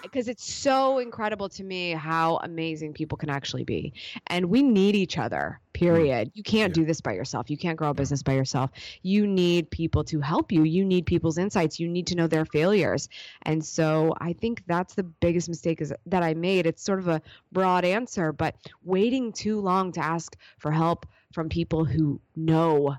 because 0.02 0.28
it's 0.28 0.50
so 0.50 0.98
incredible 0.98 1.48
to 1.50 1.62
me 1.62 1.90
how 1.92 2.38
amazing 2.38 2.94
people 2.94 3.18
can 3.18 3.28
actually 3.28 3.64
be. 3.64 3.92
And 4.28 4.46
we 4.46 4.62
need 4.62 4.96
each 4.96 5.18
other 5.18 5.60
Mm. 5.78 5.86
period. 5.86 6.30
You 6.34 6.42
can't 6.42 6.70
yeah. 6.70 6.82
do 6.82 6.84
this 6.84 7.00
by 7.00 7.12
yourself. 7.12 7.50
You 7.50 7.56
can't 7.56 7.76
grow 7.76 7.90
a 7.90 7.94
business 7.94 8.22
by 8.22 8.34
yourself. 8.34 8.70
You 9.02 9.26
need 9.26 9.70
people 9.70 10.04
to 10.04 10.20
help 10.20 10.52
you. 10.52 10.64
You 10.64 10.84
need 10.84 11.06
people's 11.06 11.38
insights. 11.38 11.78
You 11.80 11.88
need 11.88 12.06
to 12.08 12.14
know 12.14 12.26
their 12.26 12.44
failures. 12.44 13.08
And 13.42 13.64
so 13.64 14.14
I 14.20 14.32
think 14.32 14.64
that's 14.66 14.94
the 14.94 15.04
biggest 15.04 15.48
mistake 15.48 15.80
is 15.80 15.92
that 16.06 16.22
I 16.22 16.34
made. 16.34 16.66
It's 16.66 16.82
sort 16.82 16.98
of 16.98 17.08
a 17.08 17.22
broad 17.52 17.84
answer, 17.84 18.32
but 18.32 18.56
waiting 18.84 19.32
too 19.32 19.60
long 19.60 19.92
to 19.92 20.00
ask 20.00 20.36
for 20.58 20.70
help 20.70 21.06
from 21.32 21.48
people 21.48 21.84
who 21.84 22.20
know 22.36 22.96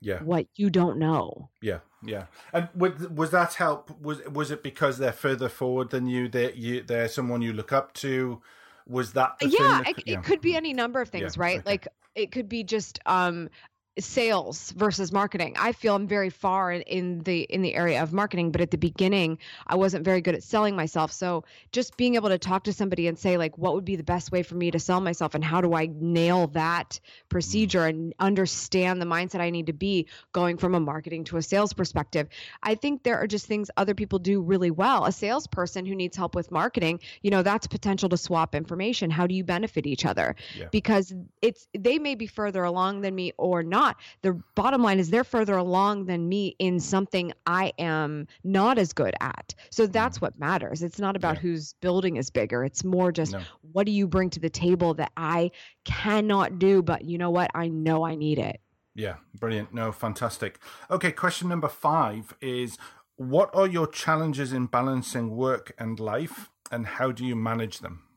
yeah. 0.00 0.22
what 0.22 0.46
you 0.54 0.70
don't 0.70 0.98
know. 0.98 1.48
Yeah, 1.60 1.78
yeah. 2.02 2.24
And 2.52 2.68
was, 2.74 3.08
was 3.08 3.30
that 3.30 3.54
help? 3.54 3.90
Was 4.00 4.24
was 4.26 4.50
it 4.50 4.62
because 4.62 4.98
they're 4.98 5.12
further 5.12 5.48
forward 5.48 5.90
than 5.90 6.06
you? 6.06 6.28
That 6.28 6.56
you 6.56 6.82
they're 6.82 7.08
someone 7.08 7.42
you 7.42 7.52
look 7.52 7.72
up 7.72 7.92
to? 7.94 8.40
Was 8.86 9.12
that 9.12 9.36
yeah, 9.40 9.82
that, 9.84 9.88
it, 9.88 10.02
yeah, 10.06 10.18
it, 10.18 10.24
could 10.24 10.40
be 10.40 10.54
mm. 10.54 10.56
any 10.56 10.72
number 10.72 11.00
of 11.00 11.08
things, 11.10 11.36
yeah, 11.36 11.42
right? 11.42 11.58
Okay. 11.58 11.70
Like 11.70 11.88
it 12.14 12.32
could 12.32 12.48
be 12.48 12.64
just 12.64 12.98
um 13.06 13.48
sales 13.98 14.70
versus 14.72 15.10
marketing. 15.12 15.56
I 15.58 15.72
feel 15.72 15.94
I'm 15.94 16.06
very 16.06 16.30
far 16.30 16.70
in, 16.70 16.82
in, 16.82 17.18
the 17.20 17.40
in 17.42 17.60
the 17.62 17.74
area 17.74 18.02
of 18.02 18.12
marketing, 18.12 18.52
but 18.52 18.60
at 18.60 18.70
the 18.70 18.78
beginning 18.78 19.38
I 19.66 19.76
wasn't 19.76 20.04
very 20.04 20.20
good 20.20 20.34
at 20.34 20.42
selling 20.42 20.76
myself. 20.76 21.12
So 21.12 21.44
just 21.72 21.96
being 21.96 22.14
able 22.14 22.28
to 22.28 22.38
talk 22.38 22.64
to 22.64 22.72
somebody 22.72 23.08
and 23.08 23.18
say 23.18 23.36
like 23.36 23.58
what 23.58 23.74
would 23.74 23.84
be 23.84 23.96
the 23.96 24.04
best 24.04 24.30
way 24.30 24.42
for 24.42 24.54
me 24.54 24.70
to 24.70 24.78
sell 24.78 25.00
myself 25.00 25.34
and 25.34 25.42
how 25.42 25.60
do 25.60 25.74
I 25.74 25.88
nail 25.92 26.46
that 26.48 27.00
procedure 27.28 27.84
and 27.86 28.14
understand 28.20 29.02
the 29.02 29.06
mindset 29.06 29.40
I 29.40 29.50
need 29.50 29.66
to 29.66 29.72
be 29.72 30.06
going 30.32 30.56
from 30.56 30.74
a 30.74 30.80
marketing 30.80 31.24
to 31.24 31.36
a 31.36 31.42
sales 31.42 31.72
perspective. 31.72 32.28
I 32.62 32.76
think 32.76 33.02
there 33.02 33.18
are 33.18 33.26
just 33.26 33.46
things 33.46 33.70
other 33.76 33.94
people 33.94 34.20
do 34.20 34.40
really 34.40 34.70
well. 34.70 35.04
A 35.04 35.12
salesperson 35.12 35.84
who 35.84 35.96
needs 35.96 36.16
help 36.16 36.34
with 36.34 36.50
marketing, 36.52 37.00
you 37.22 37.30
know, 37.30 37.42
that's 37.42 37.66
potential 37.66 38.08
to 38.10 38.16
swap 38.16 38.54
information. 38.54 39.10
How 39.10 39.26
do 39.26 39.34
you 39.34 39.42
benefit 39.42 39.86
each 39.86 40.06
other? 40.06 40.36
Yeah. 40.56 40.68
Because 40.70 41.12
it's 41.42 41.66
they 41.76 41.98
may 41.98 42.14
be 42.14 42.28
further 42.28 42.62
along 42.62 43.00
than 43.00 43.14
me 43.14 43.32
or 43.36 43.62
not 43.62 43.79
not. 43.80 43.96
The 44.22 44.40
bottom 44.54 44.82
line 44.82 44.98
is 44.98 45.10
they're 45.10 45.24
further 45.24 45.56
along 45.56 46.04
than 46.06 46.28
me 46.28 46.54
in 46.58 46.80
something 46.80 47.32
I 47.46 47.72
am 47.78 48.26
not 48.44 48.78
as 48.78 48.92
good 48.92 49.14
at. 49.20 49.54
So 49.70 49.86
that's 49.86 50.18
mm. 50.18 50.22
what 50.22 50.38
matters. 50.38 50.82
It's 50.82 50.98
not 50.98 51.16
about 51.16 51.36
yeah. 51.36 51.42
whose 51.42 51.72
building 51.80 52.16
is 52.16 52.30
bigger. 52.30 52.64
It's 52.64 52.84
more 52.84 53.10
just 53.10 53.32
no. 53.32 53.42
what 53.72 53.86
do 53.86 53.92
you 53.92 54.06
bring 54.06 54.30
to 54.30 54.40
the 54.40 54.50
table 54.50 54.94
that 54.94 55.12
I 55.16 55.50
cannot 55.84 56.58
do, 56.58 56.82
but 56.82 57.04
you 57.04 57.18
know 57.18 57.30
what? 57.30 57.50
I 57.54 57.68
know 57.68 58.04
I 58.04 58.14
need 58.14 58.38
it. 58.38 58.60
Yeah, 58.94 59.16
brilliant. 59.38 59.72
No, 59.72 59.92
fantastic. 59.92 60.58
Okay, 60.90 61.12
question 61.12 61.48
number 61.48 61.68
five 61.68 62.34
is 62.40 62.76
what 63.16 63.54
are 63.54 63.66
your 63.66 63.86
challenges 63.86 64.52
in 64.52 64.66
balancing 64.66 65.36
work 65.36 65.72
and 65.78 65.98
life, 66.00 66.50
and 66.70 66.86
how 66.86 67.12
do 67.12 67.24
you 67.24 67.36
manage 67.36 67.78
them? 67.78 68.09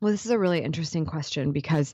Well, 0.00 0.12
this 0.12 0.24
is 0.24 0.30
a 0.30 0.38
really 0.38 0.62
interesting 0.62 1.04
question 1.04 1.52
because 1.52 1.92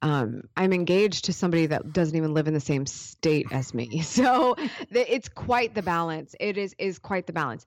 um, 0.00 0.48
I'm 0.56 0.72
engaged 0.72 1.26
to 1.26 1.32
somebody 1.32 1.66
that 1.66 1.92
doesn't 1.92 2.16
even 2.16 2.34
live 2.34 2.48
in 2.48 2.54
the 2.54 2.60
same 2.60 2.86
state 2.86 3.46
as 3.52 3.74
me. 3.74 4.02
So 4.12 4.56
it's 4.90 5.28
quite 5.28 5.74
the 5.74 5.82
balance. 5.82 6.34
It 6.40 6.58
is 6.58 6.74
is 6.78 6.98
quite 6.98 7.26
the 7.26 7.32
balance. 7.32 7.66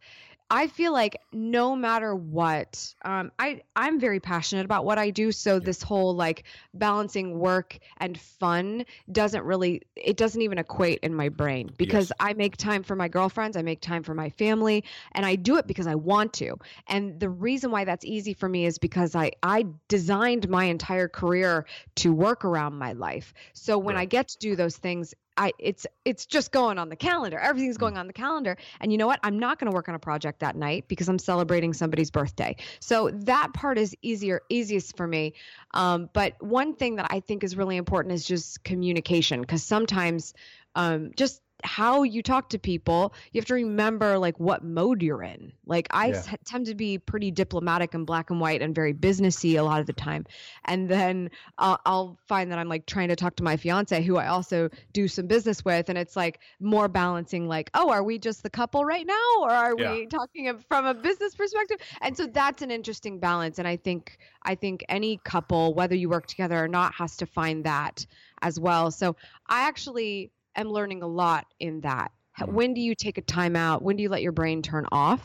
I 0.52 0.68
feel 0.68 0.94
like 0.94 1.20
no 1.34 1.76
matter 1.76 2.16
what, 2.16 2.94
um, 3.04 3.32
I 3.40 3.62
I'm 3.76 4.00
very 4.00 4.20
passionate 4.20 4.64
about 4.64 4.86
what 4.86 5.00
I 5.00 5.10
do. 5.10 5.32
So 5.32 5.60
this 5.60 5.82
whole 5.82 6.16
like 6.16 6.44
balancing 6.76 7.40
work 7.40 7.80
and 7.98 8.20
fun 8.20 8.86
doesn't 9.12 9.44
really 9.44 9.82
it 9.96 10.18
doesn't 10.18 10.42
even 10.42 10.60
equate 10.60 11.00
in 11.02 11.16
my 11.16 11.30
brain 11.30 11.72
because 11.78 12.12
yes. 12.12 12.18
I 12.20 12.34
make 12.34 12.58
time 12.58 12.84
for 12.84 12.96
my 12.96 13.08
girlfriends, 13.08 13.58
I 13.58 13.64
make 13.64 13.82
time 13.82 14.04
for 14.04 14.14
my 14.14 14.30
family, 14.30 14.84
and 15.14 15.26
I 15.26 15.36
do 15.36 15.58
it 15.58 15.66
because 15.66 15.88
I 15.88 15.96
want 15.96 16.34
to. 16.34 16.58
And 16.88 17.20
the 17.20 17.30
reason 17.30 17.72
why 17.72 17.84
that's 17.84 18.06
easy 18.06 18.34
for 18.34 18.48
me 18.48 18.66
is 18.66 18.78
because 18.78 19.16
I 19.16 19.32
I 19.42 19.66
designed 19.88 20.48
my 20.48 20.66
entire 20.66 21.08
career 21.08 21.66
to 21.96 22.14
work 22.14 22.46
around 22.46 22.76
my 22.76 22.94
life. 22.94 23.34
So 23.54 23.80
when 23.80 23.98
I 23.98 24.06
get 24.06 24.28
to 24.28 24.38
do 24.38 24.56
those 24.56 24.78
things, 24.78 25.16
I 25.38 25.52
it's 25.60 25.86
it's 26.06 26.26
just 26.26 26.52
going 26.52 26.78
on 26.78 26.89
the 26.89 26.95
calendar. 26.95 27.38
Everything's 27.38 27.78
going 27.78 27.95
mm. 27.95 28.00
on 28.00 28.08
the 28.08 28.13
calendar. 28.13 28.58
And 28.80 28.91
you 28.91 28.98
know 28.98 29.08
what? 29.08 29.19
I'm 29.24 29.39
not 29.39 29.60
going 29.60 29.71
to 29.71 29.76
work 29.76 29.89
on 29.89 29.95
a 29.95 30.00
project 30.00 30.39
that 30.39 30.56
night 30.56 30.88
because 30.88 31.10
I'm 31.10 31.19
celebrating 31.19 31.74
somebody's 31.74 32.12
birthday. 32.12 32.56
So 32.80 33.10
that 33.12 33.54
part 33.54 33.78
is 33.78 33.95
easier 34.02 34.41
easiest 34.50 34.98
for 34.98 35.08
me. 35.08 35.34
Um, 35.74 36.10
but 36.13 36.41
one 36.41 36.76
thing 36.76 36.95
that 36.95 37.08
I 37.10 37.19
think 37.19 37.43
is 37.43 37.56
really 37.56 37.78
important 37.78 38.13
is 38.13 38.26
just 38.26 38.63
communication 38.63 39.41
because 39.41 39.63
sometimes 39.63 40.34
um, 40.76 41.12
just 41.15 41.41
how 41.65 42.04
you 42.04 42.21
talk 42.21 42.49
to 42.49 42.60
people 42.60 43.13
you 43.32 43.39
have 43.39 43.45
to 43.45 43.56
remember 43.56 44.17
like 44.17 44.39
what 44.39 44.63
mode 44.63 45.01
you're 45.01 45.23
in 45.23 45.51
like 45.65 45.88
i 45.91 46.08
yeah. 46.08 46.21
tend 46.45 46.65
to 46.65 46.75
be 46.75 46.97
pretty 46.97 47.32
diplomatic 47.32 47.93
and 47.93 48.06
black 48.06 48.30
and 48.30 48.39
white 48.39 48.62
and 48.62 48.75
very 48.75 48.93
businessy 48.93 49.58
a 49.58 49.63
lot 49.63 49.80
of 49.80 49.88
the 49.88 49.93
time 49.93 50.25
and 50.65 50.88
then 50.88 51.30
uh, 51.58 51.75
i'll 51.86 52.17
find 52.28 52.51
that 52.51 52.60
i'm 52.60 52.69
like 52.69 52.86
trying 52.86 53.10
to 53.10 53.15
talk 53.15 53.36
to 53.36 53.43
my 53.43 53.58
fiance 53.58 54.01
who 54.04 54.17
i 54.17 54.28
also 54.28 54.69
do 54.93 55.08
some 55.08 55.25
business 55.28 55.65
with 55.65 55.89
and 55.89 55.97
it's 55.97 56.15
like 56.15 56.39
more 56.60 56.88
balancing 56.88 57.47
like 57.47 57.69
oh 57.73 57.89
are 57.89 58.04
we 58.04 58.19
just 58.19 58.43
the 58.43 58.49
couple 58.49 58.86
right 58.86 59.08
now 59.08 59.13
or 59.41 59.49
are 59.49 59.75
yeah. 59.78 59.91
we 59.91 60.06
talking 60.06 60.56
from 60.69 60.86
a 60.86 60.93
business 60.93 61.34
perspective 61.34 61.78
and 62.01 62.15
so 62.15 62.28
that's 62.28 62.62
an 62.62 62.69
interesting 62.69 63.19
balance 63.19 63.58
and 63.58 63.67
i 63.67 63.75
think 63.75 64.19
i 64.43 64.54
think 64.54 64.86
any 64.88 65.17
couple 65.23 65.73
whether 65.73 65.95
you 65.95 66.10
work 66.10 66.28
together 66.28 66.63
or 66.63 66.67
not 66.67 66.93
has 66.93 67.17
to 67.17 67.25
find 67.25 67.63
that 67.63 68.06
as 68.41 68.60
well 68.60 68.91
so 68.91 69.15
i 69.47 69.67
actually 69.67 70.32
am 70.56 70.70
learning 70.70 71.04
a 71.04 71.08
lot 71.08 71.46
in 71.60 71.82
that. 71.82 72.12
Mm. 72.39 72.54
When 72.54 72.74
do 72.74 72.82
you 72.82 72.96
take 72.96 73.18
a 73.18 73.22
time 73.22 73.56
out? 73.56 73.82
When 73.82 73.96
do 73.96 74.04
you 74.04 74.10
let 74.10 74.22
your 74.22 74.32
brain 74.32 74.62
turn 74.62 74.86
off? 74.91 75.22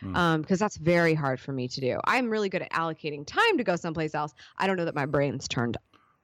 Because 0.00 0.12
mm. 0.12 0.16
um, 0.16 0.44
that's 0.58 0.76
very 0.76 1.14
hard 1.14 1.40
for 1.40 1.52
me 1.52 1.68
to 1.68 1.80
do. 1.80 1.98
I'm 2.04 2.30
really 2.30 2.48
good 2.48 2.62
at 2.62 2.70
allocating 2.72 3.26
time 3.26 3.58
to 3.58 3.64
go 3.64 3.76
someplace 3.76 4.14
else. 4.14 4.32
I 4.56 4.66
don't 4.66 4.76
know 4.76 4.84
that 4.84 4.94
my 4.94 5.06
brain's 5.06 5.48
turned 5.48 5.76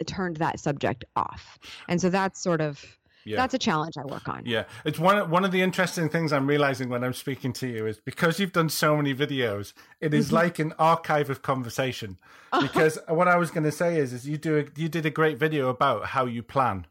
turned 0.07 0.37
that 0.37 0.59
subject 0.59 1.05
off, 1.17 1.59
and 1.88 2.01
so 2.01 2.11
that's 2.11 2.40
sort 2.40 2.61
of 2.61 2.85
yeah. 3.25 3.37
that's 3.37 3.55
a 3.55 3.59
challenge 3.59 3.95
I 3.97 4.05
work 4.05 4.29
on. 4.29 4.43
Yeah, 4.45 4.64
it's 4.85 4.99
one 4.99 5.31
one 5.31 5.45
of 5.45 5.53
the 5.53 5.62
interesting 5.62 6.09
things 6.09 6.33
I'm 6.33 6.47
realizing 6.47 6.88
when 6.88 7.03
I'm 7.03 7.14
speaking 7.14 7.53
to 7.55 7.67
you 7.67 7.87
is 7.87 7.99
because 7.99 8.38
you've 8.38 8.53
done 8.53 8.69
so 8.69 8.97
many 8.97 9.14
videos, 9.14 9.73
it 10.01 10.14
is 10.14 10.27
mm-hmm. 10.27 10.37
like 10.37 10.59
an 10.59 10.73
archive 10.79 11.31
of 11.31 11.43
conversation. 11.43 12.19
Because 12.61 13.01
what 13.09 13.27
I 13.27 13.37
was 13.37 13.51
going 13.51 13.64
to 13.64 13.73
say 13.73 13.99
is, 13.99 14.12
is 14.12 14.29
you 14.29 14.38
do 14.38 14.59
a, 14.59 14.81
you 14.81 14.88
did 14.88 15.05
a 15.05 15.11
great 15.11 15.38
video 15.38 15.71
about 15.71 16.07
how 16.07 16.25
you 16.25 16.40
plan 16.40 16.87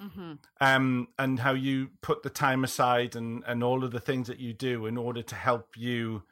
Mm-hmm. 0.00 0.32
Um, 0.60 1.08
and 1.18 1.40
how 1.40 1.54
you 1.54 1.90
put 2.02 2.22
the 2.22 2.30
time 2.30 2.62
aside 2.62 3.16
and, 3.16 3.42
and 3.46 3.64
all 3.64 3.82
of 3.82 3.90
the 3.90 4.00
things 4.00 4.28
that 4.28 4.38
you 4.38 4.52
do 4.52 4.86
in 4.86 4.96
order 4.96 5.22
to 5.22 5.34
help 5.34 5.76
you 5.76 6.22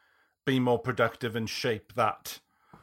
be 0.45 0.61
more 0.61 0.79
productive 0.79 1.35
and 1.35 1.51
shape 1.51 1.93
that 1.95 2.39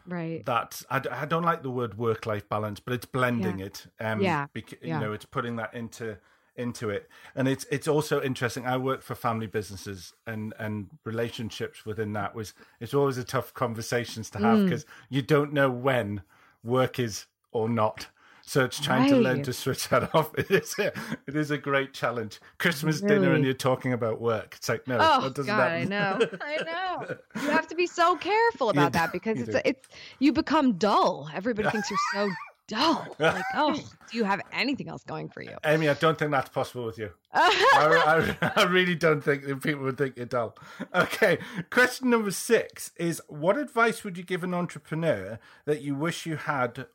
right 0.06 0.46
that 0.46 0.82
I, 0.90 1.02
I 1.10 1.26
don't 1.26 1.44
like 1.44 1.64
the 1.64 1.70
word 1.70 1.98
work 1.98 2.26
life 2.26 2.48
balance 2.50 2.80
but 2.80 2.94
it's 2.94 3.06
blending 3.06 3.60
yeah. 3.60 3.66
it 3.66 3.88
um 4.00 4.22
yeah. 4.22 4.48
Bec- 4.54 4.82
yeah. 4.82 4.96
you 4.96 5.06
know 5.06 5.14
it's 5.14 5.26
putting 5.26 5.56
that 5.56 5.74
into 5.74 6.18
into 6.56 6.90
it 6.90 7.10
and 7.36 7.48
it's 7.48 7.66
it's 7.72 7.88
also 7.88 8.22
interesting 8.22 8.66
i 8.68 8.78
work 8.78 9.02
for 9.02 9.16
family 9.16 9.48
businesses 9.48 10.14
and 10.28 10.54
and 10.60 10.88
relationships 11.04 11.86
within 11.86 12.14
that 12.14 12.36
was 12.36 12.54
it's 12.80 12.94
always 12.94 13.18
a 13.18 13.24
tough 13.24 13.54
conversations 13.54 14.30
to 14.30 14.40
have 14.40 14.64
because 14.66 14.84
mm. 14.84 14.90
you 15.10 15.22
don't 15.22 15.52
know 15.52 15.72
when 15.72 16.22
work 16.64 17.00
is 17.00 17.26
or 17.52 17.68
not 17.68 18.08
so 18.46 18.66
it's 18.66 18.80
trying 18.80 19.04
right. 19.04 19.10
to 19.10 19.16
learn 19.18 19.44
to 19.44 19.54
switch 19.54 19.88
that 19.90 20.14
off. 20.16 20.34
It 20.38 20.52
is 20.52 20.78
a, 20.78 20.88
it 21.28 21.36
is 21.36 21.50
a 21.50 21.58
great 21.58 21.94
challenge. 21.94 22.42
Christmas 22.58 23.02
really? 23.02 23.16
dinner 23.16 23.34
and 23.34 23.46
you're 23.46 23.54
talking 23.54 23.94
about 23.94 24.20
work. 24.20 24.56
It's 24.58 24.68
like 24.68 24.88
no, 24.88 24.98
oh, 25.00 25.22
that 25.22 25.36
doesn't 25.36 25.48
God, 25.48 25.72
happen. 25.72 25.94
I 25.94 26.18
know, 26.20 26.28
I 26.42 26.64
know. 26.64 27.16
You 27.42 27.50
have 27.50 27.68
to 27.68 27.76
be 27.76 27.88
so 27.88 28.18
careful 28.18 28.70
about 28.70 28.94
that 28.94 29.12
because 29.12 29.40
it's 29.40 29.56
it's 29.64 29.88
you 30.20 30.34
become 30.34 30.74
dull. 30.74 31.30
Everybody 31.34 31.70
thinks 31.70 31.90
you're 31.90 32.00
so 32.14 32.30
dull. 32.68 33.16
Like, 33.18 33.44
oh, 33.56 33.74
do 34.12 34.18
you 34.18 34.26
have 34.26 34.42
anything 34.52 34.90
else 34.90 35.04
going 35.04 35.30
for 35.30 35.42
you? 35.42 35.56
Amy, 35.66 35.88
I 35.88 35.94
don't 35.94 36.18
think 36.18 36.32
that's 36.32 36.50
possible 36.50 36.86
with 36.86 36.98
you. 36.98 37.12
I, 37.34 38.36
I, 38.42 38.52
I, 38.62 38.64
really 38.64 38.96
don't 38.96 39.22
think 39.22 39.44
people 39.64 39.84
would 39.84 39.98
think 39.98 40.18
you're 40.18 40.26
dull. 40.26 40.56
Okay, 40.94 41.40
question 41.72 42.10
number 42.10 42.32
six 42.32 42.92
is 42.98 43.22
What 43.28 43.58
advice 43.58 44.04
would 44.04 44.18
you 44.18 44.24
give 44.24 44.44
an 44.44 44.54
entrepreneur 44.54 45.40
that 45.66 45.82
you 45.82 45.96
wish 45.96 46.26
you 46.26 46.36
had 46.36 46.88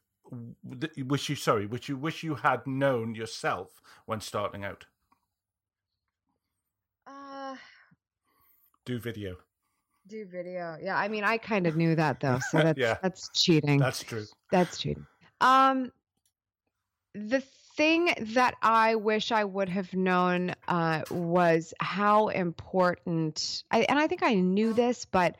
wish 1.06 1.28
you 1.28 1.36
sorry, 1.36 1.66
which 1.66 1.88
you 1.88 1.96
wish 1.96 2.22
you 2.22 2.34
had 2.34 2.66
known 2.66 3.14
yourself 3.14 3.80
when 4.06 4.20
starting 4.20 4.64
out? 4.64 4.84
Uh, 7.06 7.56
do 8.84 8.98
video. 8.98 9.36
Do 10.06 10.24
video. 10.26 10.76
Yeah, 10.80 10.96
I 10.96 11.08
mean, 11.08 11.24
I 11.24 11.38
kind 11.38 11.66
of 11.66 11.76
knew 11.76 11.94
that 11.94 12.20
though, 12.20 12.38
so 12.50 12.58
that's 12.62 12.78
yeah. 12.78 12.96
that's 13.02 13.28
cheating. 13.34 13.78
That's 13.78 14.02
true. 14.02 14.24
That's 14.50 14.78
cheating. 14.78 15.06
Um, 15.40 15.92
the 17.14 17.42
thing 17.76 18.12
that 18.34 18.54
I 18.60 18.96
wish 18.96 19.30
I 19.30 19.44
would 19.44 19.68
have 19.68 19.94
known 19.94 20.54
uh, 20.66 21.02
was 21.10 21.72
how 21.80 22.28
important. 22.28 23.62
I, 23.70 23.82
and 23.88 23.98
I 23.98 24.06
think 24.06 24.22
I 24.22 24.34
knew 24.34 24.72
this, 24.72 25.04
but 25.04 25.36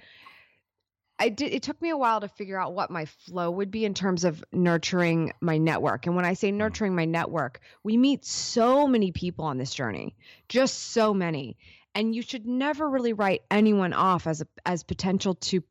I 1.18 1.28
did 1.30 1.52
it 1.52 1.62
took 1.62 1.80
me 1.82 1.90
a 1.90 1.96
while 1.96 2.20
to 2.20 2.28
figure 2.28 2.58
out 2.58 2.74
what 2.74 2.90
my 2.90 3.04
flow 3.04 3.50
would 3.50 3.70
be 3.70 3.84
in 3.84 3.94
terms 3.94 4.24
of 4.24 4.42
nurturing 4.52 5.32
my 5.40 5.58
network. 5.58 6.06
And 6.06 6.14
when 6.14 6.24
I 6.24 6.34
say 6.34 6.52
mm. 6.52 6.54
nurturing 6.54 6.94
my 6.94 7.04
network, 7.04 7.60
we 7.82 7.96
meet 7.96 8.24
so 8.24 8.86
many 8.86 9.12
people 9.12 9.44
on 9.44 9.58
this 9.58 9.74
journey. 9.74 10.14
Just 10.48 10.92
so 10.92 11.12
many. 11.12 11.56
And 11.94 12.14
you 12.14 12.22
should 12.22 12.46
never 12.46 12.88
really 12.88 13.12
write 13.12 13.42
anyone 13.50 13.92
off 13.92 14.26
as 14.26 14.40
a, 14.42 14.46
as 14.64 14.84
potential 14.84 15.34
to 15.34 15.64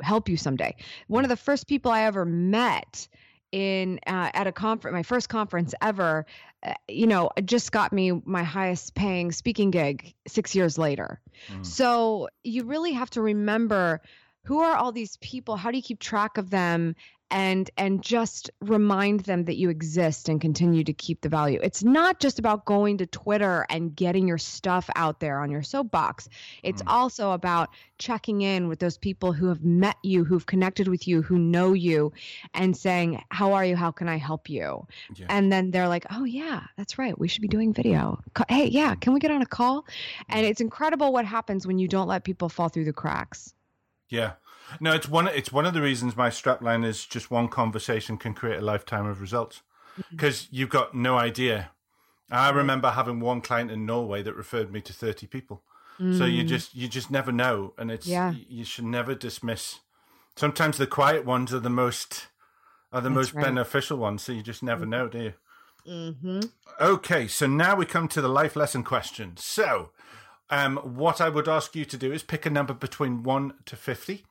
help 0.00 0.28
you 0.28 0.36
someday. 0.36 0.76
One 1.08 1.24
of 1.24 1.28
the 1.28 1.36
first 1.36 1.66
people 1.66 1.90
I 1.90 2.02
ever 2.02 2.24
met 2.24 3.08
in 3.52 4.00
uh, 4.06 4.30
at 4.34 4.46
a 4.46 4.52
conference, 4.52 4.94
my 4.94 5.02
first 5.02 5.28
conference 5.28 5.74
ever, 5.80 6.26
uh, 6.64 6.74
you 6.88 7.06
know, 7.06 7.30
just 7.44 7.70
got 7.70 7.92
me 7.92 8.10
my 8.24 8.42
highest 8.42 8.94
paying 8.94 9.30
speaking 9.30 9.70
gig 9.70 10.14
six 10.26 10.56
years 10.56 10.78
later. 10.78 11.20
Mm. 11.48 11.64
So 11.64 12.28
you 12.42 12.64
really 12.64 12.92
have 12.92 13.10
to 13.10 13.22
remember 13.22 14.00
who 14.44 14.60
are 14.60 14.76
all 14.76 14.92
these 14.92 15.16
people? 15.18 15.56
How 15.56 15.70
do 15.70 15.76
you 15.76 15.82
keep 15.82 15.98
track 15.98 16.38
of 16.38 16.50
them? 16.50 16.94
And 17.30 17.68
and 17.76 18.00
just 18.00 18.50
remind 18.60 19.20
them 19.20 19.46
that 19.46 19.56
you 19.56 19.68
exist 19.68 20.28
and 20.28 20.40
continue 20.40 20.84
to 20.84 20.92
keep 20.92 21.20
the 21.22 21.30
value. 21.30 21.58
It's 21.60 21.82
not 21.82 22.20
just 22.20 22.38
about 22.38 22.64
going 22.64 22.98
to 22.98 23.06
twitter 23.06 23.66
and 23.70 23.96
getting 23.96 24.28
your 24.28 24.38
stuff 24.38 24.88
out 24.94 25.18
there 25.18 25.40
on 25.40 25.50
your 25.50 25.62
soapbox. 25.62 26.28
It's 26.62 26.82
mm. 26.82 26.86
also 26.86 27.32
about 27.32 27.70
checking 27.98 28.42
in 28.42 28.68
with 28.68 28.78
those 28.78 28.98
people 28.98 29.32
who 29.32 29.48
have 29.48 29.64
met 29.64 29.96
you 30.04 30.22
who've 30.22 30.46
connected 30.46 30.86
with 30.86 31.08
you 31.08 31.22
who 31.22 31.38
know 31.38 31.72
you 31.72 32.12
and 32.52 32.76
saying 32.76 33.24
how 33.30 33.54
are 33.54 33.64
you? 33.64 33.74
How 33.74 33.90
can 33.90 34.06
i 34.06 34.18
help 34.18 34.48
you? 34.48 34.86
Yeah. 35.16 35.26
and 35.28 35.50
then 35.50 35.72
they're 35.72 35.88
like 35.88 36.06
oh 36.10 36.24
yeah 36.24 36.60
that's 36.76 36.98
right. 36.98 37.18
We 37.18 37.26
should 37.26 37.42
be 37.42 37.48
doing 37.48 37.72
video. 37.72 38.20
Hey 38.48 38.66
yeah 38.66 38.94
can 38.94 39.12
we 39.12 39.18
get 39.18 39.32
on 39.32 39.42
a 39.42 39.46
call? 39.46 39.86
And 40.28 40.46
it's 40.46 40.60
incredible 40.60 41.12
what 41.12 41.24
happens 41.24 41.66
when 41.66 41.78
you 41.78 41.88
don't 41.88 42.06
let 42.06 42.22
people 42.22 42.48
fall 42.50 42.68
through 42.68 42.84
the 42.84 42.92
cracks 42.92 43.54
yeah. 44.08 44.32
No, 44.80 44.94
it's 44.94 45.08
one. 45.08 45.28
It's 45.28 45.52
one 45.52 45.66
of 45.66 45.74
the 45.74 45.82
reasons 45.82 46.16
my 46.16 46.30
strapline 46.30 46.84
is 46.84 47.04
just 47.04 47.30
one 47.30 47.48
conversation 47.48 48.16
can 48.16 48.34
create 48.34 48.58
a 48.58 48.64
lifetime 48.64 49.06
of 49.06 49.20
results 49.20 49.62
because 50.10 50.42
mm-hmm. 50.42 50.56
you've 50.56 50.70
got 50.70 50.94
no 50.94 51.16
idea. 51.16 51.70
I 52.30 52.50
remember 52.50 52.90
having 52.90 53.20
one 53.20 53.40
client 53.42 53.70
in 53.70 53.84
Norway 53.84 54.22
that 54.22 54.34
referred 54.34 54.72
me 54.72 54.80
to 54.82 54.92
thirty 54.92 55.26
people. 55.26 55.62
Mm. 56.00 56.18
So 56.18 56.24
you 56.24 56.44
mm. 56.44 56.48
just 56.48 56.74
you 56.74 56.88
just 56.88 57.10
never 57.10 57.30
know, 57.30 57.74
and 57.78 57.90
it's 57.90 58.06
yeah. 58.06 58.32
you 58.48 58.64
should 58.64 58.86
never 58.86 59.14
dismiss. 59.14 59.80
Sometimes 60.36 60.78
the 60.78 60.86
quiet 60.86 61.24
ones 61.24 61.52
are 61.54 61.60
the 61.60 61.70
most 61.70 62.28
are 62.92 63.00
the 63.00 63.08
That's 63.08 63.14
most 63.14 63.34
right. 63.34 63.44
beneficial 63.44 63.98
ones. 63.98 64.22
So 64.22 64.32
you 64.32 64.42
just 64.42 64.62
never 64.62 64.82
mm-hmm. 64.82 64.90
know, 64.90 65.08
do 65.08 65.22
you? 65.22 65.34
Mm-hmm. 65.86 66.40
Okay, 66.80 67.28
so 67.28 67.46
now 67.46 67.76
we 67.76 67.84
come 67.84 68.08
to 68.08 68.22
the 68.22 68.28
life 68.28 68.56
lesson 68.56 68.82
question. 68.82 69.34
So, 69.36 69.90
um, 70.50 70.76
what 70.76 71.20
I 71.20 71.28
would 71.28 71.48
ask 71.48 71.74
you 71.74 71.84
to 71.84 71.96
do 71.96 72.12
is 72.12 72.22
pick 72.22 72.46
a 72.46 72.50
number 72.50 72.74
between 72.74 73.22
1 73.22 73.54
to 73.66 73.76
50. 73.76 74.24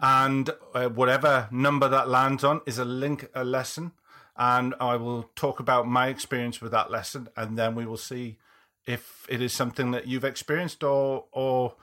And 0.00 0.50
uh, 0.74 0.88
whatever 0.88 1.48
number 1.52 1.88
that 1.88 2.08
lands 2.08 2.42
on 2.42 2.60
is 2.66 2.78
a 2.78 2.84
link, 2.84 3.28
a 3.34 3.44
lesson. 3.44 3.92
And 4.36 4.74
I 4.80 4.96
will 4.96 5.30
talk 5.36 5.60
about 5.60 5.86
my 5.86 6.08
experience 6.08 6.60
with 6.60 6.72
that 6.72 6.90
lesson. 6.90 7.28
And 7.36 7.56
then 7.56 7.74
we 7.74 7.86
will 7.86 7.96
see 7.96 8.38
if 8.86 9.26
it 9.28 9.40
is 9.40 9.52
something 9.52 9.92
that 9.92 10.08
you've 10.08 10.24
experienced 10.24 10.82
or, 10.82 11.26
or 11.30 11.76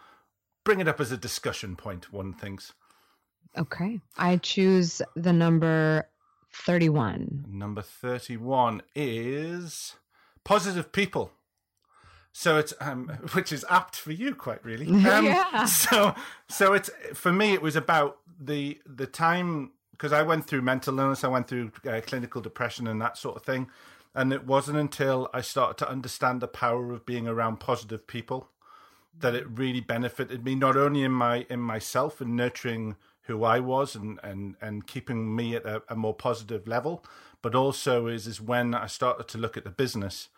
bring 0.66 0.82
it 0.82 0.88
up 0.88 1.00
as 1.00 1.12
a 1.12 1.18
discussion 1.18 1.78
point, 1.78 2.12
one 2.12 2.34
thinks. 2.34 2.74
Okay. 3.58 4.02
I 4.18 4.38
choose 4.38 5.02
the 5.16 5.32
number 5.32 6.10
31. 6.54 7.46
Number 7.50 7.82
31 7.82 8.82
is 8.96 9.96
positive 10.44 10.92
people. 10.92 11.32
So 12.40 12.56
it's 12.56 12.74
um, 12.80 13.10
which 13.34 13.52
is 13.52 13.66
apt 13.70 13.98
for 13.98 14.14
you, 14.14 14.34
quite 14.34 14.64
really. 14.64 14.88
Um, 15.10 15.26
yeah. 15.26 15.66
So 15.66 16.16
so 16.48 16.72
it's 16.72 16.90
for 17.14 17.34
me. 17.34 17.54
It 17.54 17.62
was 17.62 17.76
about 17.76 18.20
the 18.40 18.80
the 18.86 19.08
time 19.08 19.72
because 19.92 20.14
I 20.14 20.22
went 20.22 20.48
through 20.48 20.62
mental 20.62 20.98
illness, 20.98 21.26
I 21.26 21.28
went 21.28 21.50
through 21.50 21.74
uh, 21.86 22.00
clinical 22.00 22.40
depression 22.40 22.88
and 22.88 23.02
that 23.02 23.18
sort 23.18 23.36
of 23.36 23.44
thing, 23.44 23.68
and 24.16 24.32
it 24.32 24.48
wasn't 24.48 24.78
until 24.78 25.30
I 25.34 25.42
started 25.42 25.78
to 25.80 25.90
understand 25.90 26.40
the 26.40 26.48
power 26.48 26.94
of 26.94 27.06
being 27.06 27.28
around 27.28 27.60
positive 27.60 28.08
people 28.08 28.48
that 29.20 29.36
it 29.36 29.46
really 29.50 29.82
benefited 29.82 30.46
me 30.46 30.56
not 30.56 30.78
only 30.78 31.04
in 31.04 31.12
my 31.12 31.46
in 31.50 31.60
myself 31.60 32.22
and 32.22 32.38
nurturing 32.38 32.96
who 33.24 33.44
I 33.44 33.60
was 33.60 33.96
and 33.96 34.18
and 34.24 34.56
and 34.62 34.88
keeping 34.88 35.36
me 35.36 35.58
at 35.58 35.66
a, 35.66 35.84
a 35.90 35.96
more 35.98 36.14
positive 36.14 36.70
level, 36.70 37.04
but 37.42 37.54
also 37.54 38.08
is 38.08 38.28
is 38.28 38.40
when 38.40 38.74
I 38.74 38.88
started 38.88 39.28
to 39.28 39.38
look 39.38 39.58
at 39.58 39.66
the 39.66 39.72
business 39.72 40.30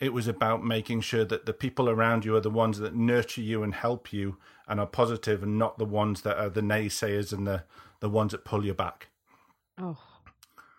it 0.00 0.12
was 0.12 0.28
about 0.28 0.64
making 0.64 1.00
sure 1.00 1.24
that 1.24 1.46
the 1.46 1.52
people 1.52 1.88
around 1.88 2.24
you 2.24 2.36
are 2.36 2.40
the 2.40 2.50
ones 2.50 2.78
that 2.78 2.94
nurture 2.94 3.40
you 3.40 3.62
and 3.62 3.74
help 3.74 4.12
you 4.12 4.36
and 4.68 4.78
are 4.78 4.86
positive 4.86 5.42
and 5.42 5.58
not 5.58 5.78
the 5.78 5.84
ones 5.84 6.22
that 6.22 6.36
are 6.38 6.48
the 6.48 6.60
naysayers 6.60 7.32
and 7.32 7.46
the, 7.46 7.64
the 8.00 8.08
ones 8.08 8.32
that 8.32 8.44
pull 8.44 8.64
you 8.64 8.74
back. 8.74 9.08
Oh, 9.78 9.98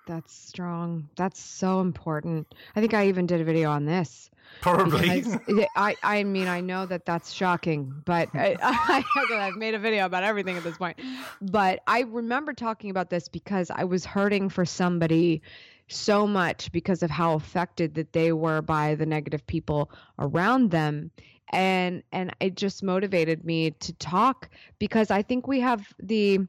that's 0.07 0.33
strong. 0.33 1.09
That's 1.15 1.39
so 1.39 1.81
important. 1.81 2.55
I 2.75 2.81
think 2.81 2.93
I 2.93 3.07
even 3.07 3.25
did 3.25 3.41
a 3.41 3.43
video 3.43 3.69
on 3.69 3.85
this. 3.85 4.29
Probably. 4.61 5.23
I, 5.75 5.95
I 6.01 6.23
mean, 6.23 6.47
I 6.47 6.61
know 6.61 6.85
that 6.85 7.05
that's 7.05 7.31
shocking, 7.31 7.93
but 8.05 8.29
I, 8.33 8.55
I, 8.61 9.03
I've 9.33 9.55
made 9.55 9.75
a 9.75 9.79
video 9.79 10.05
about 10.05 10.23
everything 10.23 10.57
at 10.57 10.63
this 10.63 10.77
point. 10.77 10.99
But 11.41 11.81
I 11.87 12.01
remember 12.01 12.53
talking 12.53 12.89
about 12.89 13.09
this 13.09 13.27
because 13.27 13.69
I 13.69 13.83
was 13.83 14.05
hurting 14.05 14.49
for 14.49 14.65
somebody 14.65 15.41
so 15.89 16.27
much 16.27 16.71
because 16.71 17.03
of 17.03 17.09
how 17.09 17.33
affected 17.33 17.95
that 17.95 18.13
they 18.13 18.31
were 18.31 18.61
by 18.61 18.95
the 18.95 19.05
negative 19.05 19.45
people 19.47 19.91
around 20.17 20.71
them. 20.71 21.11
And 21.51 22.03
and 22.11 22.35
it 22.39 22.55
just 22.55 22.83
motivated 22.83 23.43
me 23.43 23.71
to 23.71 23.93
talk 23.93 24.49
because 24.77 25.09
i 25.09 25.23
think 25.23 25.47
we 25.47 25.59
have 25.61 25.91
the 25.99 26.41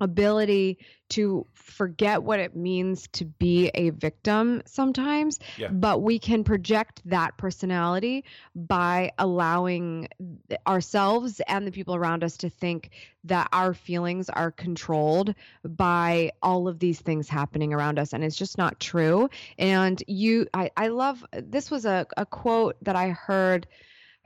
ability 0.00 0.78
to 1.08 1.46
forget 1.52 2.22
what 2.22 2.40
it 2.40 2.56
means 2.56 3.06
to 3.08 3.24
be 3.24 3.68
a 3.74 3.90
victim 3.90 4.62
sometimes 4.66 5.38
yeah. 5.56 5.68
but 5.68 6.02
we 6.02 6.18
can 6.18 6.42
project 6.42 7.00
that 7.04 7.36
personality 7.36 8.24
by 8.54 9.10
allowing 9.18 10.08
ourselves 10.66 11.40
and 11.46 11.66
the 11.66 11.70
people 11.70 11.94
around 11.94 12.24
us 12.24 12.36
to 12.36 12.50
think 12.50 12.90
that 13.24 13.48
our 13.52 13.72
feelings 13.74 14.28
are 14.28 14.50
controlled 14.50 15.34
by 15.64 16.30
all 16.42 16.66
of 16.66 16.78
these 16.78 17.00
things 17.00 17.28
happening 17.28 17.72
around 17.72 17.98
us 17.98 18.12
and 18.12 18.24
it's 18.24 18.36
just 18.36 18.58
not 18.58 18.78
true 18.80 19.28
and 19.58 20.02
you 20.06 20.46
i, 20.54 20.70
I 20.76 20.88
love 20.88 21.24
this 21.32 21.70
was 21.70 21.84
a, 21.84 22.06
a 22.16 22.26
quote 22.26 22.76
that 22.82 22.96
i 22.96 23.10
heard 23.10 23.66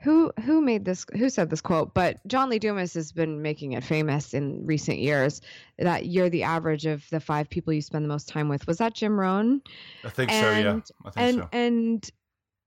who 0.01 0.31
who 0.43 0.61
made 0.61 0.83
this 0.83 1.05
who 1.13 1.29
said 1.29 1.49
this 1.49 1.61
quote? 1.61 1.93
But 1.93 2.25
john 2.27 2.49
lee 2.49 2.59
dumas 2.59 2.93
has 2.95 3.11
been 3.11 3.41
making 3.41 3.73
it 3.73 3.83
famous 3.83 4.33
in 4.33 4.65
recent 4.65 4.99
years. 4.99 5.41
That 5.77 6.07
you're 6.07 6.29
the 6.29 6.43
average 6.43 6.85
of 6.85 7.07
the 7.09 7.19
five 7.19 7.49
people 7.49 7.73
you 7.73 7.81
spend 7.81 8.03
the 8.03 8.09
most 8.09 8.27
time 8.27 8.49
with. 8.49 8.67
Was 8.67 8.77
that 8.77 8.93
jim 8.93 9.19
rohn? 9.19 9.61
I 10.03 10.09
think 10.09 10.31
and, 10.31 10.43
so 10.43 10.51
yeah. 10.51 10.79
I 11.05 11.09
think 11.11 11.27
and 11.27 11.37
so. 11.37 11.49
and 11.51 12.11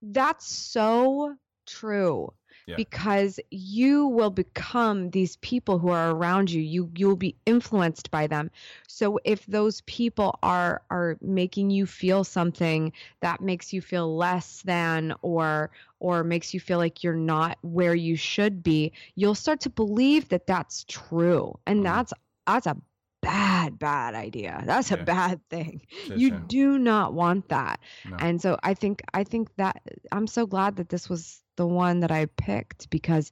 that's 0.02 0.46
so 0.46 1.34
true 1.66 2.32
yeah. 2.66 2.76
because 2.76 3.38
you 3.50 4.06
will 4.06 4.30
become 4.30 5.10
these 5.10 5.36
people 5.36 5.78
who 5.78 5.90
are 5.90 6.10
around 6.10 6.50
you. 6.50 6.60
You 6.60 6.90
you 6.96 7.08
will 7.08 7.16
be 7.16 7.36
influenced 7.46 8.10
by 8.10 8.26
them. 8.26 8.50
So 8.88 9.18
if 9.24 9.44
those 9.46 9.80
people 9.82 10.38
are 10.42 10.82
are 10.90 11.16
making 11.20 11.70
you 11.70 11.86
feel 11.86 12.24
something 12.24 12.92
that 13.20 13.40
makes 13.40 13.72
you 13.72 13.80
feel 13.80 14.16
less 14.16 14.62
than 14.62 15.14
or 15.22 15.70
or 16.00 16.24
makes 16.24 16.52
you 16.54 16.60
feel 16.60 16.78
like 16.78 17.02
you're 17.02 17.14
not 17.14 17.58
where 17.62 17.94
you 17.94 18.16
should 18.16 18.62
be, 18.62 18.92
you'll 19.14 19.34
start 19.34 19.60
to 19.60 19.70
believe 19.70 20.28
that 20.30 20.46
that's 20.46 20.84
true. 20.84 21.58
And 21.66 21.78
mm-hmm. 21.78 21.84
that's 21.84 22.12
that's 22.46 22.66
a 22.66 22.76
bad 23.22 23.78
bad 23.78 24.14
idea 24.14 24.62
that's 24.66 24.90
a 24.90 24.98
bad 24.98 25.40
thing 25.48 25.80
you 26.14 26.30
do 26.30 26.78
not 26.78 27.14
want 27.14 27.48
that 27.48 27.80
no. 28.04 28.16
and 28.18 28.42
so 28.42 28.58
i 28.62 28.74
think 28.74 29.00
i 29.14 29.24
think 29.24 29.48
that 29.56 29.80
i'm 30.12 30.26
so 30.26 30.44
glad 30.44 30.76
that 30.76 30.90
this 30.90 31.08
was 31.08 31.42
the 31.56 31.66
one 31.66 32.00
that 32.00 32.10
i 32.10 32.26
picked 32.36 32.90
because 32.90 33.30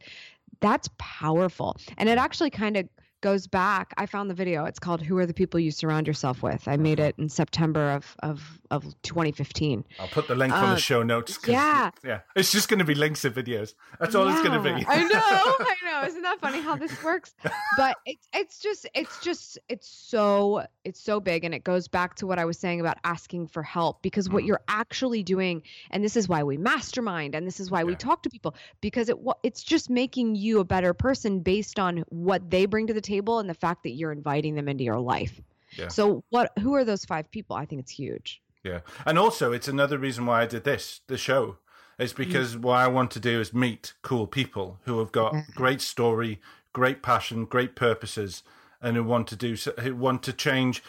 that's 0.63 0.89
powerful. 0.97 1.77
And 1.99 2.09
it 2.09 2.17
mm. 2.17 2.23
actually 2.23 2.51
kind 2.51 2.79
of 2.79 2.89
goes 3.23 3.47
back. 3.47 3.95
I 3.97 4.05
found 4.05 4.29
the 4.29 4.35
video. 4.35 4.67
It's 4.67 4.79
called 4.79 5.01
"Who 5.01 5.17
Are 5.17 5.25
the 5.25 5.33
People 5.33 5.59
You 5.59 5.71
Surround 5.71 6.07
Yourself 6.07 6.43
With." 6.43 6.69
I 6.69 6.77
made 6.77 7.01
it 7.01 7.15
in 7.17 7.31
September 7.31 7.93
of 7.93 8.15
of, 8.23 8.61
of 8.71 8.85
2015. 9.03 9.85
I'll 9.99 10.09
put 10.09 10.29
the 10.29 10.35
link 10.35 10.53
uh, 10.53 10.57
on 10.57 10.69
the 10.71 10.75
uh, 10.75 10.77
show 10.77 11.03
notes. 11.03 11.39
Yeah, 11.47 11.91
yeah. 12.05 12.21
It's 12.37 12.53
just 12.53 12.69
going 12.69 12.81
to 12.81 12.85
be 12.85 12.95
links 12.95 13.23
to 13.23 13.31
videos. 13.31 13.75
That's 13.99 14.15
all 14.15 14.27
yeah, 14.27 14.33
it's 14.33 14.47
going 14.47 14.63
to 14.63 14.63
be. 14.63 14.85
I 14.87 15.03
know, 15.05 15.09
I 15.15 15.77
know. 15.85 16.07
Isn't 16.07 16.23
that 16.23 16.41
funny 16.41 16.61
how 16.61 16.77
this 16.77 17.03
works? 17.03 17.35
But 17.79 17.97
it's 18.05 18.29
it's 18.35 18.59
just 18.59 18.89
it's 18.95 19.21
just 19.21 19.59
it's 19.69 19.89
so 19.89 20.67
it's 20.85 21.01
so 21.01 21.21
big, 21.21 21.45
and 21.45 21.55
it 21.55 21.65
goes 21.65 21.89
back 21.89 22.17
to 22.17 22.27
what 22.27 22.39
I 22.39 22.45
was 22.45 22.59
saying 22.59 22.81
about 22.81 22.99
asking 23.05 23.47
for 23.49 23.63
help 23.63 24.03
because 24.03 24.29
what 24.29 24.43
mm. 24.43 24.49
you're 24.49 24.63
actually 24.69 25.23
doing, 25.23 25.63
and 25.91 26.05
this 26.05 26.17
is 26.17 26.29
why 26.29 26.43
we 26.43 26.59
mastermind, 26.59 27.35
and 27.35 27.47
this 27.47 27.61
is 27.61 27.71
why 27.71 27.81
yeah. 27.81 27.85
we 27.85 27.95
talk 27.95 28.25
to 28.25 28.31
people 28.31 28.55
because 28.81 29.09
it 29.09 29.17
it's 29.43 29.63
just 29.63 29.89
making 29.89 30.35
you 30.35 30.59
a 30.59 30.65
better 30.65 30.93
person 30.93 31.41
based 31.41 31.79
on 31.79 32.05
what 32.09 32.51
they 32.51 32.67
bring 32.67 32.89
to 32.89 32.93
the 32.93 33.01
table 33.01 33.12
table 33.13 33.39
and 33.39 33.49
the 33.49 33.55
fact 33.55 33.83
that 33.83 33.91
you're 33.91 34.13
inviting 34.13 34.55
them 34.55 34.69
into 34.69 34.85
your 34.85 35.01
life. 35.01 35.41
Yeah. 35.79 35.89
So 35.89 36.23
what 36.31 36.53
who 36.59 36.75
are 36.75 36.85
those 36.85 37.05
five 37.05 37.31
people? 37.31 37.57
I 37.57 37.65
think 37.67 37.81
it's 37.81 37.93
huge. 37.93 38.43
Yeah. 38.63 38.81
And 39.07 39.19
also 39.19 39.53
it's 39.53 39.69
another 39.69 39.99
reason 39.99 40.27
why 40.27 40.43
I 40.43 40.47
did 40.47 40.65
this, 40.65 41.01
the 41.07 41.19
show. 41.19 41.57
Is 41.99 42.13
because 42.13 42.53
mm-hmm. 42.53 42.63
what 42.63 42.79
I 42.79 42.89
want 42.89 43.11
to 43.13 43.21
do 43.21 43.41
is 43.41 43.53
meet 43.53 43.93
cool 44.03 44.27
people 44.27 44.81
who 44.87 44.99
have 44.99 45.13
got 45.13 45.35
yeah. 45.35 45.43
great 45.55 45.81
story, 45.81 46.41
great 46.73 47.03
passion, 47.03 47.45
great 47.45 47.77
purposes, 47.77 48.43
and 48.81 48.97
who 48.97 49.05
want 49.05 49.29
to 49.29 49.37
do 49.37 49.57
who 49.81 49.95
want 49.95 50.23
to 50.25 50.33
change 50.33 50.83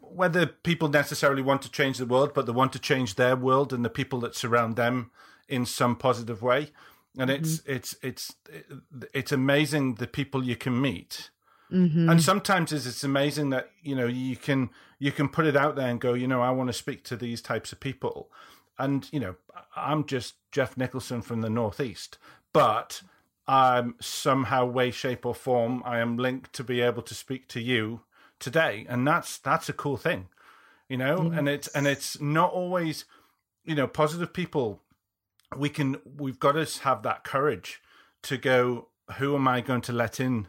whether 0.00 0.46
people 0.46 0.88
necessarily 0.88 1.42
want 1.42 1.62
to 1.62 1.70
change 1.70 1.98
the 1.98 2.06
world, 2.06 2.32
but 2.34 2.46
they 2.46 2.52
want 2.52 2.72
to 2.72 2.78
change 2.78 3.16
their 3.16 3.34
world 3.34 3.72
and 3.72 3.84
the 3.84 3.90
people 3.90 4.20
that 4.20 4.36
surround 4.36 4.76
them 4.76 5.10
in 5.48 5.66
some 5.66 5.96
positive 5.96 6.40
way. 6.40 6.70
And 7.18 7.30
mm-hmm. 7.30 7.42
it's 7.42 7.62
it's 7.66 7.96
it's 8.02 8.34
it's 9.12 9.32
amazing 9.32 9.94
the 9.94 10.06
people 10.06 10.44
you 10.44 10.56
can 10.56 10.80
meet 10.80 11.30
Mm-hmm. 11.74 12.08
And 12.08 12.22
sometimes 12.22 12.72
it's, 12.72 12.86
it's 12.86 13.02
amazing 13.02 13.50
that 13.50 13.70
you 13.82 13.96
know 13.96 14.06
you 14.06 14.36
can 14.36 14.70
you 15.00 15.10
can 15.10 15.28
put 15.28 15.44
it 15.44 15.56
out 15.56 15.74
there 15.74 15.88
and 15.88 16.00
go, 16.00 16.14
you 16.14 16.28
know, 16.28 16.40
I 16.40 16.50
want 16.50 16.68
to 16.68 16.72
speak 16.72 17.02
to 17.04 17.16
these 17.16 17.42
types 17.42 17.72
of 17.72 17.80
people, 17.80 18.30
and 18.78 19.08
you 19.12 19.18
know, 19.18 19.34
I'm 19.74 20.04
just 20.04 20.34
Geoff 20.52 20.76
Nicholson 20.76 21.20
from 21.20 21.40
the 21.40 21.50
Northeast, 21.50 22.16
but 22.52 23.02
I'm 23.48 23.96
somehow, 24.00 24.66
way, 24.66 24.92
shape, 24.92 25.26
or 25.26 25.34
form, 25.34 25.82
I 25.84 25.98
am 25.98 26.16
linked 26.16 26.52
to 26.54 26.64
be 26.64 26.80
able 26.80 27.02
to 27.02 27.14
speak 27.14 27.48
to 27.48 27.60
you 27.60 28.02
today, 28.38 28.86
and 28.88 29.06
that's 29.06 29.38
that's 29.38 29.68
a 29.68 29.72
cool 29.72 29.96
thing, 29.96 30.28
you 30.88 30.96
know, 30.96 31.24
yes. 31.24 31.38
and 31.38 31.48
it's 31.48 31.68
and 31.68 31.86
it's 31.88 32.20
not 32.20 32.52
always, 32.52 33.04
you 33.64 33.74
know, 33.74 33.88
positive 33.88 34.32
people. 34.32 34.80
We 35.56 35.70
can 35.70 35.96
we've 36.04 36.38
got 36.38 36.52
to 36.52 36.82
have 36.84 37.02
that 37.02 37.24
courage 37.24 37.82
to 38.22 38.36
go. 38.36 38.88
Who 39.18 39.34
am 39.34 39.46
I 39.46 39.60
going 39.60 39.82
to 39.82 39.92
let 39.92 40.18
in 40.18 40.48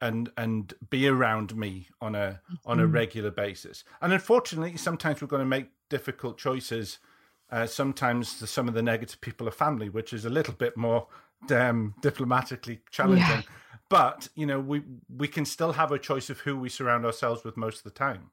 and 0.00 0.30
and 0.36 0.74
be 0.88 1.06
around 1.06 1.54
me 1.56 1.88
on 2.00 2.14
a 2.14 2.40
on 2.64 2.80
a 2.80 2.84
mm-hmm. 2.84 2.92
regular 2.92 3.30
basis. 3.30 3.84
And 4.00 4.12
unfortunately, 4.12 4.76
sometimes 4.76 5.20
we're 5.20 5.28
going 5.28 5.42
to 5.42 5.46
make 5.46 5.68
difficult 5.88 6.38
choices. 6.38 6.98
Uh, 7.50 7.66
sometimes 7.66 8.38
the, 8.38 8.46
some 8.46 8.68
of 8.68 8.74
the 8.74 8.82
negative 8.82 9.20
people 9.20 9.48
are 9.48 9.52
family, 9.52 9.88
which 9.88 10.12
is 10.12 10.24
a 10.24 10.30
little 10.30 10.54
bit 10.54 10.76
more 10.76 11.08
um, 11.50 11.94
diplomatically 12.00 12.80
challenging. 12.90 13.26
Yeah. 13.26 13.42
But 13.88 14.28
you 14.34 14.46
know, 14.46 14.60
we 14.60 14.82
we 15.14 15.28
can 15.28 15.44
still 15.44 15.72
have 15.72 15.92
a 15.92 15.98
choice 15.98 16.30
of 16.30 16.40
who 16.40 16.56
we 16.56 16.68
surround 16.68 17.04
ourselves 17.04 17.44
with 17.44 17.56
most 17.56 17.78
of 17.78 17.84
the 17.84 17.90
time, 17.90 18.30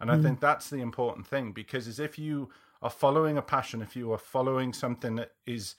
and 0.00 0.10
I 0.10 0.16
mm. 0.16 0.22
think 0.22 0.40
that's 0.40 0.68
the 0.70 0.80
important 0.80 1.26
thing 1.26 1.52
because 1.52 1.88
as 1.88 1.98
if 1.98 2.18
you 2.18 2.50
are 2.82 2.90
following 2.90 3.38
a 3.38 3.42
passion, 3.42 3.82
if 3.82 3.96
you 3.96 4.12
are 4.12 4.18
following 4.18 4.72
something 4.72 5.16
that 5.16 5.32
is 5.46 5.76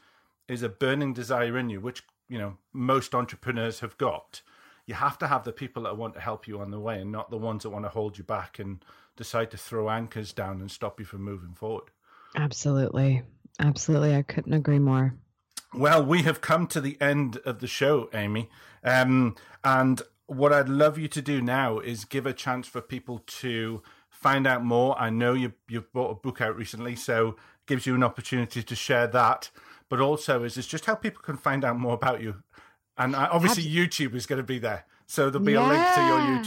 is 0.48 0.64
a 0.64 0.70
burning 0.70 1.14
desire 1.14 1.58
in 1.60 1.70
you, 1.70 1.80
which 1.80 2.04
you 2.28 2.40
know 2.40 2.58
most 2.74 3.14
entrepreneurs 3.14 3.82
have 3.82 3.98
got, 4.00 4.42
you 4.90 4.96
have 4.96 5.20
to 5.20 5.28
have 5.28 5.44
the 5.44 5.52
people 5.52 5.84
that 5.84 5.96
want 5.96 6.16
to 6.16 6.20
help 6.20 6.48
you 6.48 6.60
on 6.60 6.72
the 6.72 6.80
way 6.80 7.00
and 7.00 7.12
not 7.12 7.30
the 7.30 7.38
ones 7.38 7.62
that 7.62 7.70
want 7.70 7.86
to 7.86 7.90
hold 7.90 8.18
you 8.18 8.24
back 8.24 8.58
and 8.58 8.84
decide 9.16 9.52
to 9.52 9.58
throw 9.58 9.88
anchors 9.88 10.34
down 10.34 10.60
and 10.62 10.72
stop 10.72 11.00
you 11.00 11.06
from 11.06 11.22
moving 11.22 11.54
forward. 11.54 11.92
Absolutely. 12.36 13.22
Absolutely. 13.60 14.16
I 14.16 14.24
couldn't 14.24 14.54
agree 14.54 14.80
more. 14.80 15.14
Well, 15.76 16.04
we 16.04 16.24
have 16.24 16.42
come 16.42 16.66
to 16.68 16.82
the 16.82 16.98
end 17.00 17.38
of 17.46 17.60
the 17.60 17.68
show, 17.68 18.10
Amy. 18.16 18.50
Um, 18.84 19.36
and 19.64 20.02
what 20.26 20.52
I'd 20.52 20.70
love 20.70 20.98
you 20.98 21.08
to 21.10 21.22
do 21.22 21.40
now 21.40 21.78
is 21.78 22.04
give 22.04 22.26
a 22.26 22.34
chance 22.34 22.68
for 22.68 22.82
people 22.82 23.22
to 23.28 23.84
find 24.10 24.48
out 24.48 24.66
more. 24.66 25.00
I 25.00 25.12
know 25.12 25.34
you, 25.34 25.54
you've 25.68 25.94
brought 25.94 26.10
a 26.10 26.16
book 26.16 26.42
out 26.42 26.58
recently, 26.58 26.96
so 26.96 27.36
gives 27.68 27.86
you 27.86 27.94
an 27.94 28.02
opportunity 28.02 28.64
to 28.64 28.76
share 28.76 29.06
that. 29.06 29.52
But 29.88 30.02
also, 30.02 30.44
is 30.44 30.56
just 30.66 30.86
how 30.86 30.96
people 30.96 31.22
can 31.22 31.38
find 31.38 31.64
out 31.64 31.78
more 31.78 31.94
about 31.94 32.24
you 32.24 32.42
and 33.00 33.16
obviously, 33.16 33.64
YouTube 33.64 34.14
is 34.14 34.26
going 34.26 34.38
to 34.38 34.44
be 34.44 34.60
there. 34.60 34.86
So 35.08 35.30
there'll 35.30 35.46
be 35.46 35.54
yeah. 35.54 35.66
a 35.66 35.70
link 35.70 35.96
to 35.96 36.02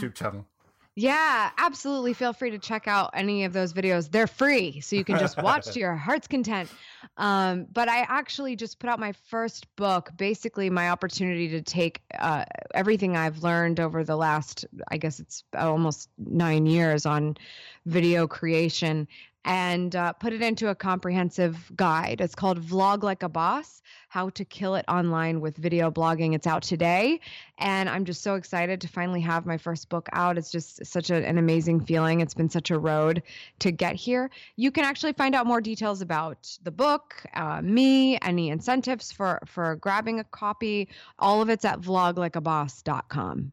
your 0.05 0.13
YouTube 0.13 0.15
channel. 0.15 0.47
Yeah, 0.95 1.51
absolutely. 1.57 2.13
Feel 2.13 2.35
free 2.35 2.51
to 2.51 2.59
check 2.59 2.87
out 2.87 3.11
any 3.15 3.45
of 3.45 3.55
those 3.55 3.73
videos. 3.73 4.11
They're 4.11 4.27
free, 4.27 4.81
so 4.81 4.95
you 4.95 5.05
can 5.05 5.19
just 5.19 5.43
watch 5.43 5.65
to 5.73 5.79
your 5.81 5.95
heart's 5.95 6.29
content. 6.29 6.69
Um, 7.17 7.67
but 7.73 7.89
I 7.89 8.01
actually 8.01 8.57
just 8.57 8.79
put 8.79 8.91
out 8.91 9.01
my 9.01 9.13
first 9.13 9.75
book, 9.77 10.11
basically 10.19 10.69
my 10.69 10.91
opportunity 10.91 11.49
to 11.49 11.63
take 11.63 12.03
uh, 12.19 12.45
everything 12.75 13.17
I've 13.17 13.43
learned 13.43 13.81
over 13.81 14.05
the 14.05 14.17
last, 14.17 14.67
I 14.89 14.99
guess 14.99 15.19
it's 15.19 15.45
almost 15.57 16.11
nine 16.19 16.67
years 16.67 17.07
on 17.07 17.39
video 17.87 18.27
creation 18.27 19.09
and 19.45 19.97
uh, 19.97 20.13
put 20.13 20.33
it 20.33 20.41
into 20.41 20.69
a 20.69 20.75
comprehensive 20.75 21.73
guide. 21.75 22.21
It's 22.21 22.35
called 22.35 22.61
Vlog 22.61 23.03
Like 23.03 23.23
a 23.23 23.29
Boss 23.29 23.83
How 24.09 24.29
to 24.31 24.45
Kill 24.45 24.77
It 24.77 24.85
Online 24.89 25.41
with 25.41 25.57
Video 25.57 25.91
Blogging. 25.91 26.35
It's 26.35 26.47
out 26.47 26.63
today. 26.63 27.21
And 27.59 27.89
I'm 27.89 28.05
just 28.05 28.23
so 28.23 28.37
excited 28.37 28.81
to 28.81 28.89
finally 28.89 29.21
have 29.21 29.45
my 29.45 29.59
first 29.59 29.89
book 29.89 30.09
out. 30.13 30.39
It's 30.39 30.51
just 30.51 30.85
such 30.87 31.11
a, 31.11 31.27
an 31.27 31.39
amazing 31.39 31.81
feeling. 31.81 32.21
It's 32.21 32.35
been 32.35 32.51
such 32.51 32.71
a 32.71 32.79
road 32.79 33.23
to 33.59 33.73
get 33.73 33.97
here. 33.97 34.31
You 34.57 34.71
can 34.71 34.85
actually 34.85 35.13
find 35.13 35.35
out 35.35 35.47
more 35.47 35.61
details 35.61 36.03
about 36.03 36.57
the 36.63 36.71
book, 36.71 37.25
uh, 37.35 37.61
me, 37.63 38.19
any 38.23 38.51
incentives 38.51 39.11
for, 39.11 39.41
for 39.47 39.77
grabbing 39.77 40.21
a 40.21 40.25
copy. 40.25 40.89
All 41.19 41.43
of 41.43 41.49
it's 41.49 41.65
at 41.65 41.81
vloglikeaboss.com. 41.81 43.53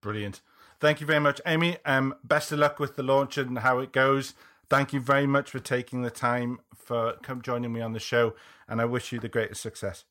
Brilliant. 0.00 0.42
Thank 0.80 1.00
you 1.00 1.06
very 1.06 1.20
much, 1.20 1.40
Amy. 1.44 1.76
Um, 1.84 2.14
best 2.22 2.52
of 2.52 2.60
luck 2.60 2.78
with 2.78 2.96
the 2.96 3.02
launch 3.02 3.36
and 3.36 3.58
how 3.58 3.80
it 3.80 3.92
goes. 3.92 4.34
Thank 4.70 4.92
you 4.92 5.00
very 5.00 5.26
much 5.26 5.50
for 5.50 5.58
taking 5.58 6.02
the 6.02 6.10
time 6.10 6.58
for 6.74 7.14
come 7.22 7.42
joining 7.42 7.72
me 7.72 7.80
on 7.80 7.92
the 7.92 8.00
show, 8.00 8.34
and 8.68 8.80
I 8.80 8.84
wish 8.84 9.12
you 9.12 9.18
the 9.18 9.28
greatest 9.28 9.62
success. 9.62 10.04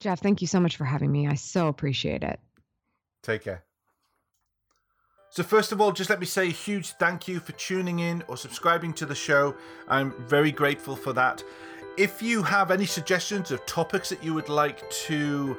Geoff, 0.00 0.20
thank 0.20 0.40
you 0.40 0.46
so 0.46 0.60
much 0.60 0.76
for 0.76 0.84
having 0.84 1.10
me. 1.10 1.26
I 1.26 1.34
so 1.34 1.68
appreciate 1.68 2.22
it. 2.22 2.38
Take 3.22 3.44
care. 3.44 3.64
So, 5.30 5.42
first 5.42 5.72
of 5.72 5.80
all, 5.80 5.90
just 5.90 6.10
let 6.10 6.20
me 6.20 6.26
say 6.26 6.46
a 6.46 6.52
huge 6.52 6.90
thank 6.90 7.26
you 7.26 7.40
for 7.40 7.52
tuning 7.52 7.98
in 7.98 8.22
or 8.28 8.36
subscribing 8.36 8.92
to 8.94 9.06
the 9.06 9.16
show. 9.16 9.56
I'm 9.88 10.12
very 10.28 10.52
grateful 10.52 10.94
for 10.94 11.12
that. 11.14 11.42
If 11.96 12.22
you 12.22 12.42
have 12.42 12.70
any 12.70 12.86
suggestions 12.86 13.50
of 13.50 13.64
topics 13.66 14.10
that 14.10 14.22
you 14.22 14.34
would 14.34 14.48
like 14.48 14.88
to 14.90 15.56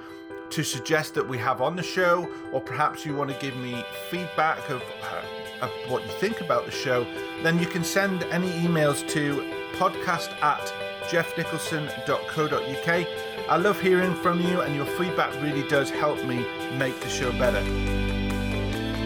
to 0.51 0.63
suggest 0.63 1.15
that 1.15 1.27
we 1.27 1.37
have 1.39 1.59
on 1.59 1.75
the 1.75 1.83
show, 1.83 2.29
or 2.53 2.61
perhaps 2.61 3.05
you 3.05 3.15
want 3.15 3.31
to 3.31 3.39
give 3.39 3.57
me 3.57 3.83
feedback 4.09 4.69
of 4.69 4.81
uh, 4.81 5.21
of 5.65 5.91
what 5.91 6.03
you 6.03 6.11
think 6.13 6.41
about 6.41 6.65
the 6.65 6.71
show, 6.71 7.05
then 7.43 7.59
you 7.59 7.65
can 7.65 7.83
send 7.83 8.23
any 8.25 8.49
emails 8.51 9.07
to 9.09 9.51
podcast 9.73 10.31
at 10.41 10.61
geoffnicholson.co.uk. 11.09 13.07
I 13.49 13.57
love 13.57 13.79
hearing 13.79 14.15
from 14.15 14.41
you, 14.41 14.61
and 14.61 14.75
your 14.75 14.85
feedback 14.85 15.33
really 15.41 15.67
does 15.67 15.89
help 15.89 16.23
me 16.25 16.45
make 16.77 16.99
the 17.01 17.09
show 17.09 17.31
better. 17.33 17.63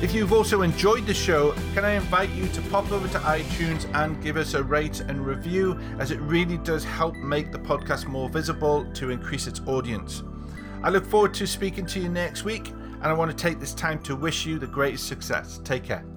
If 0.00 0.14
you've 0.14 0.32
also 0.32 0.62
enjoyed 0.62 1.06
the 1.06 1.12
show, 1.12 1.56
can 1.74 1.84
I 1.84 1.94
invite 1.94 2.30
you 2.30 2.46
to 2.46 2.62
pop 2.70 2.92
over 2.92 3.08
to 3.08 3.18
iTunes 3.18 3.92
and 3.96 4.22
give 4.22 4.36
us 4.36 4.54
a 4.54 4.62
rate 4.62 5.00
and 5.00 5.26
review, 5.26 5.76
as 5.98 6.12
it 6.12 6.20
really 6.20 6.58
does 6.58 6.84
help 6.84 7.16
make 7.16 7.50
the 7.50 7.58
podcast 7.58 8.06
more 8.06 8.28
visible 8.28 8.86
to 8.94 9.10
increase 9.10 9.48
its 9.48 9.60
audience. 9.66 10.22
I 10.84 10.90
look 10.90 11.04
forward 11.04 11.34
to 11.34 11.46
speaking 11.48 11.84
to 11.86 11.98
you 11.98 12.08
next 12.08 12.44
week, 12.44 12.68
and 12.68 13.06
I 13.06 13.14
want 13.14 13.28
to 13.32 13.36
take 13.36 13.58
this 13.58 13.74
time 13.74 14.00
to 14.04 14.14
wish 14.14 14.46
you 14.46 14.56
the 14.60 14.68
greatest 14.68 15.08
success. 15.08 15.60
Take 15.64 15.82
care. 15.82 16.11